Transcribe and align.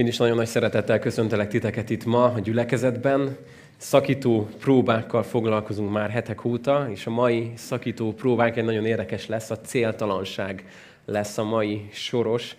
Én 0.00 0.06
is 0.06 0.16
nagyon 0.16 0.36
nagy 0.36 0.46
szeretettel 0.46 0.98
köszöntelek 0.98 1.48
titeket 1.48 1.90
itt 1.90 2.04
ma 2.04 2.24
a 2.24 2.38
gyülekezetben. 2.38 3.36
Szakító 3.76 4.48
próbákkal 4.60 5.22
foglalkozunk 5.22 5.90
már 5.90 6.10
hetek 6.10 6.44
óta, 6.44 6.88
és 6.90 7.06
a 7.06 7.10
mai 7.10 7.52
szakító 7.56 8.12
próbánk 8.12 8.56
egy 8.56 8.64
nagyon 8.64 8.86
érdekes 8.86 9.26
lesz, 9.26 9.50
a 9.50 9.60
céltalanság 9.60 10.64
lesz 11.04 11.38
a 11.38 11.44
mai 11.44 11.88
soros. 11.92 12.56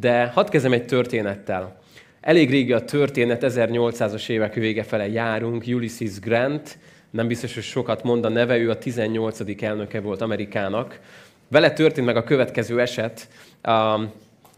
De 0.00 0.26
hadd 0.26 0.50
kezdem 0.50 0.72
egy 0.72 0.86
történettel. 0.86 1.80
Elég 2.20 2.50
régi 2.50 2.72
a 2.72 2.84
történet, 2.84 3.44
1800-as 3.46 4.28
évek 4.28 4.54
vége 4.54 4.82
fele 4.82 5.08
járunk, 5.08 5.64
Ulysses 5.66 6.20
Grant, 6.20 6.78
nem 7.10 7.26
biztos, 7.26 7.54
hogy 7.54 7.62
sokat 7.62 8.02
mond 8.02 8.24
a 8.24 8.28
neve, 8.28 8.56
ő 8.56 8.70
a 8.70 8.78
18. 8.78 9.62
elnöke 9.62 10.00
volt 10.00 10.20
Amerikának. 10.20 11.00
Vele 11.48 11.72
történt 11.72 12.06
meg 12.06 12.16
a 12.16 12.24
következő 12.24 12.80
eset 12.80 13.28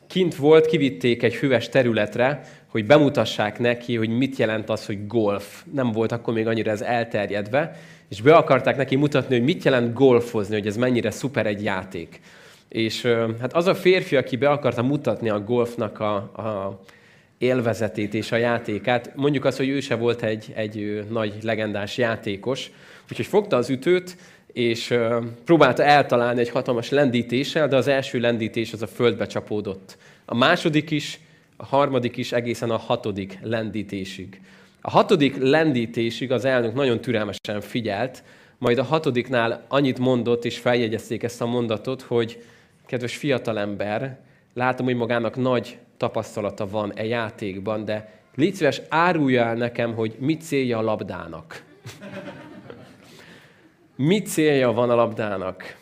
kint 0.07 0.35
volt, 0.35 0.67
kivitték 0.67 1.23
egy 1.23 1.35
füves 1.35 1.69
területre, 1.69 2.41
hogy 2.67 2.87
bemutassák 2.87 3.59
neki, 3.59 3.97
hogy 3.97 4.09
mit 4.09 4.37
jelent 4.37 4.71
az, 4.71 4.87
hogy 4.87 5.07
golf. 5.07 5.65
Nem 5.73 5.93
volt 5.93 6.13
akkor 6.13 6.35
még 6.35 6.47
annyira 6.47 6.71
ez 6.71 6.81
elterjedve, 6.81 7.77
és 8.09 8.21
be 8.21 8.35
akarták 8.35 8.77
neki 8.77 8.97
mutatni, 8.97 9.35
hogy 9.35 9.45
mit 9.45 9.65
jelent 9.65 9.95
golfozni, 9.95 10.55
hogy 10.55 10.67
ez 10.67 10.77
mennyire 10.77 11.11
szuper 11.11 11.47
egy 11.47 11.63
játék. 11.63 12.21
És 12.69 13.03
hát 13.41 13.53
az 13.53 13.67
a 13.67 13.75
férfi, 13.75 14.17
aki 14.17 14.37
be 14.37 14.51
akarta 14.51 14.83
mutatni 14.83 15.29
a 15.29 15.41
golfnak 15.41 16.01
a, 16.01 16.15
a 16.15 16.81
élvezetét 17.39 18.15
és 18.15 18.33
a 18.33 18.37
játékát, 18.37 19.13
mondjuk 19.15 19.45
azt, 19.45 19.57
hogy 19.57 19.69
ő 19.69 19.81
se 19.81 19.95
volt 19.95 20.23
egy, 20.23 20.53
egy 20.55 21.05
nagy 21.11 21.35
legendás 21.43 21.99
játékos, 21.99 22.71
úgyhogy 23.11 23.27
fogta 23.27 23.57
az 23.57 23.71
ütőt, 23.71 24.17
és 24.55 24.95
próbálta 25.45 25.83
eltalálni 25.83 26.41
egy 26.41 26.49
hatalmas 26.49 26.91
lendítéssel, 26.91 27.69
de 27.69 27.77
az 27.77 27.89
első 27.89 28.21
lendítés 28.21 28.73
az 28.73 28.83
a 28.83 28.87
földbe 28.87 29.27
csapódott. 29.27 29.97
A 30.25 30.35
második 30.35 30.91
is, 30.91 31.21
a 31.57 31.65
harmadik 31.65 32.17
is 32.17 32.33
egészen 32.33 32.71
a 32.71 32.77
hatodik 32.77 33.39
lendítésig. 33.43 34.41
A 34.81 34.91
hatodik 34.91 35.37
lendítésig 35.39 36.33
az 36.33 36.45
elnök 36.45 36.75
nagyon 36.75 37.01
türelmesen 37.01 37.61
figyelt, 37.61 38.23
majd 38.59 38.79
a 38.79 38.85
hatodiknál 38.85 39.65
annyit 39.69 39.99
mondott, 39.99 40.45
és 40.45 40.59
feljegyezték 40.59 41.23
ezt 41.23 41.41
a 41.41 41.47
mondatot, 41.47 42.03
hogy 42.03 42.43
kedves 42.87 43.17
fiatalember, 43.17 44.19
látom, 44.55 44.87
hogy 44.87 44.97
magának 44.97 45.37
nagy 45.37 45.79
tapasztalata 45.97 46.69
van 46.69 46.93
e 46.95 47.05
játékban, 47.05 47.85
de 47.85 48.23
légy 48.35 48.55
szíves, 48.55 48.81
árulja 48.89 49.45
el 49.45 49.55
nekem, 49.55 49.95
hogy 49.95 50.17
mit 50.19 50.43
célja 50.43 50.79
a 50.79 50.83
labdának. 50.83 51.63
Mi 53.97 54.23
célja 54.23 54.73
van 54.73 54.91
a 54.91 54.95
labdának? 54.95 55.77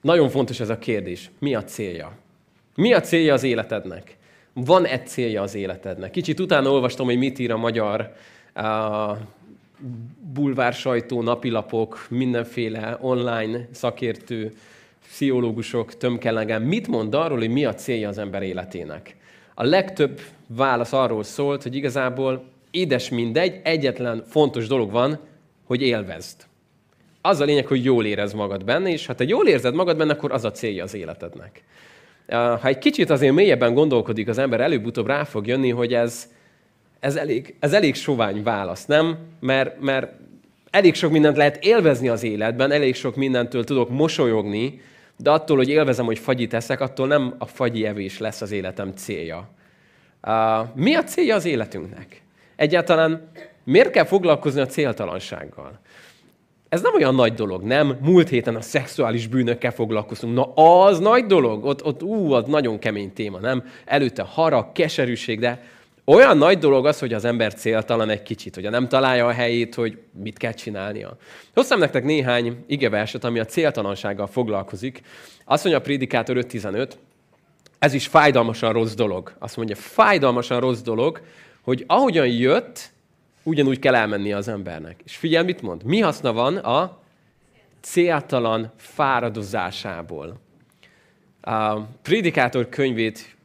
Nagyon 0.00 0.28
fontos 0.28 0.60
ez 0.60 0.68
a 0.68 0.78
kérdés. 0.78 1.30
Mi 1.38 1.54
a 1.54 1.64
célja? 1.64 2.12
Mi 2.74 2.92
a 2.92 3.00
célja 3.00 3.32
az 3.32 3.42
életednek? 3.42 4.16
Van 4.52 4.86
egy 4.86 5.06
célja 5.06 5.42
az 5.42 5.54
életednek? 5.54 6.10
Kicsit 6.10 6.40
utána 6.40 6.70
olvastam, 6.70 7.06
hogy 7.06 7.18
mit 7.18 7.38
ír 7.38 7.52
a 7.52 7.56
magyar 7.56 8.12
a 8.54 9.16
bulvár 10.32 10.76
napilapok, 11.08 12.06
mindenféle 12.10 12.98
online 13.00 13.68
szakértő, 13.72 14.52
pszichológusok 15.08 15.96
tömkelegen. 15.96 16.62
Mit 16.62 16.88
mond 16.88 17.14
arról, 17.14 17.38
hogy 17.38 17.50
mi 17.50 17.64
a 17.64 17.74
célja 17.74 18.08
az 18.08 18.18
ember 18.18 18.42
életének? 18.42 19.16
A 19.54 19.64
legtöbb 19.64 20.20
válasz 20.46 20.92
arról 20.92 21.22
szólt, 21.22 21.62
hogy 21.62 21.76
igazából 21.76 22.44
édes 22.70 23.08
mindegy, 23.08 23.60
egyetlen 23.62 24.24
fontos 24.26 24.66
dolog 24.66 24.90
van, 24.90 25.18
hogy 25.64 25.82
élvezd. 25.82 26.47
Az 27.28 27.40
a 27.40 27.44
lényeg, 27.44 27.66
hogy 27.66 27.84
jól 27.84 28.04
érez 28.04 28.32
magad 28.32 28.64
benne, 28.64 28.90
és 28.90 29.06
ha 29.06 29.14
te 29.14 29.24
jól 29.24 29.46
érzed 29.46 29.74
magad 29.74 29.96
benne, 29.96 30.12
akkor 30.12 30.32
az 30.32 30.44
a 30.44 30.50
célja 30.50 30.82
az 30.82 30.94
életednek. 30.94 31.62
Ha 32.28 32.64
egy 32.64 32.78
kicsit 32.78 33.10
azért 33.10 33.34
mélyebben 33.34 33.74
gondolkodik 33.74 34.28
az 34.28 34.38
ember, 34.38 34.60
előbb-utóbb 34.60 35.06
rá 35.06 35.24
fog 35.24 35.46
jönni, 35.46 35.70
hogy 35.70 35.94
ez, 35.94 36.28
ez, 37.00 37.16
elég, 37.16 37.54
ez 37.60 37.72
elég 37.72 37.94
sovány 37.94 38.42
válasz, 38.42 38.86
nem? 38.86 39.18
Mert, 39.40 39.80
mert 39.80 40.12
elég 40.70 40.94
sok 40.94 41.10
mindent 41.10 41.36
lehet 41.36 41.64
élvezni 41.64 42.08
az 42.08 42.22
életben, 42.22 42.70
elég 42.70 42.94
sok 42.94 43.16
mindentől 43.16 43.64
tudok 43.64 43.90
mosolyogni, 43.90 44.80
de 45.16 45.30
attól, 45.30 45.56
hogy 45.56 45.68
élvezem, 45.68 46.04
hogy 46.04 46.18
fagyit 46.18 46.54
eszek, 46.54 46.80
attól 46.80 47.06
nem 47.06 47.34
a 47.38 47.46
fagyi 47.46 47.86
evés 47.86 48.18
lesz 48.18 48.40
az 48.40 48.52
életem 48.52 48.92
célja. 48.92 49.48
Mi 50.74 50.94
a 50.94 51.04
célja 51.04 51.34
az 51.34 51.44
életünknek? 51.44 52.22
Egyáltalán 52.56 53.30
miért 53.64 53.90
kell 53.90 54.04
foglalkozni 54.04 54.60
a 54.60 54.66
céltalansággal? 54.66 55.80
Ez 56.68 56.80
nem 56.80 56.94
olyan 56.94 57.14
nagy 57.14 57.34
dolog, 57.34 57.62
nem? 57.62 57.98
Múlt 58.00 58.28
héten 58.28 58.56
a 58.56 58.60
szexuális 58.60 59.26
bűnökkel 59.26 59.70
foglalkoztunk. 59.72 60.34
Na, 60.34 60.52
az 60.54 60.98
nagy 60.98 61.26
dolog? 61.26 61.64
Ott, 61.64 61.84
ott 61.84 62.02
ú, 62.02 62.32
az 62.32 62.44
nagyon 62.46 62.78
kemény 62.78 63.12
téma, 63.12 63.38
nem? 63.38 63.64
Előtte 63.84 64.22
harag, 64.22 64.72
keserűség, 64.72 65.40
de 65.40 65.62
olyan 66.04 66.38
nagy 66.38 66.58
dolog 66.58 66.86
az, 66.86 66.98
hogy 66.98 67.12
az 67.12 67.24
ember 67.24 67.54
céltalan 67.54 68.10
egy 68.10 68.22
kicsit, 68.22 68.54
hogy 68.54 68.70
nem 68.70 68.88
találja 68.88 69.26
a 69.26 69.32
helyét, 69.32 69.74
hogy 69.74 69.98
mit 70.22 70.38
kell 70.38 70.52
csinálnia. 70.52 71.16
Hoztam 71.54 71.78
nektek 71.78 72.04
néhány 72.04 72.64
igeverset, 72.66 73.24
ami 73.24 73.38
a 73.38 73.44
céltalansággal 73.44 74.26
foglalkozik. 74.26 75.00
Azt 75.44 75.64
mondja 75.64 75.80
a 75.80 75.84
Prédikátor 75.84 76.36
5.15, 76.36 76.90
ez 77.78 77.94
is 77.94 78.06
fájdalmasan 78.06 78.72
rossz 78.72 78.94
dolog. 78.94 79.32
Azt 79.38 79.56
mondja, 79.56 79.76
fájdalmasan 79.76 80.60
rossz 80.60 80.80
dolog, 80.80 81.20
hogy 81.62 81.84
ahogyan 81.86 82.26
jött, 82.26 82.90
ugyanúgy 83.48 83.78
kell 83.78 83.94
elmennie 83.94 84.36
az 84.36 84.48
embernek. 84.48 85.00
És 85.04 85.16
figyelj, 85.16 85.44
mit 85.44 85.62
mond? 85.62 85.84
Mi 85.84 86.00
haszna 86.00 86.32
van 86.32 86.56
a 86.56 86.98
céltalan 87.80 88.72
fáradozásából? 88.76 90.40
A 91.40 91.80
Prédikátor 91.80 92.68
könyvét 92.68 93.36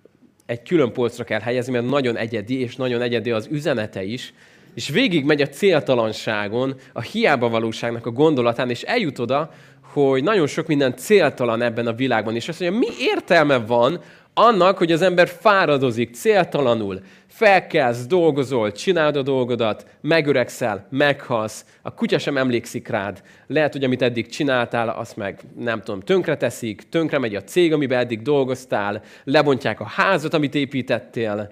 egy 0.45 0.63
külön 0.63 0.93
polcra 0.93 1.23
kell 1.23 1.39
helyezni, 1.39 1.71
mert 1.71 1.85
nagyon 1.85 2.17
egyedi, 2.17 2.59
és 2.59 2.75
nagyon 2.75 3.01
egyedi 3.01 3.31
az 3.31 3.47
üzenete 3.51 4.03
is, 4.03 4.33
és 4.73 4.89
végig 4.89 5.25
megy 5.25 5.41
a 5.41 5.47
céltalanságon, 5.47 6.75
a 6.93 7.01
hiába 7.01 7.49
valóságnak 7.49 8.05
a 8.05 8.11
gondolatán, 8.11 8.69
és 8.69 8.81
eljut 8.81 9.19
oda, 9.19 9.51
hogy 9.81 10.23
nagyon 10.23 10.47
sok 10.47 10.67
minden 10.67 10.95
céltalan 10.95 11.61
ebben 11.61 11.87
a 11.87 11.93
világban. 11.93 12.35
És 12.35 12.47
azt 12.47 12.59
mondja, 12.59 12.79
mi 12.79 12.87
értelme 12.99 13.57
van 13.57 14.01
annak, 14.33 14.77
hogy 14.77 14.91
az 14.91 15.01
ember 15.01 15.27
fáradozik 15.27 16.13
céltalanul, 16.13 16.99
felkelsz, 17.27 18.05
dolgozol, 18.05 18.71
csinálod 18.71 19.15
a 19.15 19.21
dolgodat, 19.21 19.85
megöregszel, 20.01 20.87
meghalsz, 20.89 21.65
a 21.81 21.93
kutya 21.93 22.17
sem 22.17 22.37
emlékszik 22.37 22.87
rád. 22.87 23.21
Lehet, 23.47 23.73
hogy 23.73 23.83
amit 23.83 24.01
eddig 24.01 24.27
csináltál, 24.27 24.89
azt 24.89 25.17
meg 25.17 25.41
nem 25.57 25.81
tudom, 25.81 25.99
tönkre 25.99 26.37
teszik, 26.37 26.89
tönkre 26.89 27.19
megy 27.19 27.35
a 27.35 27.43
cég, 27.43 27.73
amiben 27.73 27.99
eddig 27.99 28.21
dolgoztál, 28.21 29.01
lebontják 29.23 29.79
a 29.79 29.85
házat, 29.85 30.33
amit 30.33 30.55
építettél. 30.55 31.51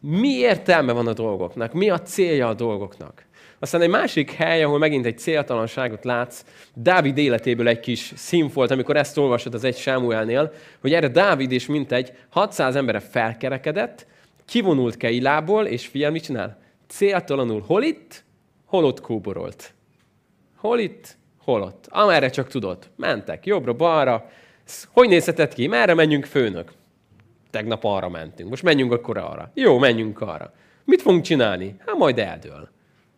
Mi 0.00 0.28
értelme 0.28 0.92
van 0.92 1.06
a 1.06 1.12
dolgoknak? 1.12 1.72
Mi 1.72 1.90
a 1.90 2.00
célja 2.00 2.48
a 2.48 2.54
dolgoknak? 2.54 3.26
Aztán 3.62 3.80
egy 3.80 3.88
másik 3.88 4.30
hely, 4.30 4.62
ahol 4.62 4.78
megint 4.78 5.06
egy 5.06 5.18
céltalanságot 5.18 6.04
látsz, 6.04 6.44
Dávid 6.74 7.18
életéből 7.18 7.68
egy 7.68 7.80
kis 7.80 8.12
színfolt, 8.16 8.70
amikor 8.70 8.96
ezt 8.96 9.18
olvasod 9.18 9.54
az 9.54 9.64
egy 9.64 9.76
Sámuelnél, 9.76 10.52
hogy 10.80 10.92
erre 10.92 11.08
Dávid 11.08 11.52
is 11.52 11.66
mintegy 11.66 12.12
600 12.28 12.76
embere 12.76 13.00
felkerekedett, 13.00 14.06
kivonult 14.46 14.96
Keilából, 14.96 15.66
és 15.66 15.86
figyelj, 15.86 16.12
mit 16.12 16.22
csinál? 16.22 16.58
Céltalanul 16.88 17.60
hol 17.66 17.82
itt, 17.82 18.24
hol 18.64 18.84
ott 18.84 19.00
kóborolt. 19.00 19.74
Hol 20.56 20.78
itt, 20.78 21.16
hol 21.44 21.62
ott. 21.62 21.86
Amerre 21.90 22.30
csak 22.30 22.48
tudott. 22.48 22.90
Mentek 22.96 23.46
jobbra, 23.46 23.72
balra. 23.72 24.30
Hogy 24.92 25.08
nézhetett 25.08 25.54
ki? 25.54 25.66
Merre 25.66 25.94
menjünk, 25.94 26.24
főnök? 26.24 26.72
Tegnap 27.50 27.84
arra 27.84 28.08
mentünk. 28.08 28.48
Most 28.48 28.62
menjünk 28.62 28.92
akkor 28.92 29.16
arra. 29.16 29.50
Jó, 29.54 29.78
menjünk 29.78 30.20
arra. 30.20 30.52
Mit 30.84 31.02
fogunk 31.02 31.22
csinálni? 31.22 31.76
Hát 31.86 31.96
majd 31.96 32.18
eldől. 32.18 32.71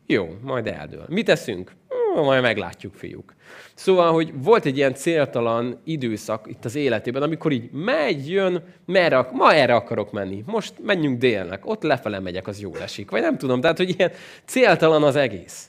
Jó, 0.06 0.36
majd 0.42 0.66
eldől. 0.66 1.04
Mit 1.08 1.24
teszünk? 1.24 1.72
Majd 2.14 2.42
meglátjuk, 2.42 2.94
fiúk. 2.94 3.34
Szóval, 3.74 4.12
hogy 4.12 4.32
volt 4.42 4.64
egy 4.64 4.76
ilyen 4.76 4.94
céltalan 4.94 5.80
időszak 5.84 6.46
itt 6.48 6.64
az 6.64 6.74
életében, 6.74 7.22
amikor 7.22 7.52
így 7.52 7.70
megy, 7.72 8.30
jön, 8.30 8.62
merre, 8.86 9.28
ma 9.32 9.54
erre 9.54 9.74
akarok 9.74 10.12
menni, 10.12 10.42
most 10.46 10.74
menjünk 10.82 11.18
délnek, 11.18 11.66
ott 11.66 11.82
lefele 11.82 12.20
megyek, 12.20 12.46
az 12.46 12.60
jól 12.60 12.78
esik. 12.80 13.10
Vagy 13.10 13.20
nem 13.20 13.38
tudom, 13.38 13.60
tehát, 13.60 13.76
hogy 13.76 13.94
ilyen 13.98 14.12
céltalan 14.44 15.02
az 15.02 15.16
egész. 15.16 15.68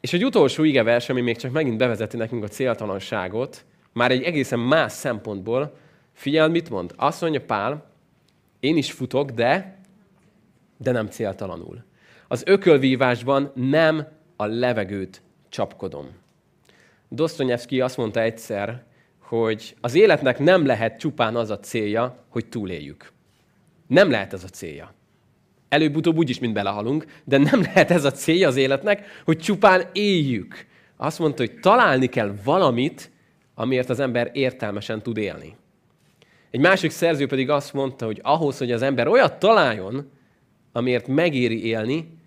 És 0.00 0.12
egy 0.12 0.24
utolsó 0.24 0.82
vers, 0.82 1.08
ami 1.08 1.20
még 1.20 1.36
csak 1.36 1.52
megint 1.52 1.78
bevezeti 1.78 2.16
nekünk 2.16 2.44
a 2.44 2.48
céltalanságot, 2.48 3.64
már 3.92 4.10
egy 4.10 4.22
egészen 4.22 4.58
más 4.58 4.92
szempontból, 4.92 5.76
figyelj, 6.12 6.50
mit 6.50 6.70
mond? 6.70 6.92
Azt 6.96 7.20
mondja 7.20 7.40
Pál, 7.40 7.90
én 8.60 8.76
is 8.76 8.92
futok, 8.92 9.30
de, 9.30 9.78
de 10.76 10.90
nem 10.90 11.06
céltalanul. 11.06 11.86
Az 12.28 12.42
ökölvívásban 12.46 13.52
nem 13.54 14.06
a 14.36 14.46
levegőt 14.46 15.22
csapkodom. 15.48 16.06
Dostoyevsky 17.08 17.80
azt 17.80 17.96
mondta 17.96 18.20
egyszer, 18.20 18.84
hogy 19.18 19.76
az 19.80 19.94
életnek 19.94 20.38
nem 20.38 20.66
lehet 20.66 20.98
csupán 20.98 21.36
az 21.36 21.50
a 21.50 21.58
célja, 21.58 22.24
hogy 22.28 22.46
túléljük. 22.46 23.12
Nem 23.86 24.10
lehet 24.10 24.32
ez 24.32 24.44
a 24.44 24.48
célja. 24.48 24.94
Előbb-utóbb 25.68 26.16
úgyis 26.16 26.38
mind 26.38 26.54
belehalunk, 26.54 27.04
de 27.24 27.38
nem 27.38 27.60
lehet 27.60 27.90
ez 27.90 28.04
a 28.04 28.10
célja 28.10 28.48
az 28.48 28.56
életnek, 28.56 29.22
hogy 29.24 29.38
csupán 29.38 29.82
éljük. 29.92 30.66
Azt 30.96 31.18
mondta, 31.18 31.42
hogy 31.42 31.60
találni 31.60 32.06
kell 32.06 32.34
valamit, 32.44 33.10
amiért 33.54 33.90
az 33.90 34.00
ember 34.00 34.30
értelmesen 34.32 35.02
tud 35.02 35.16
élni. 35.16 35.56
Egy 36.50 36.60
másik 36.60 36.90
szerző 36.90 37.26
pedig 37.26 37.50
azt 37.50 37.72
mondta, 37.72 38.06
hogy 38.06 38.20
ahhoz, 38.22 38.58
hogy 38.58 38.72
az 38.72 38.82
ember 38.82 39.06
olyat 39.06 39.38
találjon, 39.38 40.10
amiért 40.72 41.06
megéri 41.06 41.64
élni, 41.66 42.17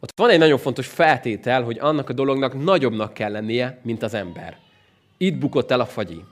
ott 0.00 0.12
van 0.16 0.30
egy 0.30 0.38
nagyon 0.38 0.58
fontos 0.58 0.86
feltétel, 0.86 1.62
hogy 1.62 1.78
annak 1.80 2.08
a 2.08 2.12
dolognak 2.12 2.62
nagyobbnak 2.64 3.14
kell 3.14 3.30
lennie, 3.30 3.78
mint 3.82 4.02
az 4.02 4.14
ember. 4.14 4.56
Itt 5.16 5.38
bukott 5.38 5.70
el 5.70 5.80
a 5.80 5.86
fagyi. 5.86 6.24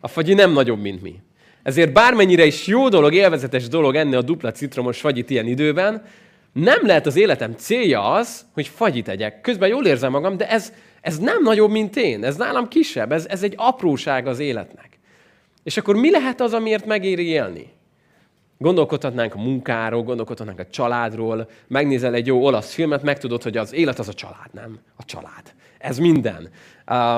A 0.00 0.08
fagyi 0.08 0.34
nem 0.34 0.52
nagyobb, 0.52 0.80
mint 0.80 1.02
mi. 1.02 1.20
Ezért 1.62 1.92
bármennyire 1.92 2.44
is 2.44 2.66
jó 2.66 2.88
dolog, 2.88 3.14
élvezetes 3.14 3.68
dolog 3.68 3.94
enni 3.94 4.14
a 4.14 4.22
dupla 4.22 4.52
citromos 4.52 5.00
fagyit 5.00 5.30
ilyen 5.30 5.46
időben, 5.46 6.04
nem 6.52 6.86
lehet 6.86 7.06
az 7.06 7.16
életem 7.16 7.52
célja 7.52 8.10
az, 8.10 8.46
hogy 8.52 8.68
fagyit 8.68 9.08
egyek. 9.08 9.40
Közben 9.40 9.68
jól 9.68 9.86
érzem 9.86 10.10
magam, 10.10 10.36
de 10.36 10.50
ez, 10.50 10.72
ez 11.00 11.18
nem 11.18 11.42
nagyobb, 11.42 11.70
mint 11.70 11.96
én. 11.96 12.24
Ez 12.24 12.36
nálam 12.36 12.68
kisebb. 12.68 13.12
Ez, 13.12 13.26
ez 13.26 13.42
egy 13.42 13.54
apróság 13.56 14.26
az 14.26 14.38
életnek. 14.38 14.98
És 15.62 15.76
akkor 15.76 15.96
mi 15.96 16.10
lehet 16.10 16.40
az, 16.40 16.52
amiért 16.52 16.86
megéri 16.86 17.26
élni? 17.26 17.72
Gondolkodhatnánk 18.58 19.34
a 19.34 19.38
munkáról, 19.38 20.02
gondolkodhatnánk 20.02 20.58
a 20.58 20.66
családról, 20.66 21.48
megnézel 21.66 22.14
egy 22.14 22.26
jó 22.26 22.44
olasz 22.44 22.74
filmet, 22.74 23.02
megtudod, 23.02 23.42
hogy 23.42 23.56
az 23.56 23.72
élet 23.72 23.98
az 23.98 24.08
a 24.08 24.12
család, 24.12 24.48
nem? 24.52 24.78
A 24.96 25.04
család. 25.04 25.54
Ez 25.78 25.98
minden. 25.98 26.48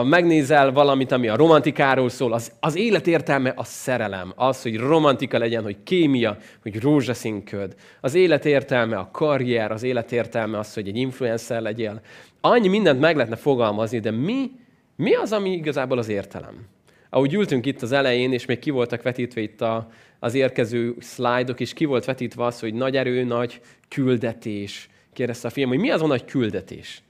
Megnézel 0.05 0.73
valamit, 0.73 1.13
ami 1.13 1.29
a 1.29 1.37
romantikáról 1.37 2.09
szól, 2.09 2.33
az, 2.33 2.53
az 2.61 2.77
élet 2.77 3.07
értelme 3.07 3.53
a 3.57 3.65
szerelem. 3.65 4.33
Az, 4.37 4.63
hogy 4.63 4.77
romantika 4.77 5.39
legyen, 5.39 5.63
hogy 5.63 5.77
kémia, 5.83 6.37
hogy 6.63 6.81
rózsaszínköd. 6.81 7.75
Az 8.01 8.15
élet 8.15 8.45
értelme 8.45 8.97
a 8.97 9.09
karrier, 9.13 9.71
az 9.73 9.83
élet 9.83 10.13
értelme 10.13 10.59
az, 10.59 10.75
hogy 10.75 10.89
egy 10.89 10.97
influencer 10.97 11.63
legyél. 11.63 12.01
Annyi 12.41 12.69
mindent 12.69 13.01
meg 13.01 13.15
lehetne 13.15 13.37
fogalmazni, 13.37 13.99
de 13.99 14.11
mi, 14.11 14.51
mi 14.97 15.15
az, 15.15 15.33
ami 15.33 15.51
igazából 15.51 15.99
az 15.99 16.09
értelem? 16.09 16.67
Ahogy 17.11 17.35
ültünk 17.35 17.67
itt 17.67 17.83
az 17.83 17.93
elején, 17.93 18.33
és 18.33 18.45
még 18.45 18.59
ki 18.59 18.71
voltak 18.71 19.03
vetítve 19.03 19.41
itt 19.41 19.61
a, 19.61 19.91
az 20.19 20.35
érkező 20.35 20.95
szlájdok, 20.99 21.61
és 21.61 21.73
ki 21.73 21.85
volt 21.85 22.05
vetítve 22.05 22.45
az, 22.45 22.61
hogy 22.61 22.75
nagy 22.75 22.97
erő, 22.97 23.25
nagy 23.25 23.61
küldetés. 23.89 24.89
Kérdezte 25.13 25.49
a 25.49 25.51
film, 25.51 25.69
hogy 25.69 25.79
mi 25.79 25.91
az 25.91 26.03
a 26.03 26.07
nagy 26.07 26.25
küldetés? 26.25 27.03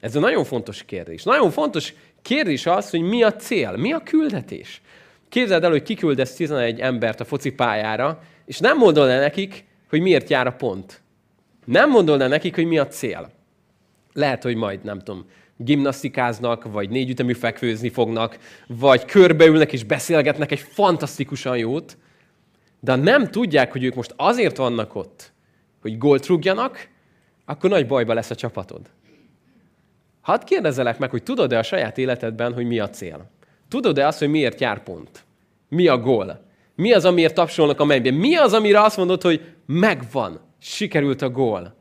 Ez 0.00 0.14
egy 0.14 0.22
nagyon 0.22 0.44
fontos 0.44 0.84
kérdés. 0.84 1.22
Nagyon 1.22 1.50
fontos 1.50 1.94
kérdés 2.22 2.66
az, 2.66 2.90
hogy 2.90 3.00
mi 3.00 3.22
a 3.22 3.34
cél, 3.34 3.76
mi 3.76 3.92
a 3.92 4.02
küldetés. 4.02 4.80
Képzeld 5.28 5.64
el, 5.64 5.70
hogy 5.70 5.82
kiküldesz 5.82 6.34
11 6.34 6.80
embert 6.80 7.20
a 7.20 7.24
focipályára, 7.24 8.22
és 8.46 8.58
nem 8.58 8.76
mondod 8.76 9.08
el 9.08 9.20
nekik, 9.20 9.64
hogy 9.88 10.00
miért 10.00 10.30
jár 10.30 10.46
a 10.46 10.52
pont. 10.52 11.02
Nem 11.64 11.90
mondod 11.90 12.20
el 12.20 12.28
nekik, 12.28 12.54
hogy 12.54 12.64
mi 12.64 12.78
a 12.78 12.86
cél. 12.86 13.30
Lehet, 14.12 14.42
hogy 14.42 14.56
majd, 14.56 14.84
nem 14.84 14.98
tudom, 14.98 15.26
gimnasztikáznak, 15.56 16.72
vagy 16.72 16.88
négyütemű 16.88 17.32
fekvőzni 17.32 17.88
fognak, 17.88 18.38
vagy 18.66 19.04
körbeülnek 19.04 19.72
és 19.72 19.84
beszélgetnek 19.84 20.50
egy 20.50 20.58
fantasztikusan 20.58 21.56
jót, 21.56 21.96
de 22.80 22.96
nem 22.96 23.30
tudják, 23.30 23.72
hogy 23.72 23.84
ők 23.84 23.94
most 23.94 24.14
azért 24.16 24.56
vannak 24.56 24.94
ott, 24.94 25.32
hogy 25.80 25.98
gólt 25.98 26.26
rúgjanak, 26.26 26.88
akkor 27.44 27.70
nagy 27.70 27.86
bajba 27.86 28.14
lesz 28.14 28.30
a 28.30 28.34
csapatod. 28.34 28.80
Hadd 30.20 30.44
kérdezzelek 30.44 30.98
meg, 30.98 31.10
hogy 31.10 31.22
tudod-e 31.22 31.58
a 31.58 31.62
saját 31.62 31.98
életedben, 31.98 32.52
hogy 32.52 32.66
mi 32.66 32.78
a 32.78 32.90
cél? 32.90 33.30
Tudod-e 33.68 34.06
azt, 34.06 34.18
hogy 34.18 34.28
miért 34.28 34.60
jár 34.60 34.82
pont? 34.82 35.24
Mi 35.68 35.86
a 35.86 35.98
gól? 35.98 36.44
Mi 36.74 36.92
az, 36.92 37.04
amiért 37.04 37.34
tapsolnak 37.34 37.80
a 37.80 37.84
mennyben? 37.84 38.14
Mi 38.14 38.36
az, 38.36 38.52
amire 38.52 38.80
azt 38.82 38.96
mondod, 38.96 39.22
hogy 39.22 39.54
megvan, 39.66 40.40
sikerült 40.58 41.22
a 41.22 41.30
gól? 41.30 41.74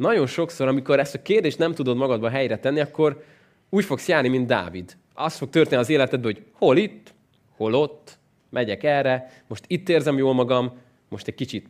Nagyon 0.00 0.26
sokszor, 0.26 0.68
amikor 0.68 0.98
ezt 0.98 1.14
a 1.14 1.22
kérdést 1.22 1.58
nem 1.58 1.74
tudod 1.74 1.96
magadba 1.96 2.28
helyre 2.28 2.58
tenni, 2.58 2.80
akkor 2.80 3.24
úgy 3.70 3.84
fogsz 3.84 4.08
járni, 4.08 4.28
mint 4.28 4.46
Dávid. 4.46 4.96
Az 5.14 5.36
fog 5.36 5.48
történni 5.48 5.80
az 5.80 5.88
életedben, 5.88 6.32
hogy 6.32 6.44
hol 6.52 6.76
itt, 6.76 7.14
hol 7.56 7.74
ott, 7.74 8.18
megyek 8.50 8.82
erre, 8.82 9.42
most 9.46 9.64
itt 9.66 9.88
érzem 9.88 10.18
jól 10.18 10.34
magam, 10.34 10.72
most 11.08 11.26
egy 11.26 11.34
kicsit 11.34 11.66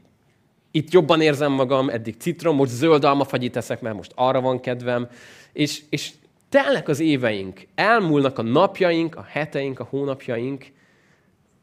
itt 0.70 0.90
jobban 0.90 1.20
érzem 1.20 1.52
magam, 1.52 1.88
eddig 1.88 2.16
citrom, 2.18 2.56
most 2.56 2.70
zöld 2.70 3.04
almafagyit 3.04 3.52
teszek, 3.52 3.80
mert 3.80 3.96
most 3.96 4.12
arra 4.14 4.40
van 4.40 4.60
kedvem. 4.60 5.08
És, 5.52 5.82
és 5.88 6.12
telnek 6.48 6.88
az 6.88 7.00
éveink, 7.00 7.66
elmúlnak 7.74 8.38
a 8.38 8.42
napjaink, 8.42 9.16
a 9.16 9.22
heteink, 9.28 9.80
a 9.80 9.86
hónapjaink 9.90 10.66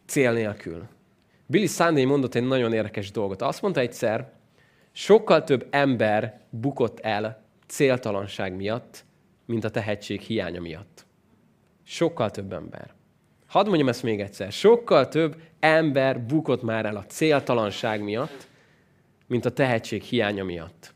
cél 0.05 0.31
nélkül. 0.31 0.83
Billy 1.45 1.67
Sunday 1.67 2.05
mondott 2.05 2.35
egy 2.35 2.47
nagyon 2.47 2.73
érdekes 2.73 3.11
dolgot. 3.11 3.41
Azt 3.41 3.61
mondta 3.61 3.79
egyszer, 3.79 4.35
sokkal 4.97 5.44
több 5.44 5.67
ember 5.69 6.39
bukott 6.49 6.99
el 6.99 7.44
céltalanság 7.67 8.55
miatt, 8.55 9.05
mint 9.45 9.63
a 9.63 9.69
tehetség 9.69 10.21
hiánya 10.21 10.61
miatt. 10.61 11.05
Sokkal 11.83 12.31
több 12.31 12.53
ember. 12.53 12.94
Hadd 13.47 13.67
mondjam 13.67 13.88
ezt 13.88 14.03
még 14.03 14.19
egyszer. 14.19 14.51
Sokkal 14.51 15.07
több 15.07 15.35
ember 15.59 16.21
bukott 16.21 16.61
már 16.61 16.85
el 16.85 16.95
a 16.95 17.05
céltalanság 17.05 18.03
miatt, 18.03 18.47
mint 19.27 19.45
a 19.45 19.51
tehetség 19.51 20.01
hiánya 20.01 20.44
miatt. 20.44 20.94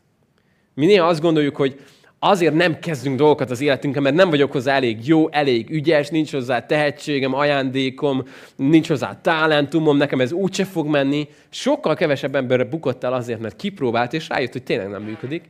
Mi 0.74 0.86
néha 0.86 1.06
azt 1.06 1.20
gondoljuk, 1.20 1.56
hogy 1.56 1.80
azért 2.24 2.54
nem 2.54 2.78
kezdünk 2.78 3.16
dolgokat 3.16 3.50
az 3.50 3.60
életünkben, 3.60 4.02
mert 4.02 4.14
nem 4.14 4.30
vagyok 4.30 4.52
hozzá 4.52 4.74
elég 4.74 5.06
jó, 5.06 5.28
elég 5.30 5.70
ügyes, 5.70 6.08
nincs 6.08 6.32
hozzá 6.32 6.66
tehetségem, 6.66 7.34
ajándékom, 7.34 8.24
nincs 8.56 8.88
hozzá 8.88 9.20
talentumom, 9.20 9.96
nekem 9.96 10.20
ez 10.20 10.32
úgyse 10.32 10.64
fog 10.64 10.86
menni. 10.86 11.28
Sokkal 11.50 11.94
kevesebb 11.94 12.34
ember 12.34 12.68
bukott 12.68 13.04
el 13.04 13.12
azért, 13.12 13.40
mert 13.40 13.56
kipróbált, 13.56 14.12
és 14.12 14.28
rájött, 14.28 14.52
hogy 14.52 14.62
tényleg 14.62 14.88
nem 14.88 15.02
működik, 15.02 15.44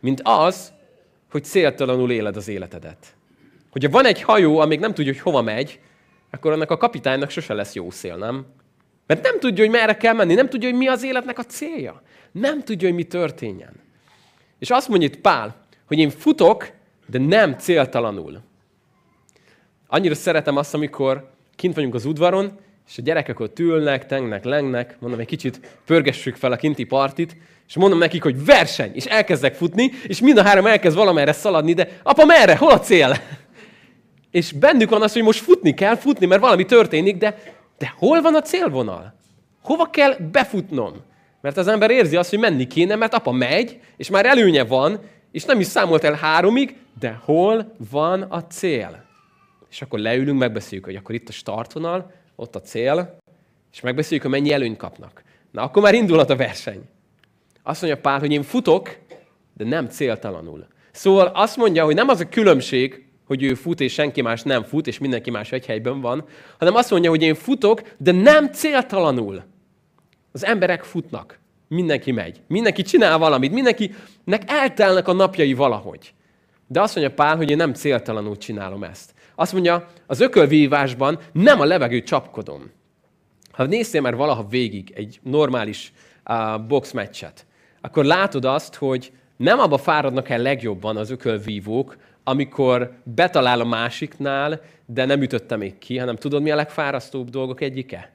mint 0.00 0.20
az, 0.24 0.72
hogy 1.30 1.44
céltalanul 1.44 2.10
éled 2.10 2.36
az 2.36 2.48
életedet. 2.48 3.14
Hogyha 3.70 3.90
van 3.90 4.06
egy 4.06 4.22
hajó, 4.22 4.58
amíg 4.58 4.78
nem 4.78 4.94
tudja, 4.94 5.12
hogy 5.12 5.22
hova 5.22 5.42
megy, 5.42 5.80
akkor 6.30 6.52
annak 6.52 6.70
a 6.70 6.76
kapitánynak 6.76 7.30
sose 7.30 7.54
lesz 7.54 7.74
jó 7.74 7.90
szél, 7.90 8.16
nem? 8.16 8.46
Mert 9.06 9.22
nem 9.22 9.38
tudja, 9.38 9.64
hogy 9.64 9.72
merre 9.72 9.96
kell 9.96 10.14
menni, 10.14 10.34
nem 10.34 10.48
tudja, 10.48 10.68
hogy 10.68 10.78
mi 10.78 10.86
az 10.86 11.04
életnek 11.04 11.38
a 11.38 11.44
célja. 11.44 12.02
Nem 12.32 12.62
tudja, 12.62 12.88
hogy 12.88 12.96
mi 12.96 13.04
történjen. 13.04 13.72
És 14.58 14.70
azt 14.70 14.88
mondja 14.88 15.08
itt 15.08 15.20
Pál, 15.20 15.66
hogy 15.88 15.98
én 15.98 16.10
futok, 16.10 16.70
de 17.06 17.18
nem 17.18 17.52
céltalanul. 17.58 18.40
Annyira 19.86 20.14
szeretem 20.14 20.56
azt, 20.56 20.74
amikor 20.74 21.30
kint 21.56 21.74
vagyunk 21.74 21.94
az 21.94 22.04
udvaron, 22.04 22.58
és 22.88 22.98
a 22.98 23.02
gyerekek 23.02 23.40
ott 23.40 23.58
ülnek, 23.58 24.06
tengnek, 24.06 24.44
lengnek, 24.44 24.96
mondom, 25.00 25.20
egy 25.20 25.26
kicsit 25.26 25.60
pörgessük 25.86 26.36
fel 26.36 26.52
a 26.52 26.56
kinti 26.56 26.84
partit, 26.84 27.36
és 27.68 27.76
mondom 27.76 27.98
nekik, 27.98 28.22
hogy 28.22 28.44
verseny, 28.44 28.90
és 28.94 29.04
elkezdek 29.04 29.54
futni, 29.54 29.90
és 30.06 30.20
mind 30.20 30.38
a 30.38 30.42
három 30.42 30.66
elkezd 30.66 30.96
valamerre 30.96 31.32
szaladni, 31.32 31.72
de 31.72 31.88
apa, 32.02 32.24
merre? 32.24 32.56
Hol 32.56 32.70
a 32.70 32.80
cél? 32.80 33.16
És 34.30 34.52
bennük 34.52 34.90
van 34.90 35.02
az, 35.02 35.12
hogy 35.12 35.22
most 35.22 35.40
futni 35.40 35.74
kell, 35.74 35.96
futni, 35.96 36.26
mert 36.26 36.40
valami 36.40 36.64
történik, 36.64 37.16
de, 37.16 37.42
de 37.78 37.94
hol 37.96 38.20
van 38.20 38.34
a 38.34 38.40
célvonal? 38.40 39.14
Hova 39.62 39.90
kell 39.90 40.16
befutnom? 40.32 40.92
Mert 41.40 41.56
az 41.56 41.68
ember 41.68 41.90
érzi 41.90 42.16
azt, 42.16 42.30
hogy 42.30 42.38
menni 42.38 42.66
kéne, 42.66 42.94
mert 42.94 43.14
apa 43.14 43.32
megy, 43.32 43.80
és 43.96 44.10
már 44.10 44.26
előnye 44.26 44.64
van, 44.64 45.00
és 45.30 45.44
nem 45.44 45.60
is 45.60 45.66
számolt 45.66 46.04
el 46.04 46.14
háromig, 46.14 46.76
de 47.00 47.20
hol 47.24 47.74
van 47.90 48.22
a 48.22 48.46
cél? 48.46 49.04
És 49.70 49.82
akkor 49.82 49.98
leülünk, 49.98 50.38
megbeszéljük, 50.38 50.86
hogy 50.86 50.96
akkor 50.96 51.14
itt 51.14 51.28
a 51.28 51.32
startvonal, 51.32 52.12
ott 52.36 52.56
a 52.56 52.60
cél, 52.60 53.18
és 53.72 53.80
megbeszéljük, 53.80 54.22
hogy 54.22 54.34
mennyi 54.34 54.52
előnyt 54.52 54.76
kapnak. 54.76 55.22
Na, 55.50 55.62
akkor 55.62 55.82
már 55.82 55.94
indulhat 55.94 56.30
a 56.30 56.36
verseny. 56.36 56.88
Azt 57.62 57.82
mondja 57.82 58.00
Pál, 58.00 58.18
hogy 58.18 58.32
én 58.32 58.42
futok, 58.42 58.98
de 59.54 59.64
nem 59.64 59.86
céltalanul. 59.86 60.66
Szóval 60.90 61.26
azt 61.26 61.56
mondja, 61.56 61.84
hogy 61.84 61.94
nem 61.94 62.08
az 62.08 62.20
a 62.20 62.28
különbség, 62.28 63.06
hogy 63.26 63.42
ő 63.42 63.54
fut, 63.54 63.80
és 63.80 63.92
senki 63.92 64.22
más 64.22 64.42
nem 64.42 64.62
fut, 64.62 64.86
és 64.86 64.98
mindenki 64.98 65.30
más 65.30 65.52
egy 65.52 65.66
helyben 65.66 66.00
van, 66.00 66.24
hanem 66.58 66.74
azt 66.74 66.90
mondja, 66.90 67.10
hogy 67.10 67.22
én 67.22 67.34
futok, 67.34 67.82
de 67.96 68.12
nem 68.12 68.52
céltalanul. 68.52 69.42
Az 70.32 70.44
emberek 70.44 70.84
futnak. 70.84 71.37
Mindenki 71.68 72.12
megy. 72.12 72.40
Mindenki 72.46 72.82
csinál 72.82 73.18
valamit. 73.18 73.52
Mindenkinek 73.52 74.42
eltelnek 74.46 75.08
a 75.08 75.12
napjai 75.12 75.54
valahogy. 75.54 76.14
De 76.66 76.80
azt 76.80 76.94
mondja 76.94 77.14
Pál, 77.14 77.36
hogy 77.36 77.50
én 77.50 77.56
nem 77.56 77.72
céltalanul 77.72 78.36
csinálom 78.36 78.82
ezt. 78.82 79.14
Azt 79.34 79.52
mondja, 79.52 79.86
az 80.06 80.20
ökölvívásban 80.20 81.18
nem 81.32 81.60
a 81.60 81.64
levegőt 81.64 82.06
csapkodom. 82.06 82.70
Ha 83.52 83.64
néztél 83.64 84.00
már 84.00 84.16
valaha 84.16 84.46
végig 84.46 84.92
egy 84.94 85.20
normális 85.22 85.92
uh, 86.28 86.66
boxmeccset, 86.66 87.46
akkor 87.80 88.04
látod 88.04 88.44
azt, 88.44 88.74
hogy 88.74 89.12
nem 89.36 89.58
abba 89.58 89.78
fáradnak 89.78 90.28
el 90.28 90.38
legjobban 90.38 90.96
az 90.96 91.10
ökölvívók, 91.10 91.96
amikor 92.24 92.92
betalál 93.02 93.60
a 93.60 93.64
másiknál, 93.64 94.60
de 94.86 95.04
nem 95.04 95.22
ütötte 95.22 95.56
még 95.56 95.78
ki, 95.78 95.98
hanem 95.98 96.16
tudod, 96.16 96.42
mi 96.42 96.50
a 96.50 96.56
legfárasztóbb 96.56 97.30
dolgok 97.30 97.60
egyike? 97.60 98.12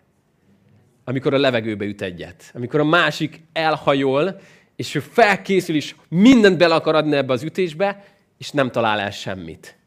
Amikor 1.03 1.33
a 1.33 1.37
levegőbe 1.37 1.85
üt 1.85 2.01
egyet. 2.01 2.51
Amikor 2.53 2.79
a 2.79 2.85
másik 2.85 3.41
elhajol, 3.53 4.39
és 4.75 4.95
ő 4.95 4.99
felkészül, 4.99 5.75
és 5.75 5.95
mindent 6.09 6.57
bele 6.57 6.75
akar 6.75 6.95
adni 6.95 7.15
ebbe 7.15 7.33
az 7.33 7.43
ütésbe, 7.43 8.03
és 8.37 8.51
nem 8.51 8.71
talál 8.71 8.99
el 8.99 9.11
semmit. 9.11 9.77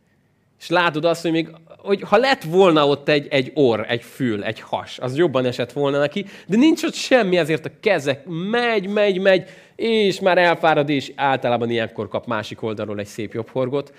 És 0.60 0.68
látod 0.68 1.04
azt, 1.04 1.22
hogy 1.22 1.30
még, 1.30 1.50
hogy 1.78 2.02
ha 2.02 2.16
lett 2.16 2.42
volna 2.42 2.86
ott 2.86 3.08
egy, 3.08 3.26
egy 3.30 3.50
orr, 3.54 3.80
egy 3.88 4.02
fül, 4.02 4.44
egy 4.44 4.60
has, 4.60 4.98
az 4.98 5.16
jobban 5.16 5.44
esett 5.44 5.72
volna 5.72 5.98
neki, 5.98 6.26
de 6.46 6.56
nincs 6.56 6.82
ott 6.82 6.94
semmi, 6.94 7.36
ezért 7.36 7.66
a 7.66 7.70
kezek 7.80 8.24
megy, 8.50 8.88
megy, 8.88 9.20
megy, 9.20 9.48
és 9.76 10.20
már 10.20 10.38
elfárad, 10.38 10.88
és 10.88 11.12
általában 11.14 11.70
ilyenkor 11.70 12.08
kap 12.08 12.26
másik 12.26 12.62
oldalról 12.62 12.98
egy 12.98 13.06
szép 13.06 13.32
jobb 13.32 13.48
horgot. 13.48 13.92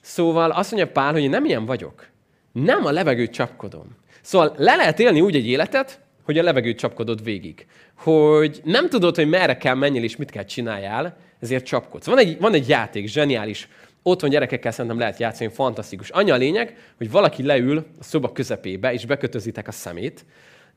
Szóval 0.00 0.50
azt 0.50 0.72
mondja 0.72 0.92
Pál, 0.92 1.12
hogy 1.12 1.22
én 1.22 1.30
nem 1.30 1.44
ilyen 1.44 1.66
vagyok. 1.66 2.06
Nem 2.52 2.84
a 2.84 2.90
levegőt 2.90 3.32
csapkodom. 3.32 3.96
Szóval 4.22 4.54
le 4.56 4.76
lehet 4.76 5.00
élni 5.00 5.20
úgy 5.20 5.36
egy 5.36 5.46
életet, 5.46 6.00
hogy 6.24 6.38
a 6.38 6.42
levegőt 6.42 6.78
csapkodod 6.78 7.24
végig. 7.24 7.66
Hogy 7.94 8.60
nem 8.64 8.88
tudod, 8.88 9.14
hogy 9.14 9.28
merre 9.28 9.56
kell 9.56 9.74
menjél 9.74 10.02
és 10.02 10.16
mit 10.16 10.30
kell 10.30 10.44
csináljál, 10.44 11.16
ezért 11.40 11.64
csapkodsz. 11.64 12.06
Van 12.06 12.18
egy, 12.18 12.38
van 12.40 12.54
egy 12.54 12.68
játék, 12.68 13.08
zseniális, 13.08 13.68
otthon 14.02 14.30
gyerekekkel 14.30 14.72
szerintem 14.72 14.98
lehet 14.98 15.18
játszani, 15.18 15.50
fantasztikus. 15.50 16.10
Annyi 16.10 16.30
a 16.30 16.36
lényeg, 16.36 16.76
hogy 16.96 17.10
valaki 17.10 17.42
leül 17.42 17.78
a 17.78 18.02
szoba 18.02 18.32
közepébe, 18.32 18.92
és 18.92 19.06
bekötözitek 19.06 19.68
a 19.68 19.72
szemét, 19.72 20.24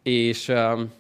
és 0.04 0.48
um, 0.48 0.92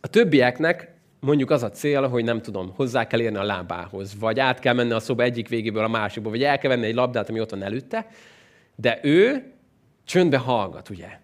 a 0.00 0.08
többieknek 0.08 0.94
mondjuk 1.20 1.50
az 1.50 1.62
a 1.62 1.70
cél, 1.70 2.08
hogy 2.08 2.24
nem 2.24 2.42
tudom, 2.42 2.72
hozzá 2.76 3.06
kell 3.06 3.20
érni 3.20 3.36
a 3.36 3.42
lábához, 3.42 4.18
vagy 4.18 4.40
át 4.40 4.58
kell 4.58 4.74
menni 4.74 4.92
a 4.92 5.00
szoba 5.00 5.22
egyik 5.22 5.48
végéből 5.48 5.84
a 5.84 5.88
másikba, 5.88 6.30
vagy 6.30 6.42
el 6.42 6.58
kell 6.58 6.70
venni 6.70 6.86
egy 6.86 6.94
labdát, 6.94 7.28
ami 7.28 7.40
ott 7.40 7.50
van 7.50 7.62
előtte, 7.62 8.06
de 8.76 8.98
ő 9.02 9.52
csöndbe 10.04 10.36
hallgat, 10.36 10.88
ugye? 10.88 11.18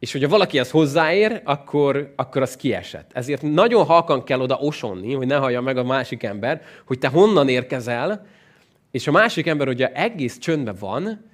És 0.00 0.12
hogyha 0.12 0.28
valaki 0.28 0.58
ezt 0.58 0.70
hozzáér, 0.70 1.40
akkor, 1.44 2.12
akkor 2.16 2.42
az 2.42 2.56
kiesett. 2.56 3.10
Ezért 3.12 3.42
nagyon 3.42 3.84
halkan 3.84 4.24
kell 4.24 4.40
oda 4.40 4.54
osonni, 4.54 5.14
hogy 5.14 5.26
ne 5.26 5.36
hallja 5.36 5.60
meg 5.60 5.76
a 5.76 5.84
másik 5.84 6.22
ember, 6.22 6.62
hogy 6.86 6.98
te 6.98 7.08
honnan 7.08 7.48
érkezel, 7.48 8.26
és 8.90 9.06
a 9.06 9.10
másik 9.10 9.46
ember, 9.46 9.66
hogyha 9.66 9.88
egész 9.88 10.38
csöndben 10.38 10.76
van, 10.80 11.24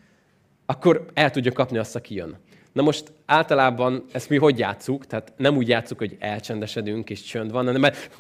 akkor 0.67 1.07
el 1.15 1.31
tudja 1.31 1.53
kapni 1.53 1.79
azt, 1.79 1.97
aki 1.97 2.15
jön. 2.15 2.37
Na 2.73 2.83
most 2.83 3.13
általában 3.27 4.05
ezt 4.13 4.29
mi 4.29 4.37
hogy 4.37 4.59
játszuk? 4.59 5.07
Tehát 5.07 5.33
nem 5.37 5.57
úgy 5.57 5.69
játszuk, 5.69 5.99
hogy 5.99 6.17
elcsendesedünk 6.19 7.11
és 7.11 7.23
csönd 7.23 7.51
van, 7.51 7.65
hanem 7.65 7.81
mert... 7.81 8.11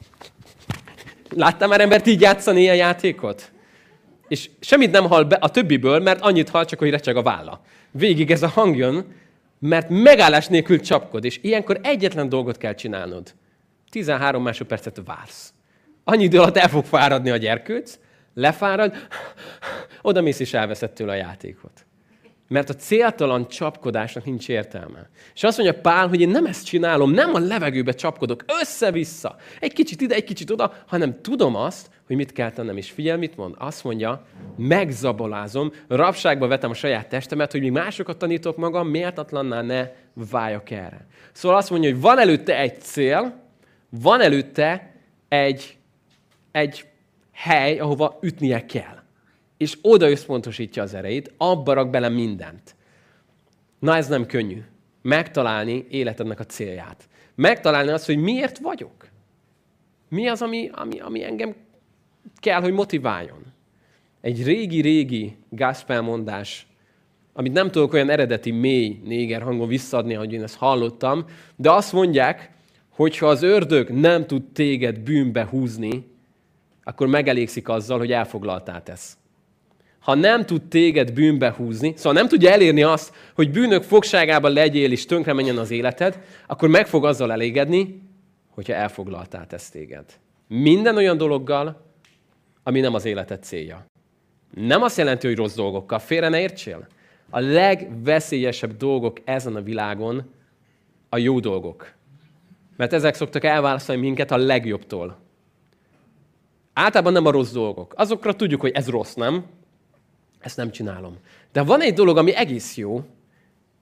Láttam 1.31 1.69
már 1.69 1.81
embert 1.81 2.07
így 2.07 2.21
játszani 2.21 2.61
ilyen 2.61 2.77
játékot? 2.77 3.53
És 4.29 4.51
semmit 4.61 4.91
nem 4.91 5.07
hall 5.07 5.25
be 5.25 5.37
a 5.37 5.49
többiből, 5.49 6.01
mert 6.01 6.21
annyit 6.21 6.49
hall, 6.49 6.65
csak 6.65 6.79
hogy 6.79 6.91
recseg 6.91 7.17
a 7.17 7.23
válla. 7.23 7.61
Végig 7.91 8.31
ez 8.31 8.43
a 8.43 8.49
hang 8.49 8.77
jön, 8.77 9.07
mert 9.59 9.89
megállás 9.89 10.47
nélkül 10.47 10.81
csapkod, 10.81 11.25
és 11.25 11.39
ilyenkor 11.43 11.81
egyetlen 11.83 12.29
dolgot 12.29 12.57
kell 12.57 12.75
csinálnod. 12.75 13.35
13 13.91 14.43
másodpercet 14.43 15.03
vársz. 15.05 15.53
Annyi 16.05 16.25
idő 16.25 16.39
alatt 16.39 16.57
el 16.57 16.69
fog 16.69 16.85
fáradni 16.85 17.31
a 17.31 17.37
gyerkőc, 17.37 17.99
lefárad, 18.35 18.95
oda 20.03 20.21
mész 20.21 20.41
és 20.41 20.55
elveszed 20.55 20.93
tőle 20.93 21.13
a 21.13 21.17
játékot. 21.17 21.87
Mert 22.49 22.71
a 22.71 22.75
céltalan 22.75 23.49
csapkodásnak 23.49 24.25
nincs 24.25 24.49
értelme. 24.49 25.11
És 25.35 25.43
azt 25.43 25.59
mondja 25.59 25.81
Pál, 25.81 26.09
hogy 26.09 26.21
én 26.21 26.29
nem 26.29 26.47
ezt 26.47 26.65
csinálom, 26.65 27.11
nem 27.11 27.35
a 27.35 27.39
levegőbe 27.39 27.93
csapkodok, 27.93 28.45
össze-vissza, 28.61 29.37
egy 29.61 29.73
kicsit 29.73 30.01
ide, 30.01 30.15
egy 30.15 30.25
kicsit 30.25 30.51
oda, 30.51 30.73
hanem 30.87 31.21
tudom 31.21 31.55
azt, 31.55 31.91
hogy 32.07 32.17
mit 32.17 32.33
kell 32.33 32.51
tennem. 32.51 32.77
És 32.77 32.91
figyelj, 32.91 33.19
mit 33.19 33.37
mond? 33.37 33.55
Azt 33.59 33.85
mondja, 33.85 34.27
megzabolázom, 34.59 35.73
rabságba 35.89 36.47
vetem 36.47 36.71
a 36.71 36.75
saját 36.75 37.09
testemet, 37.09 37.53
hogy 37.53 37.61
még 37.61 37.73
másokat 37.73 38.17
tanítok 38.17 38.57
magam, 38.57 38.89
méltatlanná 38.89 39.63
ne 39.63 39.89
váljak 40.31 40.71
erre. 40.71 41.07
Szóval 41.33 41.59
azt 41.59 41.71
mondja, 41.71 41.91
hogy 41.91 42.01
van 42.01 42.19
előtte 42.19 42.59
egy 42.59 42.81
cél, 42.81 43.43
van 43.91 44.21
előtte 44.21 44.95
egy, 45.29 45.77
egy 46.53 46.85
hely, 47.33 47.79
ahova 47.79 48.19
ütnie 48.23 48.67
kell 48.67 49.05
és 49.57 49.79
oda 49.83 50.11
összpontosítja 50.11 50.83
az 50.83 50.95
erejét, 50.95 51.35
abba 51.37 51.73
rak 51.73 51.91
bele 51.91 52.09
mindent. 52.09 52.75
Na 53.79 53.97
ez 53.97 54.09
nem 54.09 54.27
könnyű. 54.27 54.63
Megtalálni 55.03 55.87
életednek 55.91 56.41
a 56.41 56.45
célját. 56.45 57.09
Megtalálni 57.35 57.91
azt, 57.91 58.07
hogy 58.07 58.17
miért 58.17 58.59
vagyok. 58.59 59.09
Mi 60.09 60.29
az, 60.29 60.43
ami, 60.43 60.71
ami, 60.73 61.01
ami 61.01 61.25
engem 61.25 61.55
kell, 62.41 62.61
hogy 62.61 62.73
motiváljon. 62.73 63.55
Egy 64.27 64.45
régi-régi 64.45 65.37
gáspelmondás, 65.51 66.67
amit 67.33 67.53
nem 67.53 67.71
tudok 67.71 67.93
olyan 67.93 68.11
eredeti, 68.11 68.51
mély 68.51 69.01
néger 69.05 69.43
hangon 69.43 69.69
visszadni, 69.69 70.15
ahogy 70.15 70.33
én 70.33 70.43
ezt 70.43 70.57
hallottam, 70.57 71.25
de 71.57 71.71
azt 71.71 71.93
mondják, 71.93 72.51
hogy 72.91 73.19
ha 73.19 73.27
az 73.27 73.43
ördög 73.43 73.91
nem 73.91 74.27
tud 74.27 74.43
téged 74.53 74.99
bűnbe 74.99 75.47
húzni, 75.51 76.05
akkor 76.85 77.07
megelégszik 77.07 77.69
azzal, 77.69 77.99
hogy 77.99 78.13
elfoglaltál 78.13 78.83
tesz 78.83 79.17
ha 80.01 80.15
nem 80.15 80.47
tud 80.47 80.63
téged 80.63 81.13
bűnbe 81.13 81.53
húzni, 81.57 81.93
szóval 81.97 82.13
nem 82.13 82.29
tudja 82.29 82.51
elérni 82.51 82.83
azt, 82.83 83.15
hogy 83.35 83.51
bűnök 83.51 83.83
fogságában 83.83 84.53
legyél 84.53 84.93
és 84.93 85.07
tönkre 85.07 85.33
menjen 85.33 85.59
az 85.59 85.71
életed, 85.71 86.21
akkor 86.47 86.69
meg 86.69 86.87
fog 86.87 87.05
azzal 87.05 87.33
elégedni, 87.33 88.03
hogyha 88.51 88.73
elfoglaltál 88.73 89.47
ezt 89.51 89.73
téged. 89.73 90.05
Minden 90.49 90.97
olyan 90.97 91.17
dologgal, 91.17 91.85
ami 92.63 92.81
nem 92.81 92.95
az 92.95 93.05
életed 93.05 93.43
célja. 93.43 93.87
Nem 94.51 94.83
azt 94.83 94.97
jelenti, 94.97 95.27
hogy 95.27 95.37
rossz 95.37 95.55
dolgokkal. 95.55 95.99
Félre 95.99 96.29
ne 96.29 96.41
értsél. 96.41 96.87
A 97.31 97.41
legveszélyesebb 97.41 98.77
dolgok 98.77 99.21
ezen 99.25 99.57
a 99.57 99.63
világon 99.63 100.31
a 101.09 101.19
jó 101.19 101.41
dolgok. 101.41 101.93
Mert 102.77 102.93
ezek 102.93 103.15
szoktak 103.15 103.45
elválasztani 103.45 104.01
minket 104.01 104.31
a 104.31 104.37
legjobbtól. 104.37 105.19
Általában 106.73 107.13
nem 107.13 107.27
a 107.27 107.31
rossz 107.31 107.53
dolgok. 107.53 107.95
Azokra 107.97 108.35
tudjuk, 108.35 108.61
hogy 108.61 108.71
ez 108.71 108.89
rossz, 108.89 109.15
nem? 109.15 109.45
Ezt 110.39 110.57
nem 110.57 110.71
csinálom. 110.71 111.19
De 111.53 111.63
van 111.63 111.81
egy 111.81 111.95
dolog, 111.95 112.17
ami 112.17 112.35
egész 112.35 112.77
jó, 112.77 113.05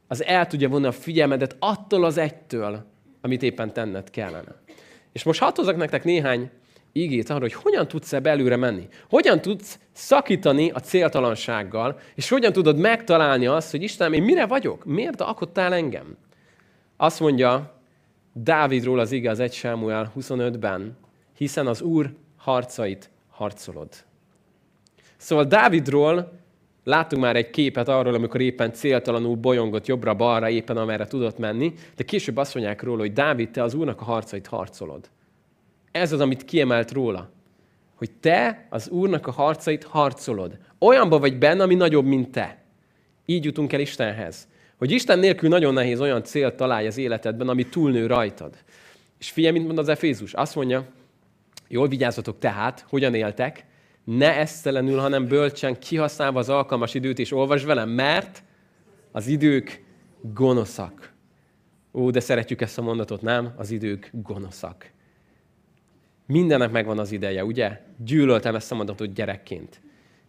az 0.08 0.24
el 0.24 0.46
tudja 0.46 0.68
vonni 0.68 0.86
a 0.86 0.92
figyelmedet 0.92 1.56
attól 1.58 2.04
az 2.04 2.16
egytől, 2.16 2.84
amit 3.20 3.42
éppen 3.42 3.72
tenned 3.72 4.10
kellene. 4.10 4.54
És 5.12 5.22
most 5.22 5.40
hadd 5.40 5.76
nektek 5.76 6.04
néhány 6.04 6.50
ígét 6.96 7.30
arra, 7.30 7.40
hogy 7.40 7.52
hogyan 7.52 7.88
tudsz 7.88 8.12
e 8.12 8.20
belőle 8.20 8.56
menni. 8.56 8.88
Hogyan 9.08 9.40
tudsz 9.40 9.78
szakítani 9.92 10.70
a 10.70 10.80
céltalansággal, 10.80 11.98
és 12.14 12.28
hogyan 12.28 12.52
tudod 12.52 12.78
megtalálni 12.78 13.46
azt, 13.46 13.70
hogy 13.70 13.82
Istenem, 13.82 14.12
én 14.12 14.22
mire 14.22 14.46
vagyok? 14.46 14.84
Miért 14.84 15.20
alkottál 15.20 15.74
engem? 15.74 16.16
Azt 16.96 17.20
mondja 17.20 17.80
Dávidról 18.32 18.98
az 18.98 19.12
ige 19.12 19.30
az 19.30 19.40
1 19.40 19.52
Sámuel 19.52 20.12
25-ben, 20.18 20.96
hiszen 21.36 21.66
az 21.66 21.82
Úr 21.82 22.14
harcait 22.36 23.10
harcolod. 23.30 23.88
Szóval 25.16 25.44
Dávidról 25.44 26.42
Láttunk 26.84 27.22
már 27.22 27.36
egy 27.36 27.50
képet 27.50 27.88
arról, 27.88 28.14
amikor 28.14 28.40
éppen 28.40 28.72
céltalanul 28.72 29.36
bolyongott 29.36 29.86
jobbra-balra, 29.86 30.48
éppen 30.48 30.76
amerre 30.76 31.06
tudott 31.06 31.38
menni, 31.38 31.72
de 31.96 32.04
később 32.04 32.36
azt 32.36 32.54
mondják 32.54 32.82
róla, 32.82 33.00
hogy 33.00 33.12
Dávid, 33.12 33.50
te 33.50 33.62
az 33.62 33.74
Úrnak 33.74 34.00
a 34.00 34.04
harcait 34.04 34.46
harcolod. 34.46 35.08
Ez 35.94 36.12
az, 36.12 36.20
amit 36.20 36.44
kiemelt 36.44 36.92
róla. 36.92 37.30
Hogy 37.94 38.10
te 38.10 38.66
az 38.70 38.88
Úrnak 38.88 39.26
a 39.26 39.30
harcait 39.30 39.84
harcolod. 39.84 40.58
Olyanban 40.78 41.20
vagy 41.20 41.38
benne, 41.38 41.62
ami 41.62 41.74
nagyobb, 41.74 42.04
mint 42.04 42.30
te. 42.30 42.62
Így 43.26 43.44
jutunk 43.44 43.72
el 43.72 43.80
Istenhez. 43.80 44.48
Hogy 44.78 44.90
Isten 44.90 45.18
nélkül 45.18 45.48
nagyon 45.48 45.74
nehéz 45.74 46.00
olyan 46.00 46.22
célt 46.22 46.54
találni 46.54 46.86
az 46.86 46.96
életedben, 46.96 47.48
ami 47.48 47.66
túlnő 47.66 48.06
rajtad. 48.06 48.54
És 49.18 49.30
figyelj, 49.30 49.52
mint 49.52 49.66
mond 49.66 49.78
az 49.78 49.88
Efézus. 49.88 50.32
Azt 50.32 50.54
mondja, 50.54 50.86
jól 51.68 51.88
vigyázzatok 51.88 52.38
tehát, 52.38 52.84
hogyan 52.88 53.14
éltek, 53.14 53.64
ne 54.04 54.38
esztelenül, 54.38 54.98
hanem 54.98 55.26
bölcsen, 55.28 55.78
kihasználva 55.78 56.38
az 56.38 56.48
alkalmas 56.48 56.94
időt, 56.94 57.18
és 57.18 57.32
olvasd 57.32 57.66
velem, 57.66 57.88
mert 57.88 58.42
az 59.12 59.26
idők 59.26 59.84
gonoszak. 60.20 61.12
Ó, 61.92 62.10
de 62.10 62.20
szeretjük 62.20 62.60
ezt 62.60 62.78
a 62.78 62.82
mondatot, 62.82 63.22
nem? 63.22 63.52
Az 63.56 63.70
idők 63.70 64.10
gonoszak. 64.12 64.92
Mindennek 66.26 66.70
megvan 66.70 66.98
az 66.98 67.12
ideje, 67.12 67.44
ugye? 67.44 67.80
Gyűlöltem 68.04 68.54
ezt 68.54 68.72
a 68.72 68.74
mondatot 68.74 69.12
gyerekként. 69.12 69.80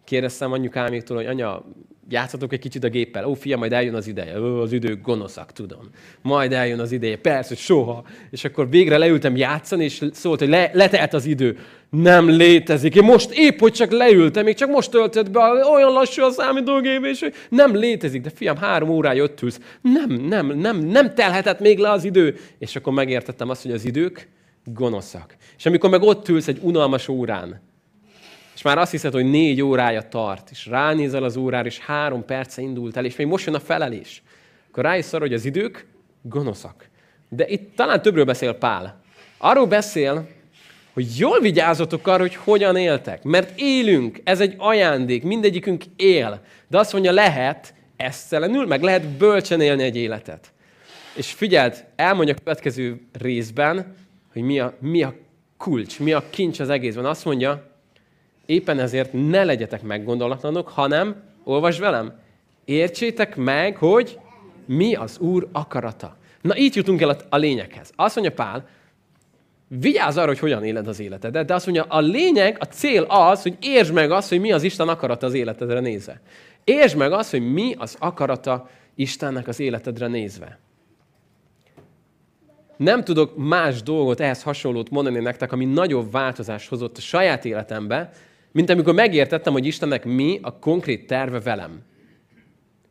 Kérdeztem 0.04 0.52
anyukáméktól, 0.52 1.16
hogy 1.16 1.26
anya, 1.26 1.64
játszatok 2.08 2.52
egy 2.52 2.58
kicsit 2.58 2.84
a 2.84 2.88
géppel. 2.88 3.26
Ó, 3.26 3.34
fia, 3.34 3.56
majd 3.56 3.72
eljön 3.72 3.94
az 3.94 4.06
ideje. 4.06 4.40
Ó, 4.40 4.60
az 4.60 4.72
idők 4.72 5.00
gonoszak, 5.02 5.52
tudom. 5.52 5.90
Majd 6.22 6.52
eljön 6.52 6.80
az 6.80 6.92
ideje. 6.92 7.16
Persze, 7.16 7.48
hogy 7.48 7.58
soha. 7.58 8.04
És 8.30 8.44
akkor 8.44 8.70
végre 8.70 8.98
leültem 8.98 9.36
játszani, 9.36 9.84
és 9.84 10.04
szólt, 10.12 10.38
hogy 10.38 10.48
le, 10.48 10.70
letelt 10.72 11.12
az 11.12 11.26
idő. 11.26 11.58
Nem 11.90 12.28
létezik. 12.28 12.94
Én 12.94 13.04
most 13.04 13.30
épp, 13.32 13.58
hogy 13.58 13.72
csak 13.72 13.90
leültem, 13.90 14.44
még 14.44 14.54
csak 14.54 14.70
most 14.70 14.90
töltött 14.90 15.30
be, 15.30 15.40
olyan 15.72 15.92
lassú 15.92 16.22
a 16.22 16.30
számítógép, 16.30 17.04
és 17.04 17.20
hogy 17.20 17.34
nem 17.48 17.76
létezik. 17.76 18.22
De 18.22 18.30
fiam, 18.30 18.56
három 18.56 18.88
órája 18.88 19.22
ott 19.22 19.42
ülsz. 19.42 19.60
Nem, 19.80 20.10
nem, 20.10 20.46
nem, 20.46 20.78
nem 20.78 21.14
telhetett 21.14 21.60
még 21.60 21.78
le 21.78 21.90
az 21.90 22.04
idő. 22.04 22.36
És 22.58 22.76
akkor 22.76 22.92
megértettem 22.92 23.48
azt, 23.48 23.62
hogy 23.62 23.72
az 23.72 23.84
idők 23.84 24.28
gonoszak. 24.66 25.36
És 25.56 25.66
amikor 25.66 25.90
meg 25.90 26.02
ott 26.02 26.28
ülsz 26.28 26.48
egy 26.48 26.58
unalmas 26.62 27.08
órán, 27.08 27.60
és 28.54 28.62
már 28.62 28.78
azt 28.78 28.90
hiszed, 28.90 29.12
hogy 29.12 29.30
négy 29.30 29.62
órája 29.62 30.08
tart, 30.08 30.50
és 30.50 30.66
ránézel 30.66 31.22
az 31.22 31.36
órára, 31.36 31.66
és 31.66 31.78
három 31.78 32.24
perce 32.24 32.62
indult 32.62 32.96
el, 32.96 33.04
és 33.04 33.16
még 33.16 33.26
most 33.26 33.46
jön 33.46 33.54
a 33.54 33.60
felelés, 33.60 34.22
akkor 34.68 34.84
rájössz 34.84 35.12
arra, 35.12 35.24
hogy 35.24 35.34
az 35.34 35.44
idők 35.44 35.86
gonoszak. 36.22 36.88
De 37.28 37.48
itt 37.48 37.76
talán 37.76 38.02
többről 38.02 38.24
beszél 38.24 38.52
Pál. 38.52 39.00
Arról 39.38 39.66
beszél, 39.66 40.28
hogy 40.92 41.18
jól 41.18 41.40
vigyázzatok 41.40 42.06
arra, 42.06 42.20
hogy 42.20 42.34
hogyan 42.34 42.76
éltek. 42.76 43.22
Mert 43.22 43.58
élünk, 43.60 44.20
ez 44.24 44.40
egy 44.40 44.54
ajándék, 44.58 45.22
mindegyikünk 45.22 45.84
él. 45.96 46.40
De 46.68 46.78
azt 46.78 46.92
mondja, 46.92 47.12
lehet 47.12 47.74
esztelenül, 47.96 48.66
meg 48.66 48.82
lehet 48.82 49.08
bölcsen 49.08 49.60
élni 49.60 49.82
egy 49.82 49.96
életet. 49.96 50.52
És 51.14 51.32
figyeld, 51.32 51.84
elmondja 51.96 52.34
a 52.34 52.38
következő 52.38 53.00
részben, 53.12 53.94
hogy 54.36 54.44
mi 54.44 54.58
a, 54.58 54.74
mi 54.80 55.02
a 55.02 55.14
kulcs, 55.56 56.00
mi 56.00 56.12
a 56.12 56.24
kincs 56.30 56.60
az 56.60 56.68
egészben. 56.68 57.04
Azt 57.04 57.24
mondja, 57.24 57.74
Éppen 58.46 58.78
ezért 58.78 59.12
ne 59.12 59.44
legyetek 59.44 59.82
meggondolatlanok, 59.82 60.68
hanem, 60.68 61.22
olvasd 61.44 61.80
velem, 61.80 62.18
értsétek 62.64 63.36
meg, 63.36 63.76
hogy 63.76 64.18
mi 64.66 64.94
az 64.94 65.18
Úr 65.18 65.48
akarata. 65.52 66.16
Na, 66.40 66.56
így 66.56 66.76
jutunk 66.76 67.00
el 67.00 67.16
a, 67.28 67.36
lényeghez. 67.36 67.92
Azt 67.96 68.14
mondja 68.14 68.34
Pál, 68.34 68.68
vigyázz 69.68 70.16
arra, 70.16 70.26
hogy 70.26 70.38
hogyan 70.38 70.64
éled 70.64 70.88
az 70.88 71.00
életedet, 71.00 71.46
de 71.46 71.54
azt 71.54 71.66
mondja, 71.66 71.84
a 71.88 72.00
lényeg, 72.00 72.56
a 72.60 72.64
cél 72.64 73.02
az, 73.02 73.42
hogy 73.42 73.56
értsd 73.60 73.92
meg 73.92 74.10
azt, 74.10 74.28
hogy 74.28 74.40
mi 74.40 74.52
az 74.52 74.62
Isten 74.62 74.88
akarata 74.88 75.26
az 75.26 75.34
életedre 75.34 75.80
nézve. 75.80 76.20
Értsd 76.64 76.96
meg 76.96 77.12
azt, 77.12 77.30
hogy 77.30 77.52
mi 77.52 77.74
az 77.78 77.96
akarata 77.98 78.68
Istennek 78.94 79.48
az 79.48 79.60
életedre 79.60 80.06
nézve. 80.06 80.58
Nem 82.76 83.04
tudok 83.04 83.36
más 83.36 83.82
dolgot 83.82 84.20
ehhez 84.20 84.42
hasonlót 84.42 84.90
mondani 84.90 85.18
nektek, 85.18 85.52
ami 85.52 85.64
nagyobb 85.64 86.10
változást 86.10 86.68
hozott 86.68 86.96
a 86.96 87.00
saját 87.00 87.44
életembe, 87.44 88.10
mint 88.52 88.70
amikor 88.70 88.94
megértettem, 88.94 89.52
hogy 89.52 89.66
Istennek 89.66 90.04
mi 90.04 90.38
a 90.42 90.58
konkrét 90.58 91.06
terve 91.06 91.40
velem. 91.40 91.82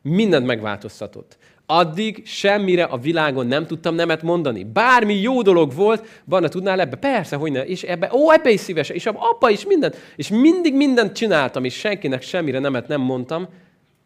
Mindent 0.02 0.46
megváltoztatott. 0.46 1.38
Addig 1.66 2.22
semmire 2.26 2.84
a 2.84 2.96
világon 2.96 3.46
nem 3.46 3.66
tudtam 3.66 3.94
nemet 3.94 4.22
mondani. 4.22 4.64
Bármi 4.64 5.20
jó 5.20 5.42
dolog 5.42 5.74
volt, 5.74 6.22
Barna 6.24 6.48
tudnál 6.48 6.80
ebbe? 6.80 6.96
Persze, 6.96 7.36
hogy 7.36 7.52
ne. 7.52 7.64
És 7.64 7.82
ebbe, 7.82 8.10
ó, 8.12 8.32
ebbe 8.32 8.50
is 8.50 8.60
szívesen, 8.60 8.96
és 8.96 9.06
apa 9.06 9.50
is 9.50 9.66
mindent. 9.66 9.96
És 10.16 10.28
mindig 10.28 10.74
mindent 10.74 11.16
csináltam, 11.16 11.64
és 11.64 11.74
senkinek 11.74 12.22
semmire 12.22 12.58
nemet 12.58 12.88
nem 12.88 13.00
mondtam, 13.00 13.48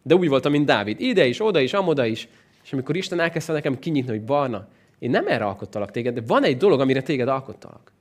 de 0.02 0.14
úgy 0.14 0.28
voltam, 0.28 0.52
mint 0.52 0.66
Dávid. 0.66 1.00
Ide 1.00 1.26
is, 1.26 1.40
oda 1.40 1.60
is, 1.60 1.72
amoda 1.72 2.06
is. 2.06 2.28
És 2.64 2.72
amikor 2.72 2.96
Isten 2.96 3.20
elkezdte 3.20 3.52
nekem 3.52 3.78
kinyitni, 3.78 4.10
hogy 4.10 4.24
Barna, 4.24 4.68
én 5.00 5.10
nem 5.10 5.26
erre 5.26 5.44
alkottalak 5.44 5.90
téged, 5.90 6.14
de 6.14 6.22
van 6.26 6.44
egy 6.44 6.56
dolog, 6.56 6.80
amire 6.80 7.02
téged 7.02 7.28
alkottalak. 7.28 7.92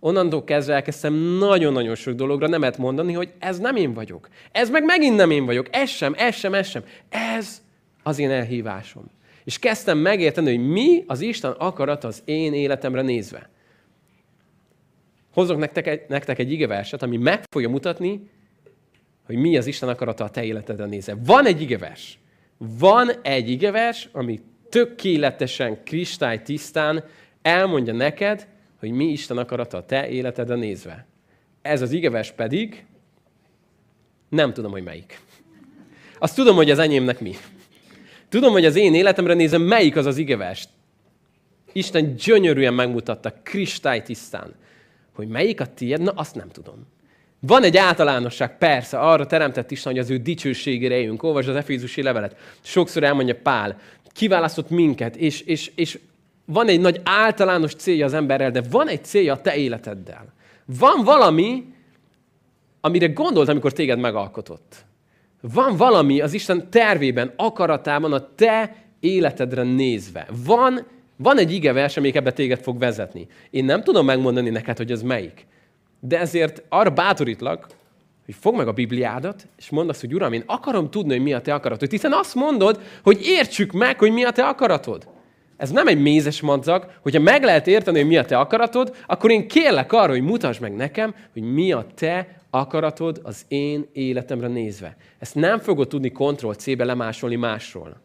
Onnantól 0.00 0.44
kezdve 0.44 0.74
elkezdtem 0.74 1.14
nagyon-nagyon 1.14 1.94
sok 1.94 2.14
dologra 2.14 2.48
nemet 2.48 2.78
mondani, 2.78 3.12
hogy 3.12 3.32
ez 3.38 3.58
nem 3.58 3.76
én 3.76 3.92
vagyok. 3.92 4.28
Ez 4.52 4.70
meg 4.70 4.84
megint 4.84 5.16
nem 5.16 5.30
én 5.30 5.44
vagyok. 5.44 5.66
Ez 5.70 5.88
sem, 5.88 6.14
ez 6.16 6.34
sem, 6.34 6.54
ez 6.54 6.68
sem. 6.68 6.84
Ez 7.08 7.62
az 8.02 8.18
én 8.18 8.30
elhívásom. 8.30 9.10
És 9.44 9.58
kezdtem 9.58 9.98
megérteni, 9.98 10.56
hogy 10.56 10.68
mi 10.68 11.04
az 11.06 11.20
Isten 11.20 11.50
akarat 11.50 12.04
az 12.04 12.22
én 12.24 12.54
életemre 12.54 13.02
nézve. 13.02 13.50
Hozok 15.32 15.58
nektek 15.58 15.86
egy, 15.86 16.02
nektek 16.08 16.38
egy 16.38 16.52
igeverset, 16.52 17.02
ami 17.02 17.16
meg 17.16 17.42
fogja 17.50 17.68
mutatni, 17.68 18.30
hogy 19.26 19.36
mi 19.36 19.56
az 19.56 19.66
Isten 19.66 19.88
akarata 19.88 20.24
a 20.24 20.30
te 20.30 20.44
életedre 20.44 20.84
nézve. 20.84 21.16
Van 21.24 21.46
egy 21.46 21.60
igevers. 21.60 22.18
Van 22.58 23.10
egy 23.22 23.50
igevers, 23.50 24.08
ami 24.12 24.40
tökéletesen, 24.70 25.82
kristálytisztán 25.84 27.04
elmondja 27.42 27.92
neked, 27.92 28.46
hogy 28.78 28.90
mi 28.90 29.04
Isten 29.04 29.38
akarata 29.38 29.76
a 29.76 29.84
te 29.84 30.08
életedre 30.08 30.54
nézve. 30.54 31.06
Ez 31.62 31.82
az 31.82 31.92
igevers 31.92 32.30
pedig, 32.30 32.84
nem 34.28 34.52
tudom, 34.52 34.70
hogy 34.70 34.82
melyik. 34.82 35.20
Azt 36.18 36.34
tudom, 36.34 36.56
hogy 36.56 36.70
az 36.70 36.78
enyémnek 36.78 37.20
mi. 37.20 37.34
Tudom, 38.28 38.52
hogy 38.52 38.64
az 38.64 38.76
én 38.76 38.94
életemre 38.94 39.34
nézem, 39.34 39.62
melyik 39.62 39.96
az 39.96 40.06
az 40.06 40.16
igevers. 40.16 40.68
Isten 41.72 42.14
gyönyörűen 42.14 42.74
megmutatta, 42.74 43.32
kristálytisztán, 43.42 44.54
hogy 45.12 45.28
melyik 45.28 45.60
a 45.60 45.66
tiéd, 45.74 46.00
na 46.00 46.10
azt 46.10 46.34
nem 46.34 46.48
tudom. 46.48 46.86
Van 47.40 47.62
egy 47.62 47.76
általánosság, 47.76 48.58
persze, 48.58 48.98
arra 48.98 49.26
teremtett 49.26 49.70
Isten, 49.70 49.92
hogy 49.92 50.00
az 50.00 50.10
ő 50.10 50.16
dicsőségére 50.16 50.94
éljünk. 50.94 51.22
Olvasd 51.22 51.48
az 51.48 51.56
Efézusi 51.56 52.02
levelet. 52.02 52.36
Sokszor 52.60 53.02
elmondja 53.02 53.34
Pál, 53.42 53.78
kiválasztott 54.18 54.70
minket, 54.70 55.16
és, 55.16 55.40
és, 55.40 55.72
és 55.74 55.98
van 56.44 56.68
egy 56.68 56.80
nagy 56.80 57.00
általános 57.04 57.74
célja 57.74 58.04
az 58.04 58.12
emberrel, 58.12 58.50
de 58.50 58.62
van 58.70 58.88
egy 58.88 59.04
célja 59.04 59.32
a 59.32 59.40
te 59.40 59.56
életeddel. 59.56 60.32
Van 60.64 61.04
valami, 61.04 61.64
amire 62.80 63.06
gondolt, 63.06 63.48
amikor 63.48 63.72
téged 63.72 63.98
megalkotott. 63.98 64.84
Van 65.40 65.76
valami 65.76 66.20
az 66.20 66.32
Isten 66.32 66.70
tervében, 66.70 67.32
akaratában 67.36 68.12
a 68.12 68.34
te 68.34 68.76
életedre 69.00 69.62
nézve. 69.62 70.26
Van, 70.44 70.86
van 71.16 71.38
egy 71.38 71.52
igevers, 71.52 71.96
amelyik 71.96 72.16
ebbe 72.16 72.32
téged 72.32 72.62
fog 72.62 72.78
vezetni. 72.78 73.26
Én 73.50 73.64
nem 73.64 73.82
tudom 73.82 74.04
megmondani 74.04 74.50
neked, 74.50 74.76
hogy 74.76 74.90
ez 74.90 75.02
melyik. 75.02 75.46
De 76.00 76.18
ezért 76.18 76.62
arra 76.68 76.90
bátorítlak, 76.90 77.66
hogy 78.28 78.36
fogd 78.40 78.56
meg 78.56 78.68
a 78.68 78.72
Bibliádat, 78.72 79.46
és 79.58 79.70
mondd 79.70 79.88
azt, 79.88 80.00
hogy 80.00 80.14
Uram, 80.14 80.32
én 80.32 80.42
akarom 80.46 80.90
tudni, 80.90 81.12
hogy 81.12 81.22
mi 81.22 81.32
a 81.32 81.40
te 81.40 81.54
akaratod. 81.54 81.90
Hiszen 81.90 82.12
azt 82.12 82.34
mondod, 82.34 82.80
hogy 83.02 83.20
értsük 83.22 83.72
meg, 83.72 83.98
hogy 83.98 84.12
mi 84.12 84.24
a 84.24 84.30
te 84.30 84.46
akaratod. 84.48 85.08
Ez 85.56 85.70
nem 85.70 85.86
egy 85.86 86.00
mézes 86.00 86.40
madzag, 86.40 86.90
hogyha 87.02 87.20
meg 87.20 87.42
lehet 87.42 87.66
érteni, 87.66 87.98
hogy 87.98 88.08
mi 88.08 88.16
a 88.16 88.24
te 88.24 88.38
akaratod, 88.38 88.96
akkor 89.06 89.30
én 89.30 89.48
kérlek 89.48 89.92
arra, 89.92 90.10
hogy 90.10 90.22
mutasd 90.22 90.60
meg 90.60 90.74
nekem, 90.74 91.14
hogy 91.32 91.42
mi 91.42 91.72
a 91.72 91.86
te 91.94 92.40
akaratod 92.50 93.20
az 93.22 93.44
én 93.48 93.86
életemre 93.92 94.48
nézve. 94.48 94.96
Ezt 95.18 95.34
nem 95.34 95.58
fogod 95.58 95.88
tudni 95.88 96.10
Ctrl-C-be 96.10 96.84
lemásolni 96.84 97.36
másról. 97.36 98.00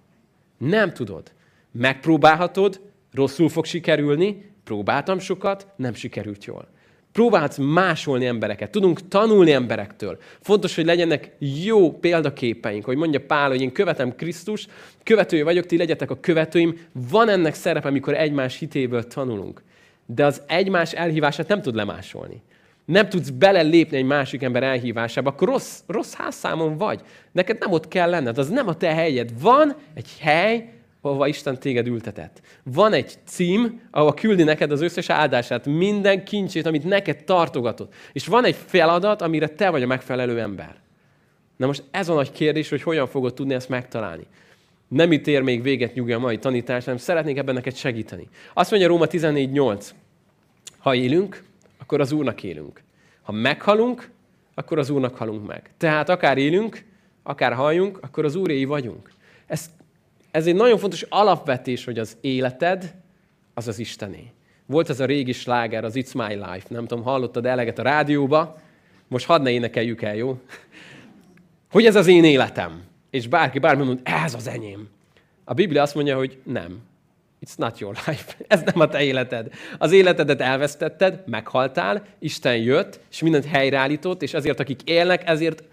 Nem 0.58 0.94
tudod. 0.94 1.32
Megpróbálhatod, 1.72 2.82
rosszul 3.14 3.50
fog 3.50 3.66
sikerülni, 3.66 4.52
próbáltam 4.64 5.20
sokat, 5.20 5.68
nem 5.76 5.94
sikerült 5.94 6.46
jól. 6.46 6.68
Próbálsz 7.14 7.58
másolni 7.58 8.26
embereket, 8.26 8.72
tudunk 8.72 9.08
tanulni 9.08 9.52
emberektől. 9.52 10.18
Fontos, 10.42 10.76
hogy 10.76 10.86
legyenek 10.86 11.32
jó 11.64 11.92
példaképeink, 11.92 12.86
hogy 12.86 12.98
mondja 12.98 13.26
Pál, 13.26 13.50
hogy 13.50 13.62
én 13.62 13.72
követem 13.72 14.16
Krisztus, 14.16 14.68
követője 15.04 15.44
vagyok, 15.44 15.66
ti 15.66 15.78
legyetek 15.78 16.12
a 16.12 16.20
követőim. 16.20 16.78
Van 17.10 17.30
ennek 17.30 17.54
szerepe, 17.54 17.88
amikor 17.88 18.14
egymás 18.14 18.60
hitéből 18.60 19.08
tanulunk. 19.08 19.64
De 20.06 20.26
az 20.26 20.42
egymás 20.48 20.92
elhívását 20.92 21.48
nem 21.48 21.62
tud 21.62 21.76
lemásolni. 21.76 22.42
Nem 22.86 23.10
tudsz 23.10 23.30
belelépni 23.30 23.98
egy 23.98 24.06
másik 24.06 24.42
ember 24.42 24.64
elhívásába, 24.64 25.30
akkor 25.30 25.48
rossz, 25.48 25.80
rossz 25.88 26.14
házszámon 26.14 26.78
vagy. 26.78 27.02
Neked 27.32 27.60
nem 27.60 27.72
ott 27.72 27.88
kell 27.88 28.10
lenned, 28.10 28.38
az 28.38 28.50
nem 28.50 28.68
a 28.68 28.78
te 28.78 28.94
helyed. 28.94 29.42
Van 29.42 29.76
egy 29.94 30.10
hely, 30.20 30.74
ahova 31.06 31.28
Isten 31.28 31.60
téged 31.60 31.88
ültetett. 31.88 32.42
Van 32.64 32.94
egy 32.94 33.14
cím, 33.26 33.82
ahova 33.92 34.14
küldi 34.14 34.44
neked 34.44 34.72
az 34.72 34.82
összes 34.82 35.10
áldását, 35.10 35.66
minden 35.66 36.24
kincsét, 36.24 36.66
amit 36.66 36.84
neked 36.84 37.24
tartogatott. 37.24 37.94
És 38.14 38.28
van 38.28 38.46
egy 38.46 38.56
feladat, 38.66 39.22
amire 39.22 39.48
te 39.48 39.70
vagy 39.70 39.84
a 39.84 39.88
megfelelő 39.88 40.40
ember. 40.40 40.76
Na 41.58 41.66
most 41.66 41.84
ez 41.92 42.10
a 42.10 42.14
nagy 42.14 42.32
kérdés, 42.32 42.70
hogy 42.70 42.82
hogyan 42.82 43.08
fogod 43.08 43.34
tudni 43.34 43.54
ezt 43.54 43.70
megtalálni. 43.70 44.24
Nem 44.88 45.12
itt 45.12 45.28
ér 45.28 45.42
még 45.42 45.62
véget 45.62 45.94
nyugi 45.94 46.12
a 46.12 46.20
mai 46.20 46.38
tanítás, 46.38 46.84
hanem 46.84 47.00
szeretnék 47.00 47.38
ebben 47.38 47.56
neked 47.56 47.76
segíteni. 47.76 48.28
Azt 48.54 48.70
mondja 48.70 48.90
Róma 48.90 49.06
14.8. 49.06 49.90
Ha 50.78 50.96
élünk, 50.96 51.44
akkor 51.78 52.02
az 52.02 52.12
Úrnak 52.12 52.44
élünk. 52.44 52.82
Ha 53.22 53.32
meghalunk, 53.32 54.10
akkor 54.54 54.80
az 54.80 54.90
Úrnak 54.90 55.16
halunk 55.16 55.48
meg. 55.48 55.70
Tehát 55.78 56.10
akár 56.10 56.38
élünk, 56.38 56.84
akár 57.24 57.54
halljunk, 57.54 57.98
akkor 58.02 58.26
az 58.26 58.36
Úréi 58.36 58.66
vagyunk. 58.66 59.12
Ezt 59.48 59.70
ez 60.34 60.48
egy 60.48 60.56
nagyon 60.56 60.78
fontos 60.78 61.02
alapvetés, 61.02 61.86
hogy 61.86 62.00
az 62.00 62.18
életed 62.22 62.96
az 63.54 63.68
az 63.68 63.80
Istené. 63.80 64.32
Volt 64.66 64.90
ez 64.90 65.00
a 65.00 65.06
régi 65.06 65.32
sláger, 65.32 65.84
az 65.84 65.94
It's 65.96 66.14
My 66.14 66.34
Life. 66.34 66.68
Nem 66.68 66.88
tudom, 66.88 67.04
hallottad 67.04 67.46
eleget 67.46 67.80
a 67.80 67.84
rádióba? 67.84 68.58
Most 69.08 69.26
hadd 69.26 69.42
ne 69.42 69.50
énekeljük 69.50 70.02
el, 70.02 70.16
jó? 70.16 70.40
Hogy 71.72 71.86
ez 71.86 71.96
az 71.96 72.08
én 72.08 72.24
életem. 72.24 72.84
És 73.10 73.28
bárki, 73.28 73.60
bármi 73.60 73.84
mond, 73.84 74.00
ez 74.04 74.34
az 74.34 74.48
enyém. 74.48 74.90
A 75.44 75.54
Biblia 75.54 75.82
azt 75.82 75.96
mondja, 75.96 76.18
hogy 76.18 76.38
nem. 76.44 76.82
It's 77.46 77.58
not 77.58 77.80
your 77.80 77.96
life. 78.06 78.36
Ez 78.48 78.62
nem 78.62 78.80
a 78.80 78.88
te 78.88 79.04
életed. 79.04 79.54
Az 79.78 79.92
életedet 79.92 80.42
elvesztetted, 80.42 81.24
meghaltál, 81.26 82.06
Isten 82.20 82.58
jött, 82.58 83.00
és 83.12 83.22
mindent 83.22 83.46
helyreállított, 83.46 84.22
és 84.22 84.34
ezért 84.34 84.60
akik 84.60 84.82
élnek, 84.84 85.30
ezért 85.30 85.64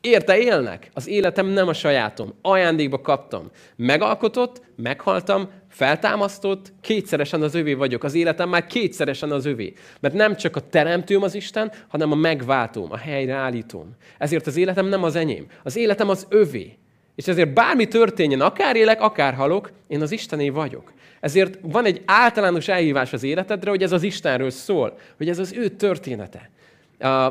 Érte 0.00 0.38
élnek. 0.38 0.90
Az 0.94 1.08
életem 1.08 1.46
nem 1.46 1.68
a 1.68 1.72
sajátom. 1.72 2.34
Ajándékba 2.42 3.00
kaptam. 3.00 3.50
Megalkotott, 3.76 4.62
meghaltam, 4.76 5.48
feltámasztott, 5.68 6.72
kétszeresen 6.80 7.42
az 7.42 7.54
övé 7.54 7.74
vagyok. 7.74 8.04
Az 8.04 8.14
életem 8.14 8.48
már 8.48 8.66
kétszeresen 8.66 9.30
az 9.30 9.46
övé. 9.46 9.72
Mert 10.00 10.14
nem 10.14 10.36
csak 10.36 10.56
a 10.56 10.68
teremtőm 10.68 11.22
az 11.22 11.34
Isten, 11.34 11.72
hanem 11.88 12.12
a 12.12 12.14
megváltóm, 12.14 12.92
a 12.92 12.96
helyreállítóm. 12.96 13.96
Ezért 14.18 14.46
az 14.46 14.56
életem 14.56 14.86
nem 14.86 15.02
az 15.02 15.16
enyém. 15.16 15.46
Az 15.62 15.76
életem 15.76 16.08
az 16.08 16.26
övé. 16.28 16.78
És 17.14 17.28
ezért 17.28 17.54
bármi 17.54 17.88
történjen, 17.88 18.40
akár 18.40 18.76
élek, 18.76 19.00
akár 19.00 19.34
halok, 19.34 19.70
én 19.88 20.00
az 20.00 20.12
Istené 20.12 20.48
vagyok. 20.48 20.92
Ezért 21.20 21.58
van 21.62 21.84
egy 21.84 22.02
általános 22.04 22.68
elhívás 22.68 23.12
az 23.12 23.22
életedre, 23.22 23.70
hogy 23.70 23.82
ez 23.82 23.92
az 23.92 24.02
Istenről 24.02 24.50
szól, 24.50 24.98
hogy 25.16 25.28
ez 25.28 25.38
az 25.38 25.52
ő 25.52 25.68
története. 25.68 26.50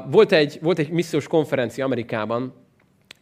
Volt 0.10 0.32
egy, 0.32 0.60
volt 0.62 0.80
egy 0.80 0.90
missziós 0.90 1.28
konferencia 1.28 1.86
Amerikában, 1.86 2.54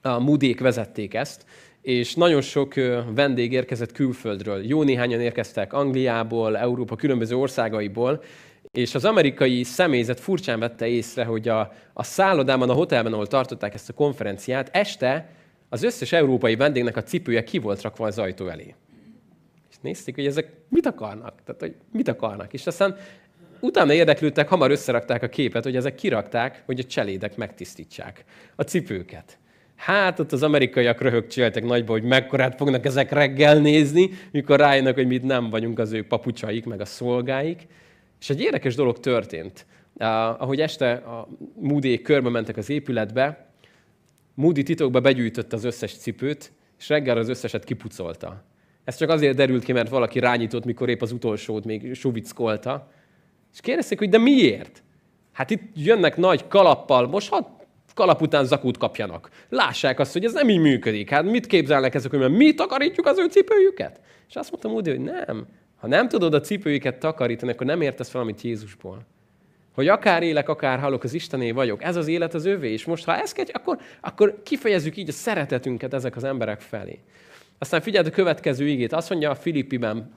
a 0.01 0.19
Moodék 0.19 0.59
vezették 0.59 1.13
ezt, 1.13 1.45
és 1.81 2.15
nagyon 2.15 2.41
sok 2.41 2.73
vendég 3.15 3.51
érkezett 3.51 3.91
külföldről. 3.91 4.65
Jó 4.65 4.83
néhányan 4.83 5.21
érkeztek 5.21 5.73
Angliából, 5.73 6.57
Európa 6.57 6.95
különböző 6.95 7.35
országaiból, 7.35 8.23
és 8.71 8.95
az 8.95 9.05
amerikai 9.05 9.63
személyzet 9.63 10.19
furcsán 10.19 10.59
vette 10.59 10.87
észre, 10.87 11.23
hogy 11.23 11.47
a, 11.47 11.71
a 11.93 12.03
szállodában, 12.03 12.69
a 12.69 12.73
hotelben, 12.73 13.13
ahol 13.13 13.27
tartották 13.27 13.73
ezt 13.73 13.89
a 13.89 13.93
konferenciát, 13.93 14.69
este 14.71 15.29
az 15.69 15.83
összes 15.83 16.11
európai 16.11 16.55
vendégnek 16.55 16.97
a 16.97 17.03
cipője 17.03 17.43
ki 17.43 17.57
volt 17.57 17.81
rakva 17.81 18.05
az 18.05 18.19
ajtó 18.19 18.47
elé. 18.47 18.75
És 19.69 19.75
nézték, 19.81 20.15
hogy 20.15 20.25
ezek 20.25 20.51
mit 20.69 20.85
akarnak? 20.85 21.33
Tehát, 21.45 21.61
hogy 21.61 21.75
mit 21.91 22.07
akarnak? 22.07 22.53
És 22.53 22.67
aztán 22.67 22.95
utána 23.59 23.93
érdeklődtek, 23.93 24.47
hamar 24.47 24.71
összerakták 24.71 25.23
a 25.23 25.27
képet, 25.27 25.63
hogy 25.63 25.75
ezek 25.75 25.95
kirakták, 25.95 26.63
hogy 26.65 26.79
a 26.79 26.83
cselédek 26.83 27.37
megtisztítsák 27.37 28.23
a 28.55 28.63
cipőket. 28.63 29.37
Hát 29.75 30.19
ott 30.19 30.31
az 30.31 30.43
amerikaiak 30.43 31.01
röhögcséltek 31.01 31.63
nagyba, 31.63 31.91
hogy 31.91 32.03
mekkorát 32.03 32.55
fognak 32.55 32.85
ezek 32.85 33.11
reggel 33.11 33.59
nézni, 33.59 34.09
mikor 34.31 34.59
rájönnek, 34.59 34.95
hogy 34.95 35.07
mit 35.07 35.23
nem 35.23 35.49
vagyunk 35.49 35.79
az 35.79 35.91
ő 35.91 36.07
papucsaik, 36.07 36.65
meg 36.65 36.81
a 36.81 36.85
szolgáik. 36.85 37.67
És 38.19 38.29
egy 38.29 38.41
érdekes 38.41 38.75
dolog 38.75 38.99
történt. 38.99 39.65
Uh, 39.93 40.07
ahogy 40.41 40.61
este 40.61 40.91
a 40.91 41.27
Moody 41.59 42.01
körbe 42.01 42.29
mentek 42.29 42.57
az 42.57 42.69
épületbe, 42.69 43.47
Moody 44.33 44.63
titokba 44.63 44.99
begyűjtötte 44.99 45.55
az 45.55 45.63
összes 45.63 45.97
cipőt, 45.97 46.51
és 46.79 46.89
reggel 46.89 47.17
az 47.17 47.29
összeset 47.29 47.63
kipucolta. 47.63 48.43
Ez 48.83 48.95
csak 48.95 49.09
azért 49.09 49.35
derült 49.35 49.63
ki, 49.63 49.71
mert 49.71 49.89
valaki 49.89 50.19
rányított, 50.19 50.65
mikor 50.65 50.89
épp 50.89 51.01
az 51.01 51.11
utolsót 51.11 51.65
még 51.65 51.93
suvickolta. 51.93 52.91
És 53.57 53.63
kérdezték, 53.63 53.97
hogy 53.97 54.09
de 54.09 54.17
miért? 54.17 54.83
Hát 55.33 55.49
itt 55.49 55.61
jönnek 55.75 56.17
nagy 56.17 56.47
kalappal, 56.47 57.07
most 57.07 57.29
hadd 57.29 57.43
kalap 57.93 58.21
után 58.21 58.45
zakút 58.45 58.77
kapjanak. 58.77 59.29
Lássák 59.49 59.99
azt, 59.99 60.13
hogy 60.13 60.25
ez 60.25 60.33
nem 60.33 60.49
így 60.49 60.59
működik. 60.59 61.09
Hát 61.09 61.23
mit 61.23 61.47
képzelnek 61.47 61.95
ezek, 61.95 62.11
hogy 62.11 62.31
mi 62.31 62.53
takarítjuk 62.53 63.05
az 63.05 63.17
ő 63.17 63.25
cipőjüket? 63.25 63.99
És 64.29 64.35
azt 64.35 64.51
mondtam 64.51 64.71
úgy, 64.71 64.87
hogy 64.87 64.99
nem. 64.99 65.47
Ha 65.75 65.87
nem 65.87 66.07
tudod 66.07 66.33
a 66.33 66.39
cipőjüket 66.39 66.99
takarítani, 66.99 67.51
akkor 67.51 67.65
nem 67.65 67.81
értesz 67.81 68.11
valamit 68.11 68.41
Jézusból. 68.41 69.05
Hogy 69.73 69.87
akár 69.87 70.23
élek, 70.23 70.49
akár 70.49 70.79
halok, 70.79 71.03
az 71.03 71.13
Istené 71.13 71.51
vagyok. 71.51 71.83
Ez 71.83 71.95
az 71.95 72.07
élet 72.07 72.33
az 72.33 72.45
övé. 72.45 72.71
És 72.71 72.85
most, 72.85 73.05
ha 73.05 73.15
ezt 73.15 73.33
kell, 73.33 73.45
akkor, 73.51 73.79
akkor 74.01 74.41
kifejezzük 74.43 74.97
így 74.97 75.09
a 75.09 75.11
szeretetünket 75.11 75.93
ezek 75.93 76.15
az 76.15 76.23
emberek 76.23 76.61
felé. 76.61 76.99
Aztán 77.57 77.81
figyeld 77.81 78.05
a 78.05 78.09
következő 78.09 78.67
igét. 78.67 78.93
Azt 78.93 79.09
mondja 79.09 79.29
a 79.29 79.35
Filippiben 79.35 80.13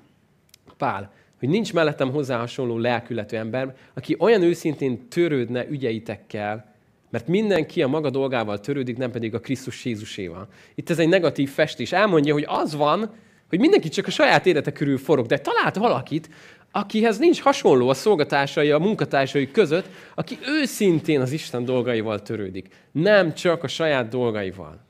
Pál, 0.77 1.13
hogy 1.41 1.49
nincs 1.49 1.73
mellettem 1.73 2.11
hozzá 2.11 2.39
hasonló 2.39 2.79
lelkületű 2.79 3.37
ember, 3.37 3.77
aki 3.95 4.17
olyan 4.19 4.43
őszintén 4.43 5.09
törődne 5.09 5.69
ügyeitekkel, 5.69 6.75
mert 7.11 7.29
mindenki 7.29 7.83
a 7.83 7.89
maga 7.89 8.11
dolgával 8.11 8.61
törődik, 8.61 8.97
nem 8.97 9.11
pedig 9.11 9.35
a 9.35 9.41
Krisztus 9.41 9.85
Jézuséval. 9.85 10.49
Itt 10.75 10.91
ez 10.91 10.99
egy 10.99 11.09
negatív 11.09 11.51
festés. 11.51 11.93
Elmondja, 11.93 12.33
hogy 12.33 12.45
az 12.49 12.75
van, 12.75 13.11
hogy 13.49 13.59
mindenki 13.59 13.89
csak 13.89 14.07
a 14.07 14.11
saját 14.11 14.47
élete 14.47 14.73
körül 14.73 14.99
forog, 14.99 15.27
de 15.27 15.39
talált 15.39 15.77
valakit, 15.77 16.29
akihez 16.71 17.19
nincs 17.19 17.41
hasonló 17.41 17.89
a 17.89 17.95
szolgatásai, 17.95 18.71
a 18.71 18.79
munkatársai 18.79 19.51
között, 19.51 19.89
aki 20.15 20.39
őszintén 20.47 21.21
az 21.21 21.33
Isten 21.33 21.65
dolgaival 21.65 22.23
törődik. 22.23 22.69
Nem 22.93 23.35
csak 23.35 23.63
a 23.63 23.69
saját 23.69 24.09
dolgaival. 24.09 24.89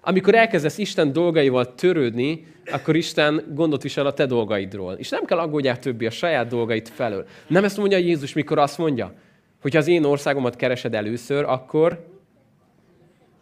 Amikor 0.00 0.34
elkezdesz 0.34 0.78
Isten 0.78 1.12
dolgaival 1.12 1.74
törődni, 1.74 2.46
akkor 2.72 2.96
Isten 2.96 3.44
gondot 3.54 3.82
visel 3.82 4.06
a 4.06 4.12
te 4.12 4.26
dolgaidról. 4.26 4.92
És 4.92 5.08
nem 5.08 5.24
kell 5.24 5.38
aggódjál 5.38 5.78
többi 5.78 6.06
a 6.06 6.10
saját 6.10 6.48
dolgait 6.48 6.88
felől. 6.88 7.26
Nem 7.46 7.64
ezt 7.64 7.76
mondja 7.76 7.98
Jézus, 7.98 8.32
mikor 8.32 8.58
azt 8.58 8.78
mondja, 8.78 9.12
hogy 9.60 9.76
az 9.76 9.86
én 9.86 10.04
országomat 10.04 10.56
keresed 10.56 10.94
először, 10.94 11.44
akkor, 11.44 12.06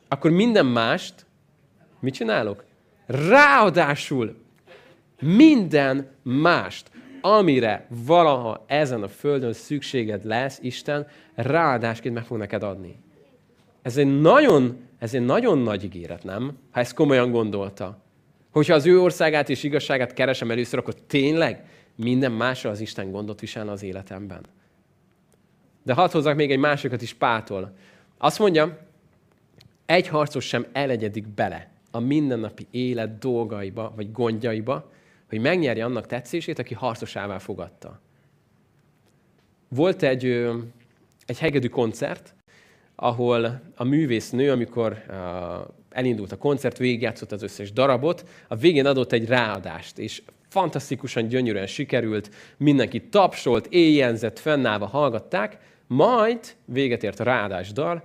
akkor 0.09 0.31
minden 0.31 0.66
mást 0.66 1.27
mit 2.01 2.14
csinálok? 2.14 2.64
Ráadásul 3.07 4.37
minden 5.21 6.11
mást, 6.23 6.90
amire 7.21 7.87
valaha 8.05 8.64
ezen 8.66 9.03
a 9.03 9.09
földön 9.09 9.53
szükséged 9.53 10.25
lesz, 10.25 10.59
Isten 10.62 11.07
ráadásként 11.35 12.14
meg 12.14 12.25
fog 12.25 12.38
neked 12.38 12.62
adni. 12.62 12.99
Ez 13.83 13.97
egy 13.97 14.21
nagyon, 14.21 14.77
ez 15.07 15.14
egy 15.14 15.25
nagyon 15.25 15.59
nagy 15.59 15.85
ígéret, 15.85 16.25
nem? 16.25 16.59
Ha 16.71 16.81
ezt 16.81 16.95
komolyan 16.95 17.31
gondolta. 17.31 18.03
Hogyha 18.51 18.75
az 18.75 18.87
ő 18.87 19.01
országát 19.01 19.49
és 19.49 19.62
igazságát 19.62 20.12
keresem 20.12 20.51
először, 20.51 20.79
akkor 20.79 20.95
tényleg 20.95 21.64
minden 21.95 22.33
másra 22.33 22.71
az 22.71 22.81
Isten 22.81 23.11
gondot 23.11 23.40
visel 23.40 23.69
az 23.69 23.83
életemben. 23.83 24.47
De 25.83 25.92
hadd 25.92 26.11
hozzak 26.11 26.37
még 26.37 26.51
egy 26.51 26.59
másikat 26.59 27.03
is 27.03 27.14
Pától. 27.14 27.77
Azt 28.19 28.38
mondja, 28.38 28.79
egy 29.87 30.09
harcos 30.09 30.45
sem 30.45 30.66
elegyedik 30.73 31.29
bele 31.29 31.71
a 31.90 31.99
mindennapi 31.99 32.66
élet 32.71 33.19
dolgaiba, 33.19 33.92
vagy 33.97 34.12
gondjaiba, 34.12 34.90
hogy 35.29 35.40
megnyerje 35.40 35.85
annak 35.85 36.07
tetszését, 36.07 36.59
aki 36.59 36.75
harcosává 36.75 37.38
fogadta. 37.38 38.01
Volt 39.69 40.03
egy, 40.03 40.25
egy 41.27 41.38
hegedű 41.38 41.69
koncert, 41.69 42.35
ahol 42.96 43.61
a 43.76 43.85
művésznő, 43.85 44.50
amikor 44.50 45.02
elindult 45.90 46.32
a 46.32 46.37
koncert, 46.37 46.78
végigjátszott 46.78 47.32
az 47.32 47.42
összes 47.42 47.72
darabot, 47.72 48.24
a 48.48 48.56
végén 48.56 48.87
adott 48.87 49.12
egy 49.12 49.26
ráadást, 49.26 49.98
és 49.98 50.22
fantasztikusan, 50.48 51.28
gyönyörűen 51.28 51.66
sikerült, 51.66 52.30
mindenki 52.56 53.02
tapsolt, 53.02 53.66
éjjenzett, 53.66 54.38
fennállva 54.38 54.87
hallgatták, 54.87 55.59
majd 55.87 56.38
véget 56.64 57.02
ért 57.02 57.20
a 57.20 57.24
ráadás 57.24 57.72
dal, 57.72 58.04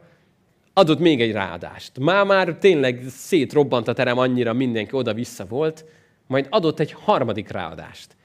adott 0.73 0.99
még 0.99 1.21
egy 1.21 1.31
ráadást. 1.31 1.99
Már 1.99 2.25
már 2.25 2.57
tényleg 2.57 3.03
szétrobbant 3.09 3.87
a 3.87 3.93
terem, 3.93 4.17
annyira 4.17 4.53
mindenki 4.53 4.95
oda-vissza 4.95 5.45
volt, 5.45 5.85
majd 6.27 6.47
adott 6.49 6.79
egy 6.79 6.91
harmadik 6.91 7.49
ráadást. 7.49 8.15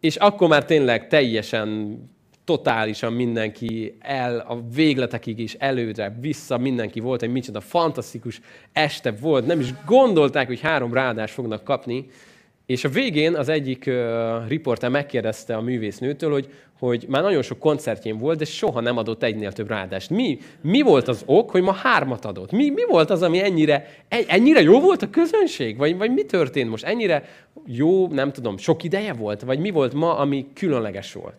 És 0.00 0.16
akkor 0.16 0.48
már 0.48 0.64
tényleg 0.64 1.08
teljesen, 1.08 1.98
totálisan 2.44 3.12
mindenki 3.12 3.96
el, 4.00 4.38
a 4.38 4.60
végletekig 4.74 5.38
is 5.38 5.54
előre, 5.54 6.16
vissza 6.20 6.58
mindenki 6.58 7.00
volt, 7.00 7.22
egy 7.22 7.32
micsoda 7.32 7.60
fantasztikus 7.60 8.40
este 8.72 9.10
volt, 9.10 9.46
nem 9.46 9.60
is 9.60 9.74
gondolták, 9.86 10.46
hogy 10.46 10.60
három 10.60 10.94
ráadást 10.94 11.34
fognak 11.34 11.64
kapni, 11.64 12.06
és 12.66 12.84
a 12.84 12.88
végén 12.88 13.34
az 13.34 13.48
egyik 13.48 13.84
uh, 13.86 14.48
riporter 14.48 14.90
megkérdezte 14.90 15.56
a 15.56 15.60
művésznőtől, 15.60 16.32
hogy, 16.32 16.48
hogy 16.78 17.04
már 17.08 17.22
nagyon 17.22 17.42
sok 17.42 17.58
koncertjén 17.58 18.18
volt, 18.18 18.38
de 18.38 18.44
soha 18.44 18.80
nem 18.80 18.96
adott 18.96 19.22
egynél 19.22 19.52
több 19.52 19.68
ráadást. 19.68 20.10
Mi, 20.10 20.38
mi 20.60 20.80
volt 20.80 21.08
az 21.08 21.22
ok, 21.26 21.50
hogy 21.50 21.62
ma 21.62 21.72
hármat 21.72 22.24
adott? 22.24 22.50
Mi, 22.50 22.70
mi 22.70 22.82
volt 22.88 23.10
az, 23.10 23.22
ami 23.22 23.42
ennyire, 23.42 23.86
ennyire 24.08 24.60
jó 24.60 24.80
volt 24.80 25.02
a 25.02 25.10
közönség? 25.10 25.76
Vagy, 25.76 25.96
vagy 25.96 26.12
mi 26.12 26.24
történt 26.24 26.70
most? 26.70 26.84
Ennyire 26.84 27.24
jó, 27.66 28.08
nem 28.08 28.32
tudom, 28.32 28.56
sok 28.56 28.82
ideje 28.82 29.12
volt? 29.12 29.40
Vagy 29.40 29.58
mi 29.58 29.70
volt 29.70 29.92
ma, 29.94 30.16
ami 30.16 30.46
különleges 30.54 31.12
volt? 31.12 31.36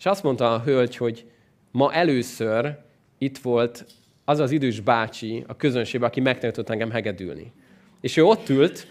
És 0.00 0.06
azt 0.06 0.22
mondta 0.22 0.54
a 0.54 0.62
hölgy, 0.62 0.96
hogy 0.96 1.24
ma 1.70 1.92
először 1.92 2.78
itt 3.18 3.38
volt 3.38 3.86
az 4.24 4.38
az 4.38 4.50
idős 4.50 4.80
bácsi 4.80 5.44
a 5.46 5.56
közönségben, 5.56 6.08
aki 6.08 6.20
megtanított 6.20 6.70
engem 6.70 6.90
hegedülni. 6.90 7.52
És 8.00 8.16
ő 8.16 8.24
ott 8.24 8.48
ült, 8.48 8.86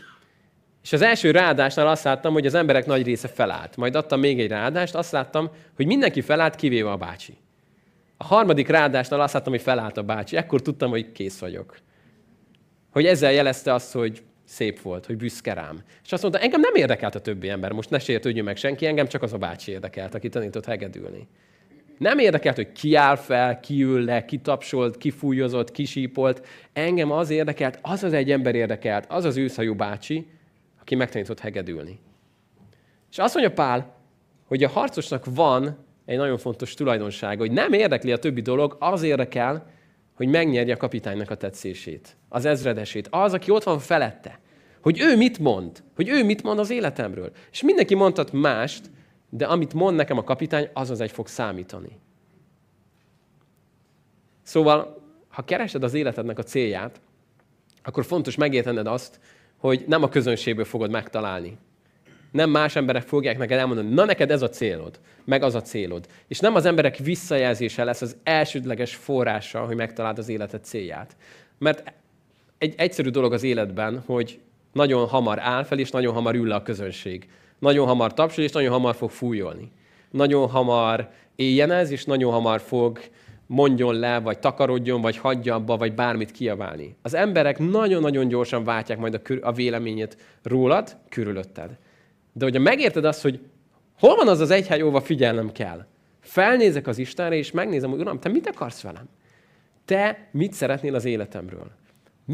és 0.84 0.94
az 0.94 1.02
első 1.02 1.32
ráadásnál 1.32 1.88
azt 1.88 2.04
láttam, 2.04 2.34
hogy 2.34 2.46
az 2.46 2.54
emberek 2.54 2.86
nagy 2.86 3.06
része 3.06 3.28
felállt. 3.28 3.78
Majd 3.78 3.96
adtam 3.96 4.20
még 4.20 4.40
egy 4.40 4.48
ráadást, 4.48 4.96
azt 4.96 5.12
láttam, 5.12 5.50
hogy 5.76 5.86
mindenki 5.86 6.22
felállt, 6.22 6.56
kivéve 6.56 6.92
a 6.92 6.98
bácsi. 6.98 7.38
A 8.18 8.24
harmadik 8.24 8.68
ráadásnál 8.68 9.22
azt 9.22 9.34
láttam, 9.34 9.52
hogy 9.52 9.62
felállt 9.62 9.98
a 9.98 10.04
bácsi. 10.04 10.36
Ekkor 10.36 10.62
tudtam, 10.62 10.90
hogy 10.90 11.12
kész 11.12 11.40
vagyok. 11.40 11.78
Hogy 12.92 13.06
ezzel 13.06 13.32
jelezte 13.32 13.74
azt, 13.74 13.94
hogy 13.94 14.24
szép 14.50 14.82
volt, 14.82 15.06
hogy 15.06 15.18
büszke 15.18 15.54
rám. 15.54 15.84
És 16.04 16.12
azt 16.12 16.22
mondta, 16.22 16.42
engem 16.42 16.60
nem 16.60 16.76
érdekelt 16.76 17.16
a 17.16 17.22
többi 17.22 17.50
ember, 17.50 17.72
most 17.72 17.90
ne 17.90 18.00
sértődjön 18.00 18.44
meg 18.44 18.58
senki, 18.58 18.86
engem 18.86 19.08
csak 19.08 19.22
az 19.22 19.34
a 19.34 19.38
bácsi 19.38 19.72
érdekelt, 19.72 20.16
aki 20.16 20.30
tanított 20.30 20.66
hegedülni. 20.66 21.28
Nem 21.98 22.20
érdekelt, 22.20 22.56
hogy 22.56 22.72
ki 22.72 22.96
áll 22.96 23.16
fel, 23.16 23.60
ki 23.60 23.84
ül 23.84 24.04
le, 24.04 24.26
ki 24.26 24.38
tapsolt, 24.38 24.98
ki 24.98 25.12
fújozott, 25.12 25.72
ki 25.72 25.86
sípolt. 25.86 26.48
Engem 26.74 27.12
az 27.12 27.30
érdekelt, 27.30 27.80
az 27.82 28.04
az 28.04 28.14
egy 28.14 28.32
ember 28.32 28.56
érdekelt, 28.56 29.06
az 29.10 29.26
az 29.26 29.38
őszajú 29.38 29.76
bácsi, 29.76 30.28
aki 30.80 30.96
megtanított 30.96 31.40
hegedülni. 31.40 32.00
És 33.12 33.18
azt 33.18 33.34
mondja 33.34 33.54
Pál, 33.54 33.96
hogy 34.46 34.64
a 34.64 34.70
harcosnak 34.70 35.26
van 35.26 35.78
egy 36.06 36.18
nagyon 36.18 36.38
fontos 36.38 36.74
tulajdonsága, 36.74 37.40
hogy 37.40 37.52
nem 37.52 37.74
érdekli 37.74 38.12
a 38.12 38.18
többi 38.18 38.42
dolog, 38.42 38.76
az 38.80 39.04
érdekel, 39.04 39.72
hogy 40.14 40.28
megnyerje 40.28 40.74
a 40.74 40.78
kapitánynak 40.78 41.30
a 41.30 41.36
tetszését, 41.36 42.18
az 42.30 42.46
ezredesét, 42.46 43.08
az, 43.12 43.34
aki 43.34 43.52
ott 43.52 43.64
van 43.64 43.80
felette. 43.80 44.40
Hogy 44.82 45.00
ő 45.00 45.18
mit 45.18 45.40
mond, 45.40 45.84
hogy 45.96 46.10
ő 46.10 46.24
mit 46.24 46.44
mond 46.44 46.60
az 46.60 46.70
életemről. 46.70 47.32
És 47.52 47.62
mindenki 47.62 47.96
mondhat 47.96 48.32
mást, 48.32 48.90
de 49.30 49.46
amit 49.46 49.74
mond 49.74 49.96
nekem 49.96 50.18
a 50.18 50.24
kapitány, 50.24 50.70
az 50.74 50.90
az 50.90 51.02
egy 51.02 51.12
fog 51.12 51.28
számítani. 51.28 52.00
Szóval, 54.44 54.98
ha 55.28 55.44
keresed 55.44 55.84
az 55.84 55.94
életednek 55.94 56.38
a 56.38 56.44
célját, 56.44 57.02
akkor 57.84 58.06
fontos 58.06 58.36
megértened 58.36 58.88
azt, 58.88 59.20
hogy 59.58 59.84
nem 59.88 60.04
a 60.04 60.10
közönségből 60.10 60.66
fogod 60.66 60.92
megtalálni. 60.92 61.58
Nem 62.32 62.50
más 62.50 62.76
emberek 62.76 63.04
fogják 63.04 63.38
neked 63.38 63.60
elmondani, 63.60 63.94
na 63.94 64.06
neked 64.06 64.32
ez 64.32 64.42
a 64.42 64.50
célod, 64.50 65.00
meg 65.26 65.44
az 65.44 65.56
a 65.56 65.62
célod. 65.62 66.08
És 66.28 66.40
nem 66.40 66.56
az 66.56 66.66
emberek 66.66 66.98
visszajelzése 66.98 67.84
lesz 67.84 68.02
az 68.02 68.18
elsődleges 68.24 68.96
forrása, 68.96 69.66
hogy 69.66 69.76
megtaláld 69.76 70.18
az 70.18 70.30
életed 70.30 70.64
célját. 70.64 71.16
Mert 71.58 71.94
egy 72.60 72.74
egyszerű 72.78 73.10
dolog 73.10 73.34
az 73.34 73.44
életben, 73.44 74.04
hogy 74.06 74.40
nagyon 74.74 75.08
hamar 75.08 75.40
áll 75.40 75.64
fel, 75.64 75.80
és 75.80 75.92
nagyon 75.92 76.14
hamar 76.14 76.36
ül 76.36 76.48
le 76.48 76.56
a 76.56 76.64
közönség. 76.64 77.30
Nagyon 77.60 77.88
hamar 77.88 78.14
tapsol, 78.14 78.44
és 78.44 78.52
nagyon 78.52 78.72
hamar 78.72 78.96
fog 78.96 79.10
fújolni. 79.10 79.72
Nagyon 80.12 80.50
hamar 80.50 81.10
éjjenez, 81.36 81.92
és 81.92 82.06
nagyon 82.06 82.32
hamar 82.32 82.62
fog 82.62 83.00
mondjon 83.46 83.96
le, 83.96 84.20
vagy 84.20 84.40
takarodjon, 84.40 85.02
vagy 85.02 85.18
hagyja 85.18 85.56
abba, 85.56 85.78
vagy 85.78 85.94
bármit 85.94 86.32
kiaválni. 86.32 86.96
Az 87.02 87.14
emberek 87.14 87.60
nagyon-nagyon 87.60 88.28
gyorsan 88.28 88.64
váltják 88.64 88.98
majd 88.98 89.14
a, 89.14 89.34
a 89.42 89.52
véleményét 89.52 90.18
rólad, 90.44 90.98
körülötted. 91.10 91.78
De 92.34 92.46
hogyha 92.46 92.62
megérted 92.62 93.06
azt, 93.06 93.22
hogy 93.22 93.40
hol 94.00 94.16
van 94.16 94.28
az 94.28 94.40
az 94.40 94.50
egy 94.50 94.68
hely, 94.68 94.82
ahova 94.82 95.02
figyelnem 95.02 95.52
kell, 95.52 95.86
felnézek 96.20 96.88
az 96.88 96.98
Istenre, 96.98 97.36
és 97.36 97.52
megnézem, 97.52 97.90
hogy 97.90 98.00
Uram, 98.00 98.20
te 98.20 98.30
mit 98.30 98.48
akarsz 98.48 98.82
velem? 98.82 99.10
Te 99.86 100.28
mit 100.32 100.54
szeretnél 100.54 100.96
az 100.96 101.06
életemről? 101.06 101.72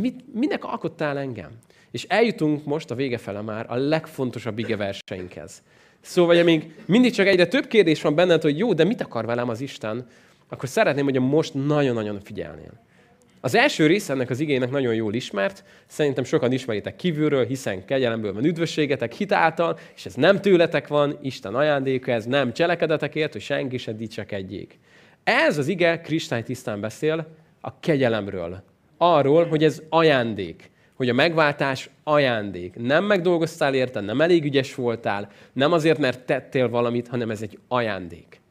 Mit, 0.01 0.34
minek 0.34 0.63
alkottál 0.63 1.17
engem? 1.17 1.51
És 1.91 2.03
eljutunk 2.03 2.65
most 2.65 2.91
a 2.91 2.95
vége 2.95 3.17
fele 3.17 3.41
már 3.41 3.65
a 3.69 3.75
legfontosabb 3.75 4.60
ige 4.60 4.75
verseinkhez. 4.75 5.63
Szóval, 6.01 6.43
még 6.43 6.75
mindig 6.86 7.13
csak 7.13 7.27
egyre 7.27 7.47
több 7.47 7.67
kérdés 7.67 8.01
van 8.01 8.15
benned, 8.15 8.41
hogy 8.41 8.58
jó, 8.58 8.73
de 8.73 8.84
mit 8.84 9.01
akar 9.01 9.25
velem 9.25 9.49
az 9.49 9.62
Isten, 9.62 10.08
akkor 10.49 10.69
szeretném, 10.69 11.03
hogy 11.03 11.19
most 11.19 11.53
nagyon-nagyon 11.53 12.19
figyelnél. 12.19 12.84
Az 13.41 13.55
első 13.55 13.88
rész 13.88 14.10
ennek 14.10 14.29
az 14.29 14.39
igének 14.39 14.71
nagyon 14.71 14.93
jól 14.93 15.13
ismert, 15.13 15.63
szerintem 15.88 16.23
sokan 16.23 16.51
ismeritek 16.51 16.95
kívülről, 16.95 17.45
hiszen 17.45 17.86
kegyelemből 17.86 18.34
van 18.34 18.45
üdvösségetek 18.45 19.13
hitáltal, 19.13 19.79
és 19.95 20.05
ez 20.05 20.13
nem 20.13 20.41
tőletek 20.41 20.88
van, 20.88 21.17
Isten 21.21 21.55
ajándéka, 21.55 22.12
ez 22.12 22.25
nem 22.25 22.53
cselekedetekért, 22.53 23.31
hogy 23.31 23.41
senki 23.41 23.77
se 23.77 23.93
dicsekedjék. 23.93 24.79
Ez 25.23 25.58
az 25.58 25.67
ige 25.67 26.01
kristálytisztán 26.01 26.79
beszél 26.79 27.27
a 27.62 27.79
kegyelemről. 27.79 28.63
Arról, 28.97 29.45
hogy 29.45 29.63
ez 29.63 29.81
ajándék 29.89 30.73
hogy 30.95 31.10
a 31.10 31.13
megváltás 31.13 31.89
ajándék. 32.03 32.75
Nem 32.75 33.03
megdolgoztál 33.03 33.73
érte, 33.73 33.99
nem 33.99 34.21
elég 34.21 34.43
ügyes 34.43 34.75
voltál, 34.75 35.29
nem 35.53 35.71
azért, 35.71 35.99
mert 35.99 36.25
tettél 36.25 36.69
valamit, 36.69 37.08
hanem 37.08 37.29
ez 37.29 37.41
egy 37.41 37.60
ajándék. 37.67 38.41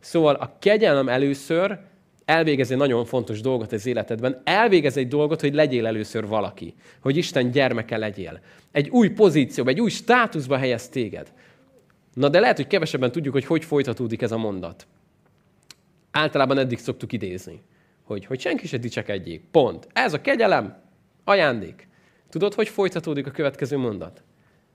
Szóval 0.00 0.34
a 0.34 0.56
kegyelem 0.58 1.08
először 1.08 1.78
elvégez 2.24 2.70
egy 2.70 2.76
nagyon 2.76 3.04
fontos 3.04 3.40
dolgot 3.40 3.72
az 3.72 3.86
életedben. 3.86 4.40
Elvégez 4.44 4.96
egy 4.96 5.08
dolgot, 5.08 5.40
hogy 5.40 5.54
legyél 5.54 5.86
először 5.86 6.26
valaki. 6.26 6.74
Hogy 7.00 7.16
Isten 7.16 7.50
gyermeke 7.50 7.96
legyél. 7.96 8.40
Egy 8.72 8.88
új 8.88 9.08
pozícióba, 9.08 9.70
egy 9.70 9.80
új 9.80 9.90
státuszba 9.90 10.56
helyez 10.56 10.88
téged. 10.88 11.32
Na 12.14 12.28
de 12.28 12.40
lehet, 12.40 12.56
hogy 12.56 12.66
kevesebben 12.66 13.12
tudjuk, 13.12 13.34
hogy 13.34 13.44
hogy 13.44 13.64
folytatódik 13.64 14.22
ez 14.22 14.32
a 14.32 14.36
mondat. 14.36 14.86
Általában 16.10 16.58
eddig 16.58 16.78
szoktuk 16.78 17.12
idézni, 17.12 17.62
hogy, 18.06 18.24
hogy 18.24 18.40
senki 18.40 18.66
se 18.66 18.76
dicsekedjék. 18.76 19.44
Pont. 19.50 19.88
Ez 19.92 20.12
a 20.12 20.20
kegyelem, 20.20 20.82
ajándék. 21.24 21.88
Tudod, 22.28 22.54
hogy 22.54 22.68
folytatódik 22.68 23.26
a 23.26 23.30
következő 23.30 23.76
mondat? 23.76 24.22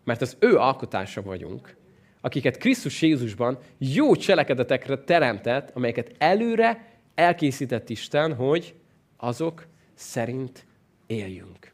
Mert 0.04 0.22
az 0.22 0.38
ő 0.40 0.58
alkotása 0.58 1.22
vagyunk, 1.22 1.76
akiket 2.22 2.58
Krisztus 2.58 3.02
Jézusban 3.02 3.58
jó 3.78 4.16
cselekedetekre 4.16 4.98
teremtett, 4.98 5.72
amelyeket 5.74 6.16
előre 6.18 7.00
elkészített 7.16 7.90
Isten, 7.90 8.36
hogy 8.36 8.76
azok 9.18 9.68
szerint 9.94 10.66
éljünk. 11.08 11.72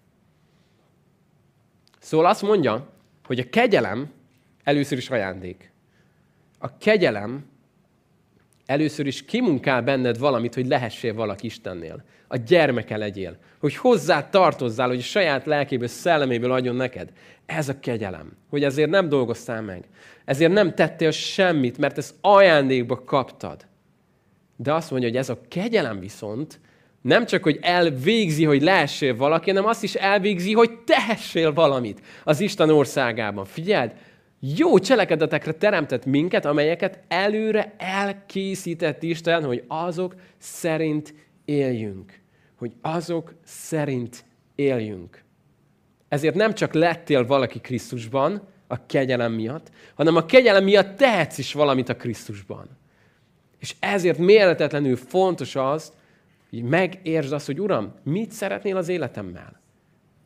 Szóval 1.99 2.25
azt 2.25 2.41
mondja, 2.41 2.89
hogy 3.25 3.39
a 3.39 3.49
kegyelem 3.49 4.11
először 4.63 4.97
is 4.97 5.09
ajándék. 5.09 5.71
A 6.59 6.77
kegyelem 6.77 7.45
először 8.67 9.07
is 9.07 9.25
kimunkál 9.25 9.81
benned 9.81 10.17
valamit, 10.17 10.53
hogy 10.53 10.67
lehessél 10.67 11.13
valaki 11.13 11.45
Istennél. 11.45 12.03
A 12.27 12.37
gyermeke 12.37 12.97
legyél. 12.97 13.37
Hogy 13.59 13.75
hozzá 13.75 14.29
tartozzál, 14.29 14.87
hogy 14.87 14.97
a 14.97 15.01
saját 15.01 15.45
lelkéből, 15.45 15.87
szelleméből 15.87 16.51
adjon 16.51 16.75
neked. 16.75 17.09
Ez 17.45 17.69
a 17.69 17.79
kegyelem. 17.79 18.31
Hogy 18.49 18.63
ezért 18.63 18.89
nem 18.89 19.09
dolgoztál 19.09 19.61
meg. 19.61 19.83
Ezért 20.25 20.51
nem 20.51 20.75
tettél 20.75 21.11
semmit, 21.11 21.77
mert 21.77 21.97
ezt 21.97 22.15
ajándékba 22.21 23.03
kaptad. 23.03 23.65
De 24.55 24.73
azt 24.73 24.91
mondja, 24.91 25.09
hogy 25.09 25.17
ez 25.17 25.29
a 25.29 25.39
kegyelem 25.47 25.99
viszont 25.99 26.59
nem 27.01 27.25
csak, 27.25 27.43
hogy 27.43 27.59
elvégzi, 27.61 28.43
hogy 28.43 28.61
lehessél 28.61 29.15
valaki, 29.15 29.49
hanem 29.49 29.65
azt 29.65 29.83
is 29.83 29.93
elvégzi, 29.93 30.53
hogy 30.53 30.71
tehessél 30.85 31.53
valamit 31.53 32.01
az 32.23 32.39
Isten 32.39 32.69
országában. 32.69 33.45
Figyeld, 33.45 33.93
jó 34.39 34.79
cselekedetekre 34.79 35.51
teremtett 35.51 36.05
minket, 36.05 36.45
amelyeket 36.45 36.99
előre 37.07 37.75
elkészített 37.77 39.03
Isten, 39.03 39.43
hogy 39.43 39.63
azok 39.67 40.15
szerint 40.37 41.13
éljünk. 41.45 42.19
Hogy 42.55 42.71
azok 42.81 43.33
szerint 43.43 44.25
éljünk. 44.55 45.23
Ezért 46.07 46.35
nem 46.35 46.53
csak 46.53 46.73
lettél 46.73 47.25
valaki 47.25 47.59
Krisztusban, 47.59 48.47
a 48.67 48.85
kegyelem 48.85 49.33
miatt, 49.33 49.71
hanem 49.95 50.15
a 50.15 50.25
kegyelem 50.25 50.63
miatt 50.63 50.97
tehetsz 50.97 51.37
is 51.37 51.53
valamit 51.53 51.89
a 51.89 51.95
Krisztusban. 51.95 52.67
És 53.59 53.75
ezért 53.79 54.17
mérhetetlenül 54.17 54.95
fontos 54.95 55.55
az, 55.55 55.93
hogy 56.49 56.63
megértsd 56.63 57.31
azt, 57.31 57.45
hogy 57.45 57.61
Uram, 57.61 57.93
mit 58.03 58.31
szeretnél 58.31 58.77
az 58.77 58.87
életemmel? 58.87 59.61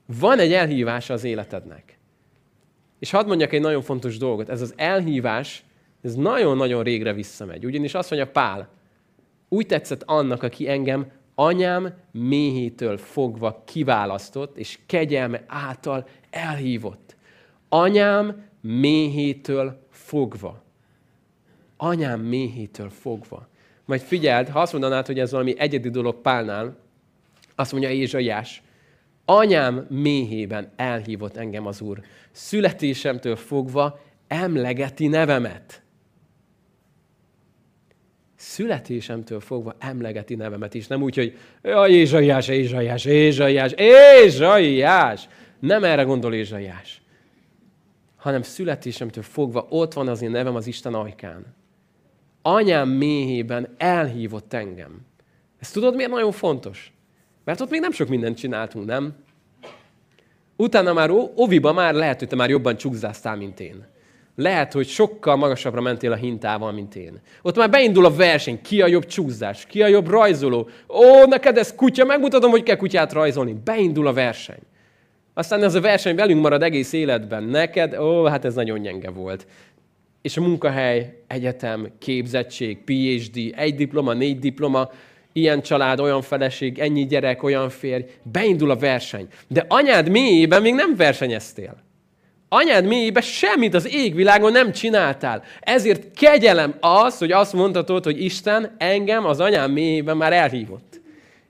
Van 0.06 0.40
egy 0.40 0.54
elhívása 0.54 1.14
az 1.14 1.24
életednek. 1.24 2.00
És 3.02 3.12
hadd 3.12 3.28
mondjak 3.28 3.54
egy 3.54 3.62
nagyon 3.62 3.82
fontos 3.82 4.18
dolgot. 4.18 4.50
Ez 4.50 4.62
az 4.62 4.74
elhívás, 4.78 5.64
ez 6.02 6.16
nagyon-nagyon 6.16 6.84
régre 6.84 7.14
visszamegy. 7.14 7.66
Ugyanis 7.66 7.94
azt 7.94 8.10
mondja 8.10 8.32
Pál, 8.32 8.70
úgy 9.50 9.66
tetszett 9.66 10.04
annak, 10.06 10.44
aki 10.44 10.70
engem 10.70 11.12
anyám 11.36 11.94
méhétől 12.12 12.98
fogva 12.98 13.64
kiválasztott, 13.66 14.58
és 14.58 14.80
kegyelme 14.86 15.44
által 15.48 16.08
elhívott. 16.30 17.16
Anyám 17.70 18.46
méhétől 18.62 19.88
fogva. 19.90 20.64
Anyám 21.78 22.20
méhétől 22.20 22.90
fogva. 22.90 23.48
Majd 23.86 24.02
figyeld, 24.02 24.50
ha 24.50 24.62
azt 24.62 24.72
mondanád, 24.72 25.06
hogy 25.06 25.20
ez 25.20 25.32
valami 25.32 25.60
egyedi 25.60 25.90
dolog 25.90 26.22
Pálnál, 26.22 26.78
azt 27.56 27.72
mondja 27.72 27.90
Ézsaiás, 27.90 28.64
anyám 29.26 29.86
méhében 29.90 30.72
elhívott 30.76 31.38
engem 31.38 31.66
az 31.66 31.82
Úr. 31.82 32.02
Születésemtől 32.32 33.36
fogva 33.36 34.00
emlegeti 34.28 35.08
nevemet. 35.08 35.84
Születésemtől 38.36 39.40
fogva 39.40 39.76
emlegeti 39.80 40.36
nevemet 40.36 40.74
is. 40.74 40.88
Nem 40.88 41.02
úgy, 41.02 41.16
hogy 41.16 41.38
ja, 41.62 41.88
Ézsaiás, 41.88 42.48
Ézsaiás, 42.48 43.06
Ézsaiás, 43.06 43.72
Ézsaiás. 43.72 45.28
Nem 45.60 45.84
erre 45.84 46.04
gondol 46.04 46.34
Ézsaiás. 46.34 47.02
Hanem 48.16 48.42
születésemtől 48.42 49.24
fogva 49.24 49.66
ott 49.70 49.94
van 49.94 50.08
az 50.08 50.22
én 50.22 50.32
nevem 50.32 50.56
az 50.56 50.68
Isten 50.68 50.94
ajkán. 50.94 51.56
Anyám 52.42 52.90
méhében 52.90 53.74
elhívott 53.78 54.54
engem. 54.54 55.06
Ezt 55.60 55.74
tudod, 55.74 55.96
miért 55.96 56.12
nagyon 56.12 56.32
fontos? 56.32 56.94
Mert 57.44 57.62
ott 57.62 57.70
még 57.70 57.80
nem 57.80 57.92
sok 57.92 58.08
mindent 58.08 58.38
csináltunk, 58.38 58.86
nem? 58.86 59.16
Utána 60.56 60.94
már 60.94 61.10
oviba 61.36 61.74
már 61.74 61.94
lehet, 61.94 62.20
hogy 62.20 62.28
te 62.28 62.36
már 62.36 62.50
jobban 62.50 62.78
csukzáztál, 62.78 63.36
mint 63.36 63.60
én. 63.60 63.86
Lehet, 64.36 64.74
hogy 64.74 64.88
sokkal 64.88 65.36
magasabbra 65.36 65.82
mentél 65.82 66.12
a 66.12 66.16
hintával, 66.16 66.72
mint 66.72 66.96
én. 66.96 67.22
Ott 67.42 67.56
már 67.56 67.70
beindul 67.70 68.06
a 68.06 68.16
verseny, 68.16 68.62
ki 68.62 68.82
a 68.82 68.88
jobb 68.88 69.06
csúszás, 69.06 69.66
ki 69.66 69.82
a 69.82 69.88
jobb 69.88 70.08
rajzoló. 70.08 70.70
Ó, 70.90 71.26
neked 71.26 71.58
ez 71.58 71.76
kutya, 71.76 72.06
megmutatom, 72.06 72.52
hogy 72.52 72.64
kell 72.64 72.76
kutyát 72.76 73.14
rajzolni. 73.14 73.56
Beindul 73.64 74.08
a 74.08 74.14
verseny. 74.14 74.60
Aztán 75.34 75.64
ez 75.64 75.76
a 75.76 75.82
verseny 75.82 76.16
velünk 76.16 76.42
marad 76.42 76.64
egész 76.64 76.94
életben. 76.94 77.44
Neked, 77.44 78.00
ó, 78.00 78.26
hát 78.26 78.46
ez 78.46 78.54
nagyon 78.54 78.82
gyenge 78.82 79.10
volt. 79.10 79.48
És 80.22 80.38
a 80.38 80.42
munkahely, 80.42 81.24
egyetem, 81.28 81.92
képzettség, 82.00 82.84
PhD, 82.84 83.54
egy 83.56 83.76
diploma, 83.76 84.14
négy 84.14 84.40
diploma, 84.40 84.90
ilyen 85.34 85.62
család, 85.62 86.00
olyan 86.00 86.22
feleség, 86.22 86.80
ennyi 86.80 87.06
gyerek, 87.06 87.44
olyan 87.44 87.70
férj, 87.70 88.04
beindul 88.24 88.72
a 88.72 88.76
verseny. 88.76 89.28
De 89.48 89.66
anyád 89.68 90.10
mélyében 90.10 90.62
még 90.62 90.74
nem 90.74 90.96
versenyeztél. 90.96 91.76
Anyád 92.50 92.86
mélyében 92.86 93.24
semmit 93.24 93.74
az 93.74 93.94
égvilágon 93.94 94.52
nem 94.52 94.72
csináltál. 94.72 95.44
Ezért 95.60 96.12
kegyelem 96.12 96.76
az, 96.80 97.18
hogy 97.18 97.32
azt 97.32 97.54
mondhatod, 97.54 98.04
hogy 98.04 98.24
Isten 98.24 98.76
engem 98.78 99.26
az 99.26 99.40
anyám 99.40 99.72
mélyében 99.72 100.18
már 100.18 100.34
elhívott. 100.34 101.02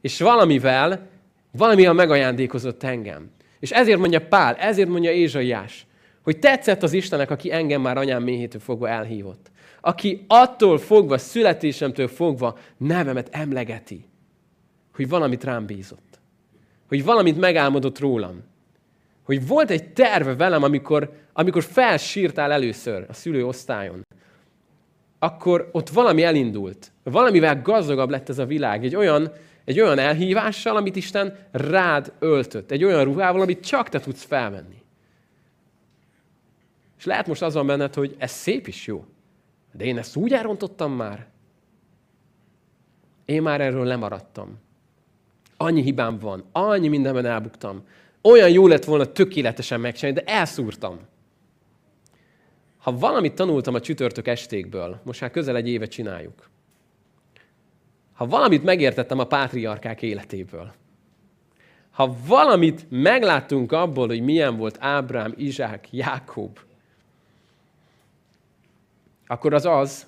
És 0.01 0.19
valamivel, 0.19 1.07
valamivel 1.51 1.93
megajándékozott 1.93 2.83
engem. 2.83 3.31
És 3.59 3.71
ezért 3.71 3.99
mondja 3.99 4.27
Pál, 4.27 4.55
ezért 4.55 4.89
mondja 4.89 5.11
Ézsaiás, 5.11 5.85
hogy 6.23 6.39
tetszett 6.39 6.83
az 6.83 6.93
Istenek, 6.93 7.31
aki 7.31 7.51
engem 7.51 7.81
már 7.81 7.97
anyám 7.97 8.23
méhétől 8.23 8.61
fogva 8.61 8.89
elhívott 8.89 9.50
aki 9.81 10.25
attól 10.27 10.77
fogva, 10.77 11.17
születésemtől 11.17 12.07
fogva 12.07 12.57
nevemet 12.77 13.27
emlegeti, 13.31 14.05
hogy 14.95 15.09
valamit 15.09 15.43
rám 15.43 15.65
bízott. 15.65 16.19
Hogy 16.87 17.03
valamit 17.03 17.39
megálmodott 17.39 17.99
rólam. 17.99 18.43
Hogy 19.23 19.47
volt 19.47 19.69
egy 19.69 19.93
terve 19.93 20.35
velem, 20.35 20.63
amikor, 20.63 21.11
amikor 21.33 21.63
felsírtál 21.63 22.51
először 22.51 23.05
a 23.09 23.13
szülőosztályon. 23.13 24.01
Akkor 25.19 25.69
ott 25.71 25.89
valami 25.89 26.23
elindult. 26.23 26.91
Valamivel 27.03 27.61
gazdagabb 27.61 28.09
lett 28.09 28.29
ez 28.29 28.37
a 28.37 28.45
világ. 28.45 28.83
Egy 28.83 28.95
olyan, 28.95 29.31
egy 29.65 29.79
olyan 29.79 29.99
elhívással, 29.99 30.75
amit 30.75 30.95
Isten 30.95 31.37
rád 31.51 32.13
öltött. 32.19 32.71
Egy 32.71 32.83
olyan 32.83 33.03
ruhával, 33.03 33.41
amit 33.41 33.65
csak 33.65 33.89
te 33.89 33.99
tudsz 33.99 34.23
felvenni. 34.23 34.81
És 36.97 37.05
lehet 37.05 37.27
most 37.27 37.41
az 37.41 37.53
van 37.53 37.67
benned, 37.67 37.93
hogy 37.93 38.15
ez 38.17 38.31
szép 38.31 38.67
is 38.67 38.87
jó. 38.87 39.05
De 39.71 39.83
én 39.83 39.97
ezt 39.97 40.15
úgy 40.15 40.33
elrontottam 40.33 40.93
már. 40.93 41.27
Én 43.25 43.41
már 43.41 43.61
erről 43.61 43.85
lemaradtam. 43.85 44.59
Annyi 45.57 45.81
hibám 45.81 46.17
van, 46.17 46.43
annyi 46.51 46.87
mindenben 46.87 47.25
elbuktam. 47.25 47.83
Olyan 48.21 48.49
jó 48.49 48.67
lett 48.67 48.85
volna 48.85 49.05
tökéletesen 49.05 49.79
megcsinálni, 49.79 50.21
de 50.21 50.31
elszúrtam. 50.31 50.99
Ha 52.77 52.97
valamit 52.97 53.33
tanultam 53.33 53.73
a 53.73 53.79
csütörtök 53.79 54.27
estékből, 54.27 54.99
most 55.03 55.21
már 55.21 55.31
közel 55.31 55.55
egy 55.55 55.67
éve 55.67 55.85
csináljuk. 55.85 56.49
Ha 58.13 58.27
valamit 58.27 58.63
megértettem 58.63 59.19
a 59.19 59.27
pátriarkák 59.27 60.01
életéből, 60.01 60.73
ha 61.91 62.15
valamit 62.27 62.85
megláttunk 62.89 63.71
abból, 63.71 64.07
hogy 64.07 64.21
milyen 64.21 64.57
volt 64.57 64.77
Ábrám, 64.79 65.33
Izsák, 65.37 65.87
Jákob, 65.91 66.59
akkor 69.31 69.53
az 69.53 69.65
az, 69.65 70.05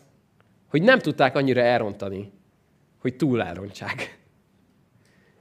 hogy 0.70 0.82
nem 0.82 1.00
tudták 1.00 1.36
annyira 1.36 1.62
elrontani, 1.62 2.32
hogy 3.00 3.16
túl 3.16 3.42
elrontsák. 3.42 4.20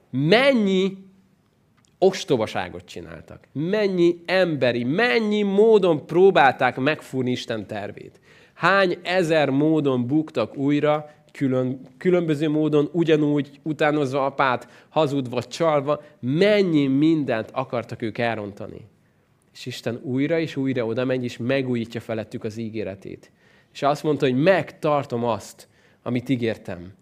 Mennyi 0.09 0.97
ostobaságot 1.97 2.85
csináltak. 2.85 3.47
Mennyi 3.51 4.15
emberi, 4.25 4.83
mennyi 4.83 5.41
módon 5.41 6.05
próbálták 6.05 6.77
megfúrni 6.77 7.31
Isten 7.31 7.67
tervét. 7.67 8.19
Hány 8.53 8.97
ezer 9.03 9.49
módon 9.49 10.07
buktak 10.07 10.57
újra, 10.57 11.09
külön, 11.31 11.87
különböző 11.97 12.49
módon, 12.49 12.89
ugyanúgy 12.91 13.59
utánozva 13.63 14.25
apát, 14.25 14.67
hazudva, 14.89 15.43
csalva, 15.43 16.01
mennyi 16.19 16.87
mindent 16.87 17.51
akartak 17.51 18.01
ők 18.01 18.17
elrontani. 18.17 18.87
És 19.53 19.65
Isten 19.65 19.99
újra 20.03 20.39
és 20.39 20.55
újra 20.55 20.85
oda 20.85 21.05
megy, 21.05 21.23
és 21.23 21.37
megújítja 21.37 22.01
felettük 22.01 22.43
az 22.43 22.57
ígéretét. 22.57 23.31
És 23.73 23.81
azt 23.81 24.03
mondta, 24.03 24.25
hogy 24.25 24.35
megtartom 24.35 25.23
azt, 25.23 25.67
amit 26.03 26.29
ígértem. 26.29 26.93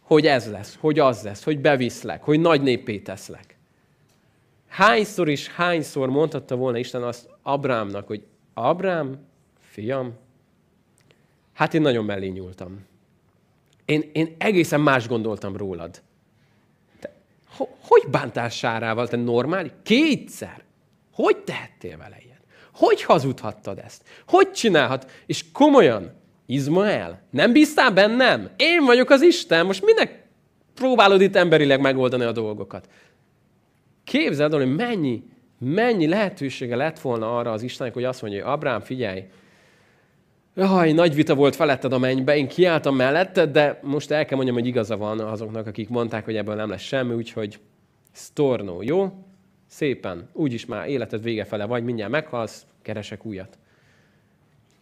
Hogy 0.00 0.26
ez 0.26 0.50
lesz, 0.50 0.76
hogy 0.80 0.98
az 0.98 1.22
lesz, 1.22 1.44
hogy 1.44 1.60
beviszlek, 1.60 2.22
hogy 2.22 2.40
nagy 2.40 2.62
népé 2.62 2.98
teszlek. 2.98 3.56
Hányszor 4.68 5.28
és 5.28 5.48
hányszor 5.48 6.08
mondhatta 6.08 6.56
volna 6.56 6.78
Isten 6.78 7.02
azt 7.02 7.30
Abrámnak, 7.42 8.06
hogy 8.06 8.26
Abrám, 8.54 9.26
fiam, 9.60 10.14
hát 11.52 11.74
én 11.74 11.80
nagyon 11.80 12.04
mellé 12.04 12.28
nyúltam. 12.28 12.86
Én, 13.84 14.10
én 14.12 14.34
egészen 14.38 14.80
más 14.80 15.08
gondoltam 15.08 15.56
rólad. 15.56 16.02
Te, 17.00 17.14
hogy 17.80 18.10
bántál 18.10 18.48
Sárával, 18.48 19.08
te 19.08 19.16
normális? 19.16 19.72
Kétszer. 19.82 20.64
Hogy 21.12 21.36
tehettél 21.36 21.96
vele 21.96 22.16
ilyet? 22.24 22.31
Hogy 22.74 23.02
hazudhattad 23.02 23.78
ezt? 23.84 24.02
Hogy 24.26 24.50
csinálhat? 24.50 25.10
És 25.26 25.44
komolyan, 25.52 26.20
Izmael, 26.46 27.22
nem 27.30 27.52
bíztál 27.52 27.92
bennem? 27.92 28.50
Én 28.56 28.84
vagyok 28.84 29.10
az 29.10 29.22
Isten, 29.22 29.66
most 29.66 29.84
minek 29.84 30.26
próbálod 30.74 31.20
itt 31.20 31.36
emberileg 31.36 31.80
megoldani 31.80 32.24
a 32.24 32.32
dolgokat? 32.32 32.88
Képzeld 34.04 34.52
el, 34.52 34.58
hogy 34.58 34.74
mennyi, 34.74 35.22
mennyi 35.58 36.06
lehetősége 36.06 36.76
lett 36.76 36.98
volna 37.00 37.38
arra 37.38 37.52
az 37.52 37.62
Istennek, 37.62 37.94
hogy 37.94 38.04
azt 38.04 38.22
mondja, 38.22 38.44
hogy 38.44 38.52
Abrám, 38.52 38.80
figyelj, 38.80 39.24
Jaj, 40.54 40.92
nagy 40.92 41.14
vita 41.14 41.34
volt 41.34 41.56
feletted 41.56 41.92
a 41.92 41.98
mennybe, 41.98 42.36
én 42.36 42.48
kiálltam 42.48 42.96
melletted, 42.96 43.50
de 43.50 43.80
most 43.82 44.10
el 44.10 44.24
kell 44.24 44.36
mondjam, 44.36 44.56
hogy 44.56 44.66
igaza 44.66 44.96
van 44.96 45.20
azoknak, 45.20 45.66
akik 45.66 45.88
mondták, 45.88 46.24
hogy 46.24 46.36
ebből 46.36 46.54
nem 46.54 46.70
lesz 46.70 46.82
semmi, 46.82 47.14
úgyhogy 47.14 47.58
stornó, 48.14 48.82
jó? 48.82 49.12
Szépen, 49.72 50.28
úgyis 50.32 50.66
már 50.66 50.88
életed 50.88 51.22
vége 51.22 51.44
fele 51.44 51.64
vagy, 51.64 51.84
mindjárt 51.84 52.10
meghalsz, 52.10 52.66
keresek 52.82 53.24
újat. 53.24 53.58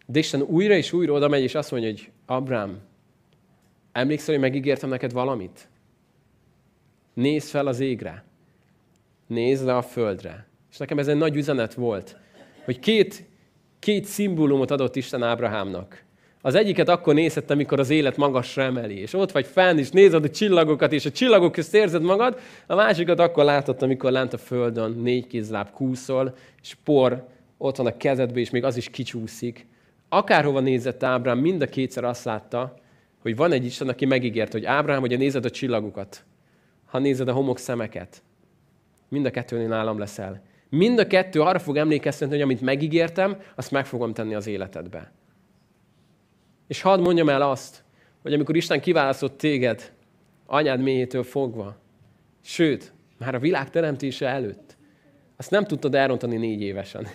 De 0.05 0.19
Isten 0.19 0.41
újra 0.41 0.73
és 0.73 0.93
újra 0.93 1.13
oda 1.13 1.27
megy, 1.27 1.41
és 1.41 1.55
azt 1.55 1.71
mondja, 1.71 1.89
hogy 1.89 2.11
Abrám, 2.25 2.79
emlékszel, 3.91 4.33
hogy 4.33 4.43
megígértem 4.43 4.89
neked 4.89 5.11
valamit? 5.11 5.69
Nézd 7.13 7.49
fel 7.49 7.67
az 7.67 7.79
égre. 7.79 8.23
Nézd 9.27 9.65
le 9.65 9.75
a 9.75 9.81
földre. 9.81 10.47
És 10.71 10.77
nekem 10.77 10.99
ez 10.99 11.07
egy 11.07 11.17
nagy 11.17 11.35
üzenet 11.35 11.73
volt, 11.73 12.17
hogy 12.63 12.79
két 12.79 13.25
két 13.79 14.05
szimbólumot 14.05 14.71
adott 14.71 14.95
Isten 14.95 15.23
Ábrahámnak. 15.23 16.03
Az 16.41 16.55
egyiket 16.55 16.89
akkor 16.89 17.13
nézhettem, 17.13 17.55
amikor 17.55 17.79
az 17.79 17.89
élet 17.89 18.17
magasra 18.17 18.63
emeli, 18.63 18.99
és 18.99 19.13
ott 19.13 19.31
vagy 19.31 19.45
fenn, 19.45 19.77
és 19.77 19.89
nézed 19.89 20.23
a 20.23 20.29
csillagokat, 20.29 20.93
és 20.93 21.05
a 21.05 21.11
csillagok 21.11 21.51
közt 21.51 21.73
érzed 21.75 22.01
magad, 22.01 22.39
a 22.67 22.75
másikat 22.75 23.19
akkor 23.19 23.43
látod, 23.43 23.81
amikor 23.81 24.11
lent 24.11 24.33
a 24.33 24.37
földön 24.37 24.91
négy 24.91 25.27
kézláb 25.27 25.71
kúszol, 25.71 26.35
és 26.61 26.75
por 26.83 27.27
ott 27.57 27.75
van 27.75 27.85
a 27.85 27.97
kezedbe, 27.97 28.39
és 28.39 28.49
még 28.49 28.63
az 28.63 28.77
is 28.77 28.89
kicsúszik. 28.89 29.67
Akárhova 30.09 30.59
nézett 30.59 31.03
Ábrám, 31.03 31.37
mind 31.37 31.61
a 31.61 31.65
kétszer 31.65 32.03
azt 32.03 32.23
látta, 32.23 32.73
hogy 33.21 33.35
van 33.35 33.51
egy 33.51 33.65
Isten, 33.65 33.89
aki 33.89 34.05
megígért, 34.05 34.51
hogy 34.51 34.65
Ábrám, 34.65 34.99
hogy 34.99 35.17
nézed 35.17 35.45
a 35.45 35.49
csillagokat, 35.49 36.23
ha 36.85 36.99
nézed 36.99 37.27
a 37.27 37.33
homok 37.33 37.57
szemeket, 37.57 38.21
mind 39.09 39.25
a 39.25 39.31
kettőnél 39.31 39.67
nálam 39.67 39.99
leszel. 39.99 40.41
Mind 40.69 40.99
a 40.99 41.07
kettő 41.07 41.41
arra 41.41 41.59
fog 41.59 41.77
emlékeztetni, 41.77 42.33
hogy 42.33 42.43
amit 42.43 42.61
megígértem, 42.61 43.37
azt 43.55 43.71
meg 43.71 43.85
fogom 43.85 44.13
tenni 44.13 44.35
az 44.35 44.47
életedbe. 44.47 45.11
És 46.71 46.81
hadd 46.81 46.99
mondjam 46.99 47.29
el 47.29 47.41
azt, 47.41 47.83
hogy 48.21 48.33
amikor 48.33 48.55
Isten 48.55 48.81
kiválasztott 48.81 49.37
téged, 49.37 49.91
anyád 50.45 50.81
mélyétől 50.81 51.23
fogva, 51.23 51.75
sőt, 52.43 52.93
már 53.17 53.35
a 53.35 53.39
világ 53.39 53.69
teremtése 53.69 54.27
előtt, 54.27 54.77
azt 55.37 55.51
nem 55.51 55.65
tudtad 55.65 55.95
elrontani 55.95 56.37
négy 56.37 56.61
évesen. 56.61 57.07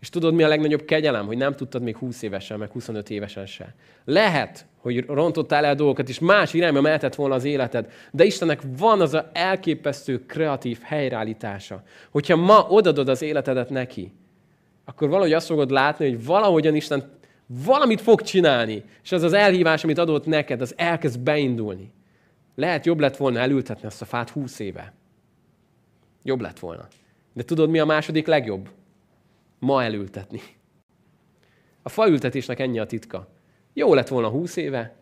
És 0.00 0.08
tudod, 0.08 0.34
mi 0.34 0.42
a 0.42 0.48
legnagyobb 0.48 0.84
kegyelem? 0.84 1.26
Hogy 1.26 1.36
nem 1.36 1.54
tudtad 1.54 1.82
még 1.82 1.96
20 1.96 2.22
évesen, 2.22 2.58
meg 2.58 2.70
25 2.70 3.10
évesen 3.10 3.46
se. 3.46 3.74
Lehet, 4.04 4.66
hogy 4.76 5.04
rontottál 5.06 5.64
el 5.64 5.74
dolgokat, 5.74 6.08
és 6.08 6.18
más 6.18 6.54
irányba 6.54 6.80
mehetett 6.80 7.14
volna 7.14 7.34
az 7.34 7.44
életed, 7.44 7.92
de 8.12 8.24
Istennek 8.24 8.60
van 8.78 9.00
az 9.00 9.14
a 9.14 9.30
elképesztő 9.32 10.26
kreatív 10.26 10.78
helyreállítása. 10.82 11.82
Hogyha 12.10 12.36
ma 12.36 12.66
odadod 12.68 13.08
az 13.08 13.22
életedet 13.22 13.70
neki, 13.70 14.12
akkor 14.84 15.08
valahogy 15.08 15.32
azt 15.32 15.46
fogod 15.46 15.70
látni, 15.70 16.08
hogy 16.08 16.24
valahogyan 16.24 16.74
Isten 16.74 17.18
valamit 17.64 18.00
fog 18.00 18.22
csinálni, 18.22 18.84
és 19.02 19.12
az 19.12 19.22
az 19.22 19.32
elhívás, 19.32 19.84
amit 19.84 19.98
adott 19.98 20.26
neked, 20.26 20.60
az 20.60 20.74
elkezd 20.76 21.20
beindulni. 21.20 21.92
Lehet 22.54 22.86
jobb 22.86 23.00
lett 23.00 23.16
volna 23.16 23.38
elültetni 23.38 23.86
azt 23.86 24.02
a 24.02 24.04
fát 24.04 24.30
20 24.30 24.58
éve. 24.58 24.92
Jobb 26.22 26.40
lett 26.40 26.58
volna. 26.58 26.88
De 27.32 27.42
tudod, 27.42 27.70
mi 27.70 27.78
a 27.78 27.84
második 27.84 28.26
legjobb? 28.26 28.68
ma 29.58 29.82
elültetni. 29.82 30.40
A 31.82 31.88
faültetésnek 31.88 32.60
ennyi 32.60 32.78
a 32.78 32.86
titka. 32.86 33.28
Jó 33.72 33.94
lett 33.94 34.08
volna 34.08 34.28
húsz 34.28 34.56
éve, 34.56 34.96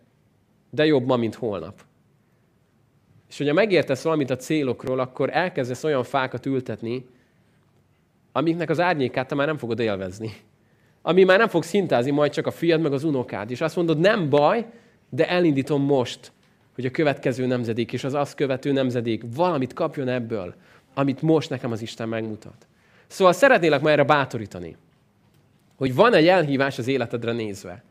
de 0.71 0.87
jobb 0.87 1.07
ma, 1.07 1.17
mint 1.17 1.35
holnap. 1.35 1.81
És 3.29 3.39
hogyha 3.39 3.53
megértesz 3.53 4.03
valamit 4.03 4.31
a 4.31 4.37
célokról, 4.37 4.99
akkor 4.99 5.31
elkezdesz 5.33 5.85
olyan 5.85 6.05
fákat 6.05 6.47
ültetni, 6.47 7.07
amiknek 8.33 8.71
az 8.71 8.81
árnyékát 8.81 9.29
te 9.29 9.35
már 9.35 9.47
nem 9.47 9.59
fogod 9.59 9.79
élvezni. 9.79 10.33
Ami 11.03 11.25
már 11.25 11.39
nem 11.39 11.49
fog 11.49 11.63
szintázni 11.63 12.11
majd 12.11 12.33
csak 12.33 12.47
a 12.47 12.51
fiad 12.51 12.81
meg 12.81 12.93
az 12.93 13.05
unokád. 13.05 13.51
És 13.51 13.61
azt 13.61 13.77
mondod, 13.77 13.99
nem 13.99 14.29
baj, 14.29 14.67
de 15.11 15.29
elindítom 15.29 15.83
most, 15.83 16.33
hogy 16.75 16.87
a 16.87 16.91
következő 16.91 17.47
nemzedék 17.47 17.93
és 17.93 18.05
az 18.05 18.15
azt 18.15 18.35
követő 18.35 18.73
nemzedék 18.73 19.23
valamit 19.35 19.73
kapjon 19.73 20.09
ebből, 20.09 20.55
amit 20.95 21.23
most 21.23 21.51
nekem 21.51 21.73
az 21.73 21.83
Isten 21.83 22.09
megmutat. 22.09 22.67
Szóval 23.07 23.33
szeretnélek 23.33 23.81
ma 23.81 23.91
erre 23.91 24.05
bátorítani, 24.05 24.77
hogy 25.77 25.95
van 25.95 26.15
egy 26.15 26.27
elhívás 26.27 26.79
az 26.79 26.89
életedre 26.89 27.33
nézve. 27.33 27.83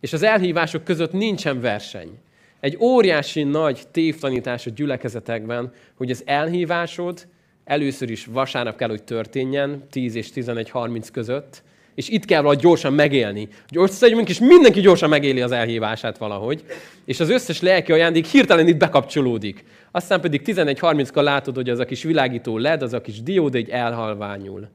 És 0.00 0.12
az 0.12 0.22
elhívások 0.22 0.84
között 0.84 1.12
nincsen 1.12 1.60
verseny. 1.60 2.18
Egy 2.60 2.76
óriási 2.80 3.42
nagy 3.42 3.82
tévtanítás 3.90 4.66
a 4.66 4.70
gyülekezetekben, 4.70 5.72
hogy 5.94 6.10
az 6.10 6.22
elhívásod 6.26 7.26
először 7.64 8.10
is 8.10 8.24
vasárnap 8.24 8.76
kell, 8.76 8.88
hogy 8.88 9.02
történjen, 9.02 9.82
10 9.90 10.14
és 10.14 10.30
11.30 10.34 11.08
között, 11.12 11.62
és 11.98 12.08
itt 12.08 12.24
kell 12.24 12.40
valahogy 12.40 12.62
gyorsan 12.62 12.92
megélni. 12.92 13.48
Hogy 13.68 13.82
összegyünk, 13.82 14.28
és 14.28 14.38
mindenki 14.38 14.80
gyorsan 14.80 15.08
megéli 15.08 15.40
az 15.40 15.52
elhívását 15.52 16.18
valahogy, 16.18 16.64
és 17.04 17.20
az 17.20 17.30
összes 17.30 17.60
lelki 17.60 17.92
ajándék 17.92 18.26
hirtelen 18.26 18.68
itt 18.68 18.76
bekapcsolódik. 18.76 19.64
Aztán 19.90 20.20
pedig 20.20 20.42
11.30-kor 20.44 21.22
látod, 21.22 21.54
hogy 21.54 21.68
az 21.68 21.78
a 21.78 21.84
kis 21.84 22.02
világító 22.02 22.58
led, 22.58 22.82
az 22.82 22.92
a 22.92 23.00
kis 23.00 23.22
diód 23.22 23.54
egy 23.54 23.68
elhalványul. 23.68 24.68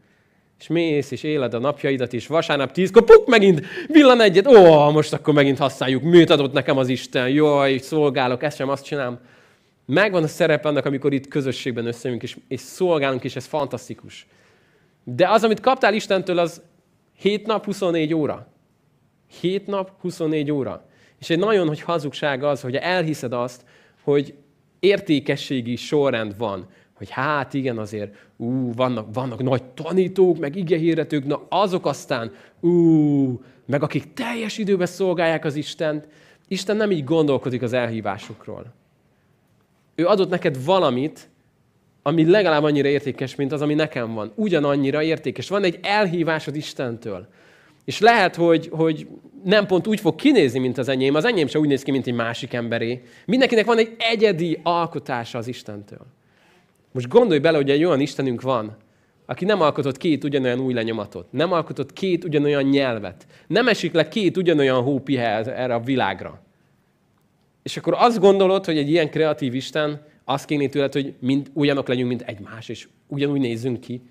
És 0.59 0.67
mész, 0.67 1.11
és 1.11 1.23
éled 1.23 1.53
a 1.53 1.59
napjaidat, 1.59 2.13
és 2.13 2.27
vasárnap 2.27 2.71
tízkor, 2.71 3.03
puk, 3.03 3.27
megint 3.27 3.61
villan 3.87 4.21
egyet, 4.21 4.47
ó, 4.47 4.89
most 4.89 5.13
akkor 5.13 5.33
megint 5.33 5.57
használjuk, 5.57 6.03
műt 6.03 6.29
adott 6.29 6.53
nekem 6.53 6.77
az 6.77 6.87
Isten, 6.87 7.29
jaj, 7.29 7.77
szolgálok, 7.77 8.43
ezt 8.43 8.57
sem 8.57 8.69
azt 8.69 8.85
csinálom. 8.85 9.19
Megvan 9.85 10.23
a 10.23 10.27
szerep 10.27 10.65
annak, 10.65 10.85
amikor 10.85 11.13
itt 11.13 11.27
közösségben 11.27 11.85
összejövünk, 11.85 12.23
és, 12.23 12.37
és 12.47 12.59
szolgálunk, 12.59 13.23
és 13.23 13.35
ez 13.35 13.45
fantasztikus. 13.45 14.27
De 15.03 15.29
az, 15.29 15.43
amit 15.43 15.59
kaptál 15.59 15.93
Istentől, 15.93 16.37
az 16.37 16.61
7 17.23 17.45
nap, 17.45 17.65
24 17.65 18.13
óra. 18.13 18.47
7 19.39 19.67
nap, 19.67 19.91
24 20.01 20.51
óra. 20.51 20.85
És 21.19 21.29
egy 21.29 21.39
nagyon 21.39 21.67
hogy 21.67 21.81
hazugság 21.81 22.43
az, 22.43 22.61
hogy 22.61 22.75
elhiszed 22.75 23.33
azt, 23.33 23.65
hogy 24.01 24.33
értékességi 24.79 25.75
sorrend 25.75 26.37
van, 26.37 26.67
hogy 26.93 27.09
hát 27.09 27.53
igen, 27.53 27.77
azért 27.77 28.15
ú, 28.37 28.73
vannak, 28.73 29.13
vannak 29.13 29.43
nagy 29.43 29.63
tanítók, 29.63 30.37
meg 30.37 30.55
igehirdetők, 30.55 31.25
na 31.25 31.45
azok 31.49 31.85
aztán, 31.85 32.31
ú, 32.59 33.41
meg 33.65 33.83
akik 33.83 34.13
teljes 34.13 34.57
időben 34.57 34.87
szolgálják 34.87 35.45
az 35.45 35.55
Istent. 35.55 36.07
Isten 36.47 36.77
nem 36.77 36.91
így 36.91 37.03
gondolkodik 37.03 37.61
az 37.61 37.73
elhívásokról. 37.73 38.73
Ő 39.95 40.05
adott 40.05 40.29
neked 40.29 40.65
valamit, 40.65 41.29
ami 42.03 42.29
legalább 42.29 42.63
annyira 42.63 42.87
értékes, 42.87 43.35
mint 43.35 43.51
az, 43.51 43.61
ami 43.61 43.73
nekem 43.73 44.13
van. 44.13 44.31
Ugyanannyira 44.35 45.03
értékes. 45.03 45.49
Van 45.49 45.63
egy 45.63 45.79
elhívásod 45.81 46.55
Istentől. 46.55 47.27
És 47.85 47.99
lehet, 47.99 48.35
hogy, 48.35 48.69
hogy 48.71 49.07
nem 49.43 49.65
pont 49.65 49.87
úgy 49.87 49.99
fog 49.99 50.15
kinézni, 50.15 50.59
mint 50.59 50.77
az 50.77 50.87
enyém. 50.87 51.15
Az 51.15 51.25
enyém 51.25 51.47
sem 51.47 51.61
úgy 51.61 51.67
néz 51.67 51.83
ki, 51.83 51.91
mint 51.91 52.07
egy 52.07 52.13
másik 52.13 52.53
emberé. 52.53 53.01
Mindenkinek 53.25 53.65
van 53.65 53.77
egy 53.77 53.95
egyedi 53.97 54.59
alkotása 54.63 55.37
az 55.37 55.47
Istentől. 55.47 56.05
Most 56.91 57.07
gondolj 57.07 57.39
bele, 57.39 57.57
hogy 57.57 57.69
egy 57.69 57.83
olyan 57.83 57.99
Istenünk 57.99 58.41
van, 58.41 58.77
aki 59.25 59.45
nem 59.45 59.61
alkotott 59.61 59.97
két 59.97 60.23
ugyanolyan 60.23 60.59
új 60.59 60.73
lenyomatot, 60.73 61.31
nem 61.31 61.51
alkotott 61.51 61.93
két 61.93 62.23
ugyanolyan 62.23 62.63
nyelvet, 62.63 63.25
nem 63.47 63.67
esik 63.67 63.93
le 63.93 64.07
két 64.07 64.37
ugyanolyan 64.37 64.81
hópihe 64.81 65.55
erre 65.55 65.73
a 65.73 65.79
világra. 65.79 66.41
És 67.63 67.77
akkor 67.77 67.93
azt 67.97 68.19
gondolod, 68.19 68.65
hogy 68.65 68.77
egy 68.77 68.89
ilyen 68.89 69.09
kreatív 69.09 69.55
Isten 69.55 70.01
azt 70.25 70.45
kéne 70.45 70.67
tőled, 70.67 70.93
hogy 70.93 71.13
mind, 71.19 71.49
ugyanok 71.53 71.87
legyünk, 71.87 72.07
mint 72.07 72.21
egymás, 72.21 72.69
és 72.69 72.87
ugyanúgy 73.07 73.39
nézzünk 73.39 73.79
ki. 73.79 74.01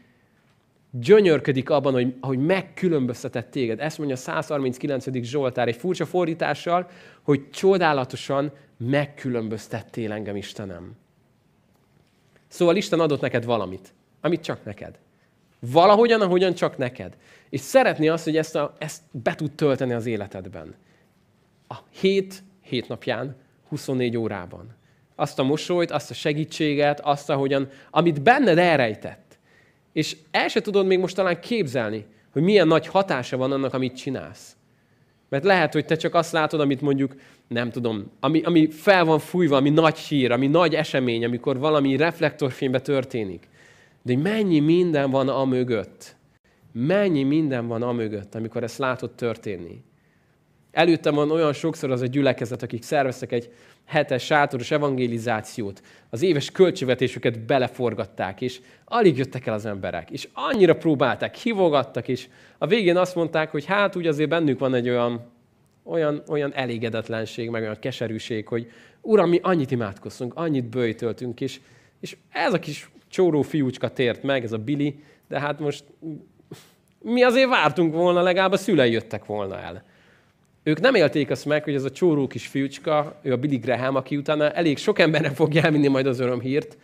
Gyönyörködik 0.90 1.70
abban, 1.70 1.92
hogy, 1.92 2.14
hogy 2.20 2.38
megkülönböztetett 2.38 3.50
téged. 3.50 3.80
Ezt 3.80 3.98
mondja 3.98 4.16
a 4.16 4.18
139. 4.18 5.06
Zsoltár 5.22 5.68
egy 5.68 5.76
furcsa 5.76 6.06
fordítással, 6.06 6.90
hogy 7.22 7.50
csodálatosan 7.50 8.52
megkülönböztettél 8.76 10.12
engem, 10.12 10.36
Istenem. 10.36 10.92
Szóval 12.48 12.76
Isten 12.76 13.00
adott 13.00 13.20
neked 13.20 13.44
valamit, 13.44 13.94
amit 14.20 14.42
csak 14.42 14.64
neked. 14.64 14.98
Valahogyan, 15.60 16.20
ahogyan 16.20 16.54
csak 16.54 16.76
neked. 16.76 17.16
És 17.48 17.60
szeretné 17.60 18.08
azt, 18.08 18.24
hogy 18.24 18.36
ezt, 18.36 18.56
a, 18.56 18.74
ezt 18.78 19.02
be 19.10 19.34
tud 19.34 19.52
tölteni 19.52 19.92
az 19.92 20.06
életedben. 20.06 20.74
A 21.68 21.74
hét, 21.90 22.42
hét 22.62 22.88
napján, 22.88 23.36
24 23.68 24.16
órában. 24.16 24.74
Azt 25.14 25.38
a 25.38 25.42
mosolyt, 25.42 25.90
azt 25.90 26.10
a 26.10 26.14
segítséget, 26.14 27.00
azt, 27.00 27.30
ahogyan, 27.30 27.68
amit 27.90 28.22
benned 28.22 28.58
elrejtett. 28.58 29.38
És 29.92 30.16
el 30.30 30.48
se 30.48 30.60
tudod 30.60 30.86
még 30.86 30.98
most 30.98 31.16
talán 31.16 31.40
képzelni, 31.40 32.06
hogy 32.32 32.42
milyen 32.42 32.66
nagy 32.66 32.86
hatása 32.86 33.36
van 33.36 33.52
annak, 33.52 33.74
amit 33.74 33.96
csinálsz. 33.96 34.56
Mert 35.28 35.44
lehet, 35.44 35.72
hogy 35.72 35.84
te 35.84 35.96
csak 35.96 36.14
azt 36.14 36.32
látod, 36.32 36.60
amit 36.60 36.80
mondjuk, 36.80 37.14
nem 37.48 37.70
tudom, 37.70 38.10
ami, 38.20 38.42
ami 38.42 38.70
fel 38.70 39.04
van 39.04 39.18
fújva, 39.18 39.56
ami 39.56 39.70
nagy 39.70 39.98
hír, 39.98 40.30
ami 40.30 40.46
nagy 40.46 40.74
esemény, 40.74 41.24
amikor 41.24 41.58
valami 41.58 41.96
reflektorfénybe 41.96 42.80
történik. 42.80 43.48
De 44.02 44.16
mennyi 44.16 44.60
minden 44.60 45.10
van 45.10 45.28
a 45.28 45.44
mögött. 45.44 46.16
Mennyi 46.72 47.22
minden 47.22 47.66
van 47.66 47.82
a 47.82 47.92
mögött, 47.92 48.34
amikor 48.34 48.62
ezt 48.62 48.78
látod 48.78 49.10
történni. 49.10 49.82
Előttem 50.70 51.14
van 51.14 51.30
olyan 51.30 51.52
sokszor 51.52 51.90
az 51.90 52.00
a 52.00 52.06
gyülekezet, 52.06 52.62
akik 52.62 52.82
szerveztek 52.82 53.32
egy 53.32 53.52
hetes 53.92 54.24
sátoros 54.24 54.70
evangelizációt, 54.70 55.82
az 56.10 56.22
éves 56.22 56.50
költségvetésüket 56.50 57.40
beleforgatták, 57.40 58.40
és 58.40 58.60
alig 58.84 59.18
jöttek 59.18 59.46
el 59.46 59.54
az 59.54 59.66
emberek, 59.66 60.10
és 60.10 60.28
annyira 60.32 60.76
próbálták, 60.76 61.34
hívogattak, 61.34 62.08
és 62.08 62.28
a 62.58 62.66
végén 62.66 62.96
azt 62.96 63.14
mondták, 63.14 63.50
hogy 63.50 63.64
hát 63.64 63.96
úgy 63.96 64.06
azért 64.06 64.28
bennük 64.28 64.58
van 64.58 64.74
egy 64.74 64.88
olyan, 64.88 65.30
olyan, 65.82 66.22
olyan 66.28 66.54
elégedetlenség, 66.54 67.50
meg 67.50 67.62
olyan 67.62 67.78
keserűség, 67.80 68.48
hogy 68.48 68.70
Uram, 69.00 69.28
mi 69.28 69.38
annyit 69.42 69.70
imádkoztunk, 69.70 70.34
annyit 70.34 70.64
bőjtöltünk, 70.64 71.40
és, 71.40 71.60
és 72.00 72.16
ez 72.30 72.52
a 72.52 72.58
kis 72.58 72.90
csóró 73.08 73.42
fiúcska 73.42 73.88
tért 73.88 74.22
meg, 74.22 74.44
ez 74.44 74.52
a 74.52 74.58
Billy, 74.58 75.02
de 75.28 75.40
hát 75.40 75.60
most 75.60 75.84
mi 76.98 77.22
azért 77.22 77.48
vártunk 77.48 77.94
volna, 77.94 78.22
legalább 78.22 78.52
a 78.52 78.56
szülei 78.56 78.92
jöttek 78.92 79.24
volna 79.24 79.58
el. 79.58 79.84
Ők 80.62 80.80
nem 80.80 80.94
élték 80.94 81.30
azt 81.30 81.44
meg, 81.44 81.64
hogy 81.64 81.74
ez 81.74 81.84
a 81.84 81.90
csóró 81.90 82.26
kis 82.26 82.46
fiúcska, 82.46 83.18
ő 83.22 83.32
a 83.32 83.36
Billy 83.36 83.56
Graham, 83.56 83.96
aki 83.96 84.16
utána 84.16 84.50
elég 84.50 84.78
sok 84.78 84.98
emberre 84.98 85.30
fogja 85.30 85.62
elvinni 85.62 85.88
majd 85.88 86.06
az 86.06 86.20
örömhírt. 86.20 86.76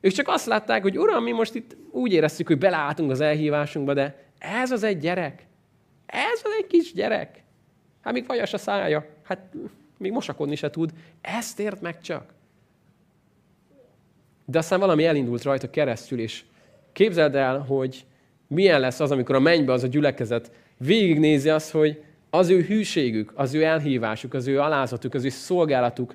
Ők 0.00 0.12
csak 0.12 0.28
azt 0.28 0.46
látták, 0.46 0.82
hogy 0.82 0.98
uram, 0.98 1.22
mi 1.22 1.32
most 1.32 1.54
itt 1.54 1.76
úgy 1.90 2.12
éreztük, 2.12 2.46
hogy 2.46 2.58
beleálltunk 2.58 3.10
az 3.10 3.20
elhívásunkba, 3.20 3.94
de 3.94 4.24
ez 4.38 4.70
az 4.70 4.82
egy 4.82 4.98
gyerek. 4.98 5.46
Ez 6.06 6.40
az 6.44 6.50
egy 6.58 6.66
kis 6.66 6.92
gyerek. 6.92 7.42
Hát 8.00 8.12
még 8.12 8.26
vajas 8.26 8.52
a 8.52 8.58
szája. 8.58 9.06
Hát 9.22 9.54
még 9.98 10.12
mosakodni 10.12 10.54
se 10.54 10.70
tud. 10.70 10.90
Ezt 11.20 11.60
ért 11.60 11.80
meg 11.80 12.00
csak. 12.00 12.34
De 14.44 14.58
aztán 14.58 14.80
valami 14.80 15.04
elindult 15.04 15.42
rajta 15.42 15.70
keresztül, 15.70 16.20
és 16.20 16.42
képzeld 16.92 17.34
el, 17.34 17.58
hogy 17.58 18.04
milyen 18.46 18.80
lesz 18.80 19.00
az, 19.00 19.10
amikor 19.10 19.34
a 19.34 19.40
mennybe 19.40 19.72
az 19.72 19.82
a 19.82 19.86
gyülekezet 19.86 20.52
végignézi 20.76 21.48
azt, 21.48 21.70
hogy 21.70 22.02
az 22.34 22.48
ő 22.48 22.62
hűségük, 22.62 23.32
az 23.34 23.54
ő 23.54 23.62
elhívásuk, 23.62 24.34
az 24.34 24.46
ő 24.46 24.60
alázatuk, 24.60 25.14
az 25.14 25.24
ő 25.24 25.28
szolgálatuk 25.28 26.14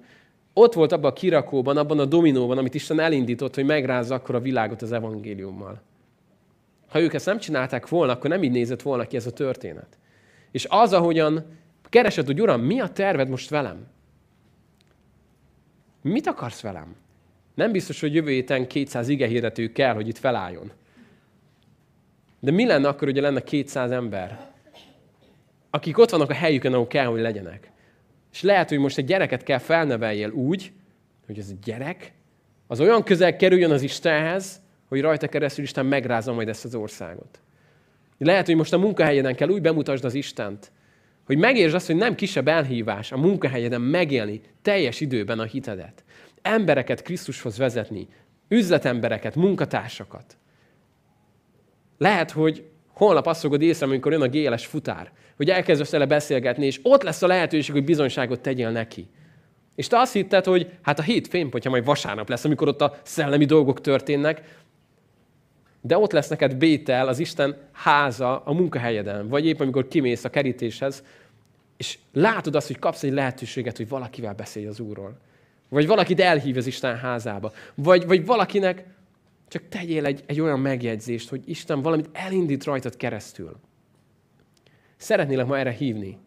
ott 0.54 0.74
volt 0.74 0.92
abban 0.92 1.12
a 1.12 1.14
kirakóban, 1.14 1.78
abban 1.78 2.00
a 2.00 2.06
dominóban, 2.06 2.58
amit 2.58 2.74
Isten 2.74 3.00
elindított, 3.00 3.56
hogy 3.56 3.66
megrázza 3.66 4.16
akkor 4.16 4.36
a 4.36 4.40
világot 4.40 4.82
az 4.82 4.92
evangéliummal. 4.92 5.82
Ha 6.88 7.02
ők 7.02 7.14
ezt 7.14 7.26
nem 7.26 7.40
csinálták 7.40 7.88
volna, 7.88 8.12
akkor 8.12 8.30
nem 8.30 8.44
így 8.44 8.52
nézett 8.52 8.82
volna 8.82 9.08
ki 9.08 9.16
ez 9.16 9.26
a 9.26 9.32
történet. 9.32 9.98
És 10.52 10.66
az, 10.70 10.94
ahogyan 10.94 11.46
keresed, 11.90 12.26
hogy 12.26 12.42
Uram, 12.42 12.62
mi 12.62 12.80
a 12.80 12.88
terved 12.88 13.30
most 13.30 13.50
velem? 13.50 13.88
Mit 16.02 16.28
akarsz 16.28 16.62
velem? 16.62 16.96
Nem 17.54 17.72
biztos, 17.72 18.00
hogy 18.00 18.14
jövő 18.14 18.32
héten 18.32 18.68
200 18.68 19.08
igehirdető 19.08 19.72
kell, 19.72 19.94
hogy 19.94 20.08
itt 20.08 20.18
felálljon. 20.18 20.72
De 22.40 22.52
mi 22.52 22.66
lenne 22.66 22.88
akkor, 22.88 23.08
hogy 23.08 23.18
lenne 23.18 23.44
200 23.44 23.92
ember, 23.92 24.56
akik 25.78 25.98
ott 25.98 26.10
vannak 26.10 26.30
a 26.30 26.34
helyükön, 26.34 26.74
ahol 26.74 26.88
kell, 26.88 27.06
hogy 27.06 27.22
legyenek. 27.22 27.72
És 28.32 28.42
lehet, 28.42 28.70
hogy 28.70 28.78
most 28.78 28.98
egy 28.98 29.06
gyereket 29.06 29.44
kell 29.44 29.58
felneveljél 29.58 30.30
úgy, 30.30 30.72
hogy 31.26 31.40
ez 31.40 31.50
a 31.50 31.58
gyerek, 31.64 32.14
az 32.68 32.80
olyan 32.80 33.04
közel 33.04 33.36
kerüljön 33.36 33.72
az 33.72 33.82
Istenhez, 33.82 34.62
hogy 34.88 35.02
rajta 35.02 35.28
keresztül 35.28 35.64
Isten 35.64 35.86
megrázza 35.86 36.34
majd 36.34 36.48
ezt 36.48 36.66
az 36.66 36.76
országot. 36.76 37.40
Lehet, 38.18 38.46
hogy 38.46 38.56
most 38.56 38.74
a 38.74 38.78
munkahelyeden 38.78 39.36
kell 39.36 39.50
úgy 39.50 39.62
bemutasd 39.62 40.06
az 40.06 40.14
Istent, 40.14 40.72
hogy 41.26 41.38
megértsd 41.38 41.76
azt, 41.76 41.88
hogy 41.88 41.96
nem 41.96 42.16
kisebb 42.16 42.48
elhívás 42.48 43.12
a 43.12 43.18
munkahelyeden 43.18 43.82
megélni 43.82 44.42
teljes 44.62 45.02
időben 45.02 45.40
a 45.40 45.44
hitedet. 45.44 46.04
Embereket 46.42 47.02
Krisztushoz 47.02 47.58
vezetni, 47.58 48.08
üzletembereket, 48.48 49.36
munkatársakat. 49.36 50.38
Lehet, 51.98 52.32
hogy 52.32 52.70
holnap 52.94 53.28
azt 53.28 53.42
fogod 53.42 53.62
észre, 53.62 53.86
amikor 53.86 54.12
jön 54.12 54.22
a 54.22 54.28
géles 54.28 54.66
futár, 54.66 55.12
hogy 55.38 55.50
elkezdesz 55.50 55.92
vele 55.92 56.06
beszélgetni, 56.06 56.66
és 56.66 56.80
ott 56.84 57.04
lesz 57.04 57.22
a 57.22 57.28
lehetőség, 57.28 57.74
hogy 57.74 57.84
bizonyságot 57.84 58.40
tegyél 58.40 58.70
neki. 58.70 59.08
És 59.76 59.88
te 59.88 60.00
azt 60.00 60.14
hitted, 60.14 60.46
hogy 60.46 60.70
hát 60.82 61.00
a 61.00 61.02
hét 61.02 61.28
fénypontja 61.28 61.70
majd 61.70 61.86
vasárnap 61.86 62.30
lesz, 62.30 62.46
amikor 62.46 62.68
ott 62.68 62.82
a 62.82 62.96
szellemi 63.04 63.46
dolgok 63.46 63.82
történnek, 63.82 64.42
de 65.82 65.98
ott 65.98 66.12
lesz 66.12 66.28
neked 66.28 66.56
Bétel, 66.56 67.08
az 67.08 67.20
Isten 67.20 67.58
háza 67.72 68.40
a 68.40 68.54
munkahelyeden, 68.54 69.28
vagy 69.28 69.46
épp 69.46 69.60
amikor 69.60 69.88
kimész 69.88 70.24
a 70.24 70.30
kerítéshez, 70.30 71.04
és 71.78 71.98
látod 72.14 72.56
azt, 72.56 72.68
hogy 72.68 72.80
kapsz 72.80 73.04
egy 73.04 73.12
lehetőséget, 73.12 73.78
hogy 73.78 73.88
valakivel 73.88 74.34
beszélj 74.34 74.66
az 74.66 74.80
Úrról. 74.80 75.18
Vagy 75.70 75.88
valakit 75.88 76.20
elhív 76.20 76.58
az 76.58 76.68
Isten 76.68 76.98
házába. 76.98 77.52
Vagy, 77.76 78.08
vagy 78.08 78.26
valakinek 78.26 78.86
csak 79.48 79.64
tegyél 79.70 80.06
egy, 80.06 80.24
egy 80.26 80.40
olyan 80.40 80.60
megjegyzést, 80.60 81.30
hogy 81.30 81.42
Isten 81.46 81.82
valamit 81.82 82.10
elindít 82.14 82.64
rajtad 82.64 82.96
keresztül. 82.96 83.56
Szeretnélek 84.98 85.46
ma 85.46 85.58
erre 85.58 85.72
hívni, 85.72 86.18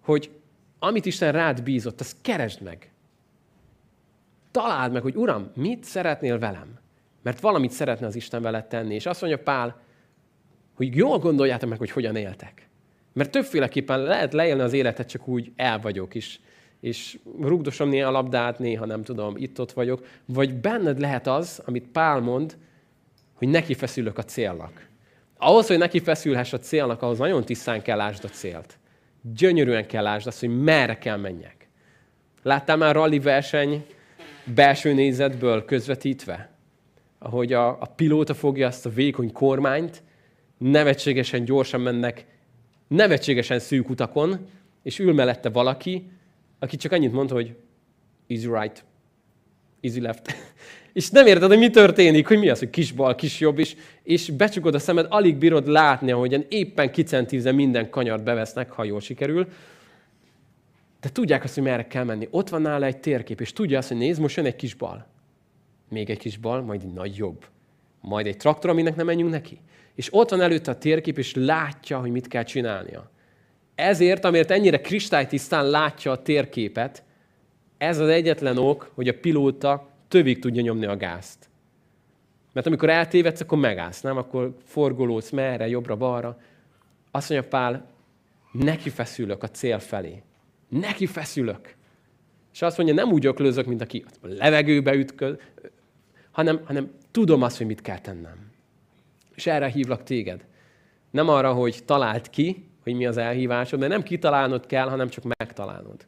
hogy 0.00 0.30
amit 0.78 1.06
Isten 1.06 1.32
rád 1.32 1.62
bízott, 1.62 2.00
azt 2.00 2.16
keresd 2.22 2.62
meg. 2.62 2.90
Találd 4.50 4.92
meg, 4.92 5.02
hogy 5.02 5.16
Uram, 5.16 5.50
mit 5.54 5.84
szeretnél 5.84 6.38
velem? 6.38 6.78
Mert 7.22 7.40
valamit 7.40 7.70
szeretne 7.70 8.06
az 8.06 8.16
Isten 8.16 8.42
veled 8.42 8.66
tenni. 8.66 8.94
És 8.94 9.06
azt 9.06 9.20
mondja 9.20 9.42
Pál, 9.42 9.80
hogy 10.74 10.96
jól 10.96 11.18
gondoljátok 11.18 11.68
meg, 11.68 11.78
hogy 11.78 11.90
hogyan 11.90 12.16
éltek. 12.16 12.68
Mert 13.12 13.30
többféleképpen 13.30 14.02
lehet 14.02 14.32
leélni 14.32 14.60
az 14.60 14.72
életet, 14.72 15.08
csak 15.08 15.28
úgy 15.28 15.52
el 15.56 15.80
vagyok 15.80 16.14
is, 16.14 16.40
és 16.80 17.18
rugdosom 17.40 17.88
néha 17.88 18.08
a 18.08 18.10
labdát, 18.12 18.58
néha 18.58 18.86
nem 18.86 19.02
tudom, 19.02 19.34
itt-ott 19.36 19.72
vagyok. 19.72 20.06
Vagy 20.24 20.54
benned 20.54 21.00
lehet 21.00 21.26
az, 21.26 21.62
amit 21.64 21.88
Pál 21.88 22.20
mond, 22.20 22.56
hogy 23.34 23.48
neki 23.48 23.74
feszülök 23.74 24.18
a 24.18 24.24
célnak. 24.24 24.88
Ahhoz, 25.38 25.66
hogy 25.66 25.78
neki 25.78 26.00
feszülhess 26.00 26.52
a 26.52 26.58
célnak, 26.58 27.02
ahhoz 27.02 27.18
nagyon 27.18 27.44
tisztán 27.44 27.82
kell 27.82 27.96
lásd 27.96 28.24
a 28.24 28.28
célt. 28.28 28.78
Gyönyörűen 29.22 29.86
kell 29.86 30.02
lásd 30.02 30.26
azt, 30.26 30.40
hogy 30.40 30.62
merre 30.62 30.98
kell 30.98 31.16
menjek. 31.16 31.68
Láttál 32.42 32.76
már 32.76 32.94
rally 32.94 33.18
verseny 33.18 33.86
belső 34.54 34.92
nézetből 34.92 35.64
közvetítve? 35.64 36.50
Ahogy 37.18 37.52
a, 37.52 37.68
a 37.68 37.86
pilóta 37.96 38.34
fogja 38.34 38.66
azt 38.66 38.86
a 38.86 38.90
vékony 38.90 39.32
kormányt, 39.32 40.02
nevetségesen 40.58 41.44
gyorsan 41.44 41.80
mennek, 41.80 42.26
nevetségesen 42.88 43.58
szűk 43.58 43.90
utakon, 43.90 44.46
és 44.82 44.98
ül 44.98 45.12
mellette 45.12 45.48
valaki, 45.48 46.10
aki 46.58 46.76
csak 46.76 46.92
annyit 46.92 47.12
mond, 47.12 47.30
hogy 47.30 47.56
easy 48.28 48.46
right, 48.46 48.84
easy 49.80 50.00
left. 50.00 50.34
És 50.96 51.10
nem 51.10 51.26
érted, 51.26 51.48
hogy 51.48 51.58
mi 51.58 51.70
történik, 51.70 52.26
hogy 52.26 52.38
mi 52.38 52.48
az, 52.48 52.58
hogy 52.58 52.70
kis 52.70 52.92
bal, 52.92 53.14
kis 53.14 53.40
jobb, 53.40 53.58
és, 53.58 53.76
és 54.02 54.30
becsukod 54.30 54.74
a 54.74 54.78
szemed, 54.78 55.06
alig 55.08 55.36
bírod 55.36 55.66
látni, 55.66 56.10
ahogyan 56.10 56.44
éppen 56.48 56.90
kicentíze 56.90 57.52
minden 57.52 57.90
kanyart 57.90 58.22
bevesznek, 58.22 58.70
ha 58.70 58.84
jól 58.84 59.00
sikerül. 59.00 59.48
De 61.00 61.08
tudják 61.08 61.44
azt, 61.44 61.54
hogy 61.54 61.62
merre 61.62 61.86
kell 61.86 62.04
menni. 62.04 62.28
Ott 62.30 62.48
van 62.48 62.62
nála 62.62 62.86
egy 62.86 62.98
térkép, 62.98 63.40
és 63.40 63.52
tudja 63.52 63.78
azt, 63.78 63.88
hogy 63.88 63.96
nézd, 63.96 64.20
most 64.20 64.36
jön 64.36 64.46
egy 64.46 64.56
kis 64.56 64.74
bal. 64.74 65.06
Még 65.88 66.10
egy 66.10 66.18
kis 66.18 66.36
bal, 66.36 66.62
majd 66.62 66.82
egy 66.82 66.92
nagy 66.92 67.16
jobb. 67.16 67.44
Majd 68.00 68.26
egy 68.26 68.36
traktor, 68.36 68.70
aminek 68.70 68.96
nem 68.96 69.06
menjünk 69.06 69.30
neki. 69.30 69.60
És 69.94 70.08
ott 70.10 70.30
van 70.30 70.40
előtte 70.40 70.70
a 70.70 70.78
térkép, 70.78 71.18
és 71.18 71.34
látja, 71.34 71.98
hogy 71.98 72.10
mit 72.10 72.28
kell 72.28 72.42
csinálnia. 72.42 73.10
Ezért, 73.74 74.24
amért 74.24 74.50
ennyire 74.50 74.80
kristálytisztán 74.80 75.70
látja 75.70 76.10
a 76.10 76.22
térképet, 76.22 77.02
ez 77.78 77.98
az 77.98 78.08
egyetlen 78.08 78.58
ok, 78.58 78.90
hogy 78.94 79.08
a 79.08 79.18
pilóta 79.20 79.94
tövig 80.16 80.38
tudja 80.38 80.62
nyomni 80.62 80.86
a 80.86 80.96
gázt. 80.96 81.48
Mert 82.52 82.66
amikor 82.66 82.90
eltévedsz, 82.90 83.40
akkor 83.40 83.58
megállsz, 83.58 84.00
nem? 84.00 84.16
Akkor 84.16 84.56
forgolódsz 84.64 85.30
merre, 85.30 85.68
jobbra-balra. 85.68 86.40
Azt 87.10 87.28
mondja 87.30 87.48
Pál, 87.48 87.86
neki 88.52 88.90
feszülök 88.90 89.42
a 89.42 89.48
cél 89.48 89.78
felé. 89.78 90.22
Neki 90.68 91.06
feszülök. 91.06 91.74
És 92.52 92.62
azt 92.62 92.76
mondja, 92.76 92.94
nem 92.94 93.12
úgy 93.12 93.26
öklözök, 93.26 93.66
mint 93.66 93.80
aki 93.80 94.04
a 94.22 94.26
levegőbe 94.26 94.94
ütköz, 94.94 95.36
hanem, 96.30 96.60
hanem 96.64 96.90
tudom 97.10 97.42
azt, 97.42 97.56
hogy 97.56 97.66
mit 97.66 97.80
kell 97.80 97.98
tennem. 97.98 98.50
És 99.34 99.46
erre 99.46 99.68
hívlak 99.68 100.02
téged. 100.02 100.44
Nem 101.10 101.28
arra, 101.28 101.52
hogy 101.52 101.82
talált 101.84 102.30
ki, 102.30 102.68
hogy 102.82 102.94
mi 102.94 103.06
az 103.06 103.16
elhívásod, 103.16 103.78
mert 103.78 103.92
nem 103.92 104.02
kitalálnod 104.02 104.66
kell, 104.66 104.88
hanem 104.88 105.08
csak 105.08 105.24
megtalálnod. 105.38 106.06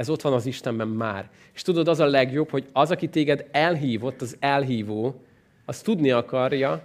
Ez 0.00 0.08
ott 0.08 0.20
van 0.20 0.32
az 0.32 0.46
Istenben 0.46 0.88
már. 0.88 1.30
És 1.54 1.62
tudod, 1.62 1.88
az 1.88 2.00
a 2.00 2.06
legjobb, 2.06 2.50
hogy 2.50 2.66
az, 2.72 2.90
aki 2.90 3.08
téged 3.08 3.48
elhívott, 3.50 4.20
az 4.20 4.36
elhívó, 4.38 5.20
az 5.64 5.80
tudni 5.80 6.10
akarja, 6.10 6.82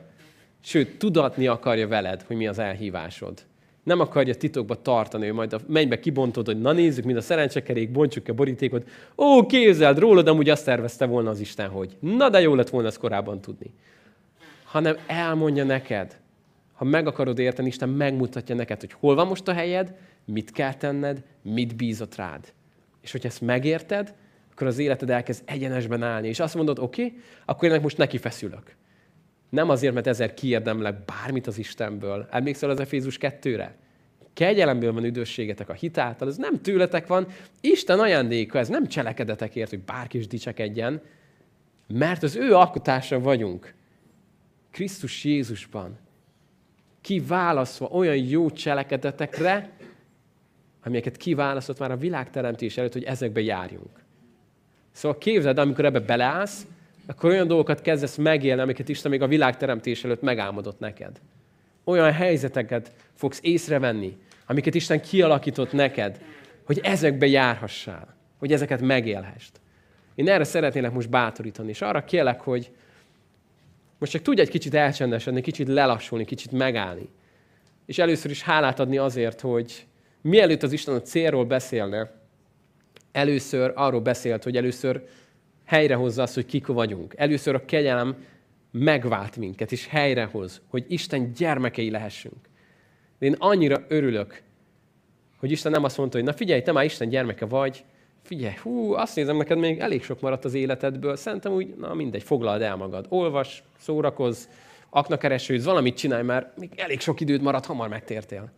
sőt, 0.61 0.97
tudatni 0.97 1.47
akarja 1.47 1.87
veled, 1.87 2.21
hogy 2.21 2.35
mi 2.35 2.47
az 2.47 2.59
elhívásod. 2.59 3.41
Nem 3.83 3.99
akarja 3.99 4.35
titokba 4.35 4.81
tartani, 4.81 5.25
hogy 5.25 5.35
majd 5.35 5.53
a 5.53 5.59
mennybe 5.67 5.99
kibontod, 5.99 6.45
hogy 6.45 6.61
na 6.61 6.71
nézzük, 6.71 7.05
mint 7.05 7.17
a 7.17 7.21
szerencsekerék, 7.21 7.91
bontsuk 7.91 8.27
a 8.27 8.33
borítékot. 8.33 8.89
Ó, 9.17 9.45
képzeld, 9.45 9.99
rólad 9.99 10.27
amúgy 10.27 10.49
azt 10.49 10.65
tervezte 10.65 11.05
volna 11.05 11.29
az 11.29 11.39
Isten, 11.39 11.69
hogy 11.69 11.97
na 11.99 12.29
de 12.29 12.41
jó 12.41 12.55
lett 12.55 12.69
volna 12.69 12.87
ezt 12.87 12.99
korábban 12.99 13.41
tudni. 13.41 13.73
Hanem 14.63 14.97
elmondja 15.07 15.63
neked, 15.63 16.19
ha 16.73 16.85
meg 16.85 17.07
akarod 17.07 17.39
érteni, 17.39 17.67
Isten 17.67 17.89
megmutatja 17.89 18.55
neked, 18.55 18.79
hogy 18.79 18.93
hol 18.99 19.15
van 19.15 19.27
most 19.27 19.47
a 19.47 19.53
helyed, 19.53 19.95
mit 20.25 20.51
kell 20.51 20.73
tenned, 20.73 21.23
mit 21.41 21.75
bízott 21.75 22.15
rád. 22.15 22.53
És 23.05 23.11
hogyha 23.11 23.27
ezt 23.27 23.41
megérted, 23.41 24.13
akkor 24.51 24.67
az 24.67 24.77
életed 24.77 25.09
elkezd 25.09 25.43
egyenesben 25.45 26.03
állni. 26.03 26.27
És 26.27 26.39
azt 26.39 26.55
mondod, 26.55 26.79
oké, 26.79 27.05
okay, 27.05 27.21
akkor 27.45 27.69
ennek 27.69 27.81
most 27.81 27.97
neki 27.97 28.17
feszülök. 28.17 28.75
Nem 29.49 29.69
azért, 29.69 29.93
mert 29.93 30.07
ezzel 30.07 30.33
kiérdemlek 30.33 30.95
bármit 31.05 31.47
az 31.47 31.57
Istenből. 31.57 32.27
Emlékszel 32.31 32.69
az 32.69 32.79
Efézus 32.79 33.17
2-re? 33.21 33.75
Kegyelemből 34.33 34.93
van 34.93 35.03
üdvösségetek 35.03 35.69
a 35.69 35.73
hitáltal, 35.73 36.27
ez 36.27 36.37
nem 36.37 36.61
tőletek 36.61 37.07
van, 37.07 37.27
Isten 37.61 37.99
ajándéka, 37.99 38.59
ez 38.59 38.67
nem 38.67 38.87
cselekedetekért, 38.87 39.69
hogy 39.69 39.79
bárki 39.79 40.17
is 40.17 40.27
dicsekedjen, 40.27 41.01
mert 41.87 42.23
az 42.23 42.35
ő 42.35 42.55
alkotása 42.55 43.19
vagyunk. 43.19 43.73
Krisztus 44.71 45.23
Jézusban. 45.23 45.97
Kiválasztva 47.01 47.85
olyan 47.85 48.17
jó 48.17 48.49
cselekedetekre, 48.49 49.69
amelyeket 50.85 51.17
kiválasztott 51.17 51.79
már 51.79 51.91
a 51.91 51.97
világteremtés 51.97 52.77
előtt, 52.77 52.93
hogy 52.93 53.03
ezekbe 53.03 53.41
járjunk. 53.41 54.03
Szóval 54.91 55.17
képzeld, 55.17 55.57
amikor 55.57 55.85
ebbe 55.85 55.99
beleállsz, 55.99 56.65
akkor 57.05 57.29
olyan 57.29 57.47
dolgokat 57.47 57.81
kezdesz 57.81 58.15
megélni, 58.15 58.61
amiket 58.61 58.89
Isten 58.89 59.11
még 59.11 59.21
a 59.21 59.27
világteremtés 59.27 60.03
előtt 60.03 60.21
megálmodott 60.21 60.79
neked. 60.79 61.19
Olyan 61.83 62.11
helyzeteket 62.11 62.91
fogsz 63.13 63.39
észrevenni, 63.41 64.17
amiket 64.45 64.75
Isten 64.75 65.01
kialakított 65.01 65.71
neked, 65.71 66.21
hogy 66.65 66.79
ezekbe 66.83 67.27
járhassál, 67.27 68.15
hogy 68.37 68.51
ezeket 68.51 68.81
megélhest. 68.81 69.59
Én 70.15 70.29
erre 70.29 70.43
szeretnélek 70.43 70.91
most 70.91 71.09
bátorítani, 71.09 71.69
és 71.69 71.81
arra 71.81 72.03
kérlek, 72.03 72.41
hogy 72.41 72.71
most 73.97 74.11
csak 74.11 74.21
tudj 74.21 74.41
egy 74.41 74.49
kicsit 74.49 74.73
elcsendesedni, 74.73 75.41
kicsit 75.41 75.67
lelassulni, 75.67 76.25
kicsit 76.25 76.51
megállni. 76.51 77.09
És 77.85 77.97
először 77.97 78.31
is 78.31 78.41
hálát 78.41 78.79
adni 78.79 78.97
azért, 78.97 79.41
hogy 79.41 79.85
mielőtt 80.25 80.63
az 80.63 80.71
Isten 80.71 80.95
a 80.95 81.01
célról 81.01 81.45
beszélne, 81.45 82.11
először 83.11 83.71
arról 83.75 84.01
beszélt, 84.01 84.43
hogy 84.43 84.57
először 84.57 85.07
helyrehozza 85.65 86.21
azt, 86.21 86.33
hogy 86.33 86.45
kik 86.45 86.67
vagyunk. 86.67 87.13
Először 87.17 87.55
a 87.55 87.65
kegyelem 87.65 88.15
megvált 88.71 89.37
minket, 89.37 89.71
és 89.71 89.87
helyrehoz, 89.87 90.61
hogy 90.67 90.85
Isten 90.87 91.31
gyermekei 91.33 91.89
lehessünk. 91.89 92.49
De 93.19 93.25
én 93.25 93.35
annyira 93.37 93.85
örülök, 93.87 94.41
hogy 95.37 95.51
Isten 95.51 95.71
nem 95.71 95.83
azt 95.83 95.97
mondta, 95.97 96.17
hogy 96.17 96.25
na 96.25 96.33
figyelj, 96.33 96.61
te 96.61 96.71
már 96.71 96.85
Isten 96.85 97.09
gyermeke 97.09 97.45
vagy, 97.45 97.83
figyelj, 98.21 98.55
hú, 98.61 98.93
azt 98.93 99.15
nézem, 99.15 99.37
neked 99.37 99.57
még 99.57 99.79
elég 99.79 100.03
sok 100.03 100.21
maradt 100.21 100.45
az 100.45 100.53
életedből, 100.53 101.15
szerintem 101.15 101.53
úgy, 101.53 101.75
na 101.75 101.93
mindegy, 101.93 102.23
foglald 102.23 102.61
el 102.61 102.75
magad, 102.75 103.05
olvas, 103.09 103.63
szórakozz, 103.77 104.45
aknakeresőz, 104.89 105.65
valamit 105.65 105.97
csinálj, 105.97 106.23
mert 106.23 106.57
még 106.57 106.71
elég 106.75 106.99
sok 106.99 107.19
időd 107.19 107.41
maradt, 107.41 107.65
hamar 107.65 107.87
megtértél. 107.87 108.51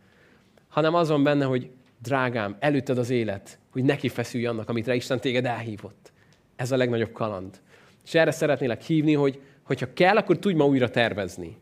Hanem 0.78 0.94
azon 0.94 1.22
benne, 1.22 1.44
hogy 1.44 1.70
drágám, 2.02 2.56
előtted 2.58 2.98
az 2.98 3.10
élet, 3.10 3.58
hogy 3.70 3.82
neki 3.82 4.08
feszülj 4.08 4.46
annak, 4.46 4.68
amit 4.68 4.86
Isten 4.86 5.20
téged 5.20 5.44
elhívott. 5.44 6.12
Ez 6.56 6.72
a 6.72 6.76
legnagyobb 6.76 7.12
kaland. 7.12 7.60
És 8.04 8.14
erre 8.14 8.30
szeretnélek 8.30 8.82
hívni, 8.82 9.12
hogy 9.12 9.40
hogyha 9.62 9.92
kell, 9.92 10.16
akkor 10.16 10.38
tudj 10.38 10.56
ma 10.56 10.66
újra 10.66 10.90
tervezni. 10.90 11.56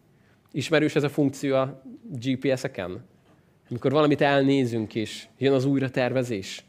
Ismerős 0.53 0.95
ez 0.95 1.03
a 1.03 1.09
funkció 1.09 1.55
a 1.55 1.83
GPS-eken? 2.21 3.05
Amikor 3.71 3.93
valamit 3.93 4.21
elnézünk, 4.21 4.95
és 4.95 5.27
jön 5.39 5.53
az 5.53 5.64
újra 5.64 5.91
tervezés. 5.91 6.64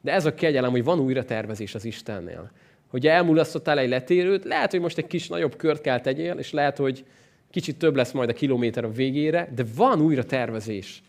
De 0.00 0.12
ez 0.12 0.26
a 0.26 0.34
kegyelem, 0.34 0.70
hogy 0.70 0.84
van 0.84 1.00
újra 1.00 1.24
tervezés 1.24 1.74
az 1.74 1.84
Istennél. 1.84 2.50
Hogy 2.86 3.06
elmulasztottál 3.06 3.78
egy 3.78 3.88
letérőt, 3.88 4.44
lehet, 4.44 4.70
hogy 4.70 4.80
most 4.80 4.98
egy 4.98 5.06
kis 5.06 5.28
nagyobb 5.28 5.56
kört 5.56 5.80
kell 5.80 6.00
tegyél, 6.00 6.34
és 6.38 6.52
lehet, 6.52 6.76
hogy 6.76 7.04
kicsit 7.50 7.78
több 7.78 7.96
lesz 7.96 8.12
majd 8.12 8.28
a 8.28 8.32
kilométer 8.32 8.84
a 8.84 8.90
végére, 8.90 9.48
de 9.54 9.64
van 9.76 10.00
újra 10.00 10.24
tervezés. 10.24 11.02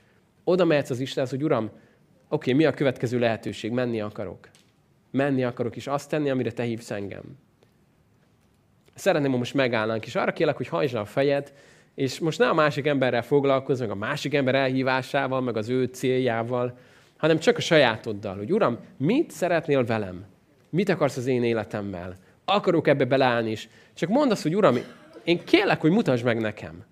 Oda 0.47 0.65
mehetsz 0.65 0.89
az 0.89 0.99
Istenhez, 0.99 1.29
hogy 1.29 1.43
Uram, 1.43 1.65
oké, 1.65 1.73
okay, 2.29 2.53
mi 2.53 2.65
a 2.65 2.73
következő 2.73 3.19
lehetőség? 3.19 3.71
Menni 3.71 4.01
akarok. 4.01 4.49
Menni 5.11 5.43
akarok, 5.43 5.75
és 5.75 5.87
azt 5.87 6.09
tenni, 6.09 6.29
amire 6.29 6.51
te 6.51 6.63
hívsz 6.63 6.91
engem. 6.91 7.23
Szeretném, 8.93 9.29
hogy 9.29 9.39
most 9.39 9.53
megállnánk, 9.53 10.05
és 10.05 10.15
arra 10.15 10.33
kérlek, 10.33 10.57
hogy 10.57 10.67
hajtsd 10.67 10.95
a 10.95 11.05
fejed, 11.05 11.53
és 11.95 12.19
most 12.19 12.39
nem 12.39 12.49
a 12.49 12.53
másik 12.53 12.85
emberrel 12.85 13.21
foglalkozz, 13.21 13.79
meg 13.79 13.89
a 13.89 13.95
másik 13.95 14.33
ember 14.33 14.55
elhívásával, 14.55 15.41
meg 15.41 15.57
az 15.57 15.69
ő 15.69 15.85
céljával, 15.85 16.77
hanem 17.17 17.39
csak 17.39 17.57
a 17.57 17.61
sajátoddal, 17.61 18.35
hogy 18.35 18.51
Uram, 18.51 18.79
mit 18.97 19.31
szeretnél 19.31 19.83
velem? 19.83 20.25
Mit 20.69 20.89
akarsz 20.89 21.17
az 21.17 21.27
én 21.27 21.43
életemmel? 21.43 22.15
Akarok 22.45 22.87
ebbe 22.87 23.05
beleállni 23.05 23.51
is. 23.51 23.69
Csak 23.93 24.09
mondd 24.09 24.31
azt, 24.31 24.43
hogy 24.43 24.55
Uram, 24.55 24.77
én 25.23 25.43
kérlek, 25.43 25.81
hogy 25.81 25.91
mutasd 25.91 26.23
meg 26.23 26.39
nekem. 26.39 26.83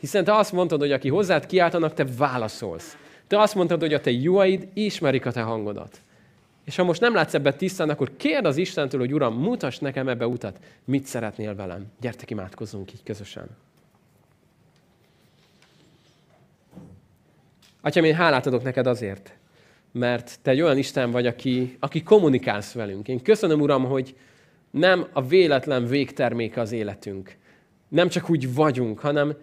Hiszen 0.00 0.24
te 0.24 0.34
azt 0.34 0.52
mondtad, 0.52 0.80
hogy 0.80 0.92
aki 0.92 1.08
hozzád 1.08 1.46
kiáltanak, 1.46 1.94
te 1.94 2.04
válaszolsz. 2.16 2.96
Te 3.26 3.40
azt 3.40 3.54
mondtad, 3.54 3.80
hogy 3.80 3.94
a 3.94 4.00
te 4.00 4.10
juaid 4.10 4.68
ismerik 4.74 5.26
a 5.26 5.32
te 5.32 5.40
hangodat. 5.40 6.00
És 6.64 6.76
ha 6.76 6.84
most 6.84 7.00
nem 7.00 7.14
látsz 7.14 7.34
ebbe 7.34 7.52
tisztán, 7.52 7.90
akkor 7.90 8.16
kérd 8.16 8.44
az 8.44 8.56
Istentől, 8.56 9.00
hogy 9.00 9.14
Uram, 9.14 9.34
mutass 9.34 9.78
nekem 9.78 10.08
ebbe 10.08 10.26
utat. 10.26 10.58
Mit 10.84 11.04
szeretnél 11.04 11.54
velem? 11.54 11.86
Gyertek, 12.00 12.30
imádkozzunk 12.30 12.92
így 12.92 13.02
közösen. 13.02 13.48
Atyám, 17.80 18.04
én 18.04 18.14
hálát 18.14 18.46
adok 18.46 18.62
neked 18.62 18.86
azért, 18.86 19.36
mert 19.92 20.38
te 20.42 20.50
egy 20.50 20.60
olyan 20.60 20.78
Isten 20.78 21.10
vagy, 21.10 21.26
aki, 21.26 21.76
aki 21.80 22.02
kommunikálsz 22.02 22.72
velünk. 22.72 23.08
Én 23.08 23.22
köszönöm, 23.22 23.60
Uram, 23.60 23.84
hogy 23.84 24.16
nem 24.70 25.06
a 25.12 25.22
véletlen 25.22 25.86
végterméke 25.86 26.60
az 26.60 26.72
életünk. 26.72 27.36
Nem 27.88 28.08
csak 28.08 28.30
úgy 28.30 28.54
vagyunk, 28.54 28.98
hanem 28.98 29.36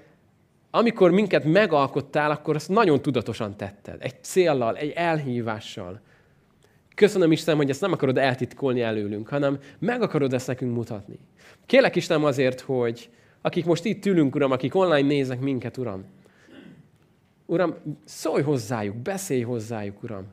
amikor 0.76 1.12
minket 1.12 1.44
megalkottál, 1.44 2.32
akkor 2.32 2.56
azt 2.56 2.70
nagyon 2.70 3.02
tudatosan 3.02 3.58
tetted. 3.58 3.98
Egy 4.00 4.24
céllal, 4.24 4.78
egy 4.78 4.90
elhívással. 4.90 6.02
Köszönöm 6.96 7.32
Isten, 7.32 7.56
hogy 7.56 7.70
ezt 7.70 7.82
nem 7.82 7.92
akarod 7.92 8.18
eltitkolni 8.18 8.82
előlünk, 8.82 9.28
hanem 9.28 9.60
meg 9.80 10.02
akarod 10.02 10.34
ezt 10.34 10.48
nekünk 10.48 10.76
mutatni. 10.76 11.20
Kélek 11.66 11.96
Isten 11.96 12.24
azért, 12.24 12.60
hogy 12.60 13.10
akik 13.42 13.66
most 13.66 13.86
itt 13.86 14.06
ülünk, 14.06 14.36
Uram, 14.36 14.52
akik 14.52 14.76
online 14.76 15.08
néznek 15.08 15.40
minket, 15.40 15.78
Uram, 15.78 16.06
Uram, 17.46 17.76
szólj 18.06 18.44
hozzájuk, 18.44 18.96
beszélj 18.96 19.42
hozzájuk, 19.42 20.04
Uram. 20.04 20.26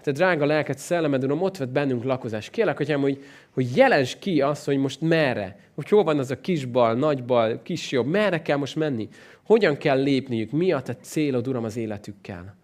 Hát 0.00 0.08
a 0.08 0.12
drága 0.12 0.46
lelket, 0.46 0.78
szellemed, 0.78 1.24
Uram, 1.24 1.42
ott 1.42 1.56
vett 1.56 1.68
bennünk 1.68 2.04
lakozás. 2.04 2.50
Kérlek, 2.50 2.80
Atyám, 2.80 3.00
hogy, 3.00 3.24
hogy 3.50 3.76
jelensd 3.76 4.18
ki 4.18 4.40
azt, 4.40 4.64
hogy 4.64 4.76
most 4.76 5.00
merre, 5.00 5.58
hogy 5.74 5.88
hol 5.88 6.04
van 6.04 6.18
az 6.18 6.30
a 6.30 6.40
kis 6.40 6.64
bal, 6.64 6.94
nagy 6.94 7.24
bal, 7.24 7.60
kis 7.62 7.90
jobb, 7.90 8.06
merre 8.06 8.42
kell 8.42 8.56
most 8.56 8.76
menni, 8.76 9.08
hogyan 9.42 9.76
kell 9.76 10.02
lépniük, 10.02 10.50
mi 10.50 10.72
a 10.72 10.80
te 10.80 10.96
célod, 10.96 11.48
Uram, 11.48 11.64
az 11.64 11.76
életükkel. 11.76 12.56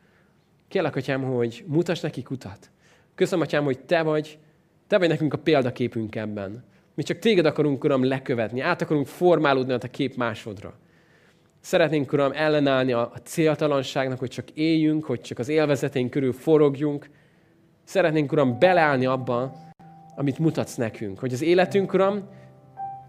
Kérlek, 0.68 0.96
Atyám, 0.96 1.22
hogy 1.22 1.64
mutass 1.66 2.00
nekik 2.00 2.30
utat. 2.30 2.70
Köszönöm, 3.14 3.44
Atyám, 3.44 3.64
hogy 3.64 3.78
Te 3.78 4.02
vagy, 4.02 4.38
Te 4.86 4.98
vagy 4.98 5.08
nekünk 5.08 5.32
a 5.32 5.38
példaképünk 5.38 6.16
ebben. 6.16 6.64
Mi 6.94 7.02
csak 7.02 7.18
Téged 7.18 7.46
akarunk, 7.46 7.84
Uram, 7.84 8.04
lekövetni, 8.04 8.60
át 8.60 8.82
akarunk 8.82 9.06
formálódni 9.06 9.72
a 9.72 9.78
Te 9.78 9.90
kép 9.90 10.14
másodra. 10.14 10.74
Szeretnénk, 11.60 12.12
Uram, 12.12 12.32
ellenállni 12.34 12.92
a, 12.92 13.12
céltalanságnak, 13.24 14.18
hogy 14.18 14.30
csak 14.30 14.50
éljünk, 14.50 15.04
hogy 15.04 15.20
csak 15.20 15.38
az 15.38 15.48
élvezeteink 15.48 16.10
körül 16.10 16.32
forogjunk. 16.32 17.08
Szeretnénk, 17.86 18.32
Uram, 18.32 18.58
beleállni 18.58 19.06
abba, 19.06 19.52
amit 20.16 20.38
mutatsz 20.38 20.74
nekünk. 20.74 21.18
Hogy 21.18 21.32
az 21.32 21.42
életünk, 21.42 21.92
Uram, 21.92 22.28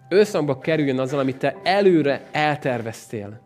összhangba 0.10 0.58
kerüljön 0.58 1.00
azzal, 1.00 1.20
amit 1.20 1.38
Te 1.38 1.56
előre 1.64 2.22
elterveztél. 2.32 3.40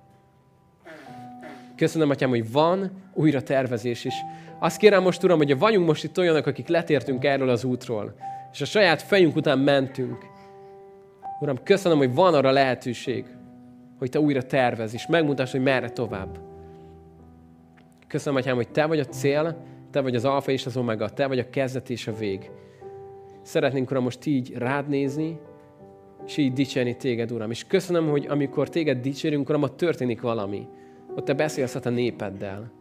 Köszönöm, 1.76 2.10
Atyám, 2.10 2.30
hogy 2.30 2.52
van 2.52 2.92
újra 3.14 3.44
tervezés 3.44 4.06
is. 4.06 4.14
Azt 4.60 4.78
kérem 4.78 5.04
most, 5.04 5.24
Uram, 5.24 5.38
hogy 5.38 5.58
vagyunk 5.58 5.88
most 5.88 6.04
itt 6.04 6.18
olyanok, 6.18 6.46
akik 6.46 6.68
letértünk 6.68 7.24
erről 7.24 7.50
az 7.50 7.64
útról, 7.64 8.16
és 8.52 8.62
a 8.62 8.66
saját 8.66 9.02
fejünk 9.02 9.36
után 9.36 9.60
mentünk. 9.60 10.26
Uram, 11.40 11.64
köszönöm, 11.64 11.98
hogy 11.98 12.14
van 12.14 12.34
arra 12.34 12.52
lehetőség, 12.52 13.26
hogy 14.00 14.10
Te 14.10 14.20
újra 14.20 14.44
tervez, 14.44 14.94
és 14.94 15.08
megmutass, 15.08 15.52
hogy 15.52 15.62
merre 15.62 15.90
tovább. 15.90 16.40
Köszönöm, 18.08 18.40
Atyám, 18.40 18.56
hogy 18.56 18.70
Te 18.70 18.86
vagy 18.86 19.00
a 19.00 19.06
cél, 19.06 19.70
Te 19.92 20.02
vagy 20.02 20.16
az 20.16 20.26
alfa 20.26 20.52
és 20.52 20.66
az 20.66 20.78
omega, 20.78 21.10
Te 21.10 21.28
vagy 21.28 21.40
a 21.40 21.50
kezdet 21.50 21.90
és 21.90 22.08
a 22.08 22.14
vég. 22.14 22.50
Szeretnénk, 23.42 23.92
Uram, 23.92 24.04
most 24.04 24.26
így 24.26 24.54
rád 24.54 24.88
nézni, 24.88 25.40
és 26.26 26.38
így 26.38 26.54
dicsérni 26.54 26.98
Téged, 26.98 27.32
Uram. 27.32 27.52
És 27.52 27.66
köszönöm, 27.68 28.10
hogy 28.10 28.26
amikor 28.30 28.70
Téged 28.70 29.02
dicsérünk, 29.02 29.50
Uram, 29.50 29.62
ott 29.62 29.78
történik 29.78 30.22
valami. 30.22 30.68
Ott 31.16 31.26
Te 31.26 31.34
beszélsz 31.34 31.76
a 31.76 31.90
népeddel. 31.90 32.72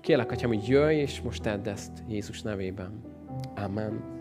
Kérlek, 0.00 0.30
Atyám, 0.30 0.48
hogy 0.48 0.68
jöjj, 0.68 0.96
és 1.00 1.20
most 1.20 1.42
tedd 1.42 1.68
ezt 1.68 1.92
Jézus 2.08 2.42
nevében. 2.42 3.02
Amen. 3.56 4.19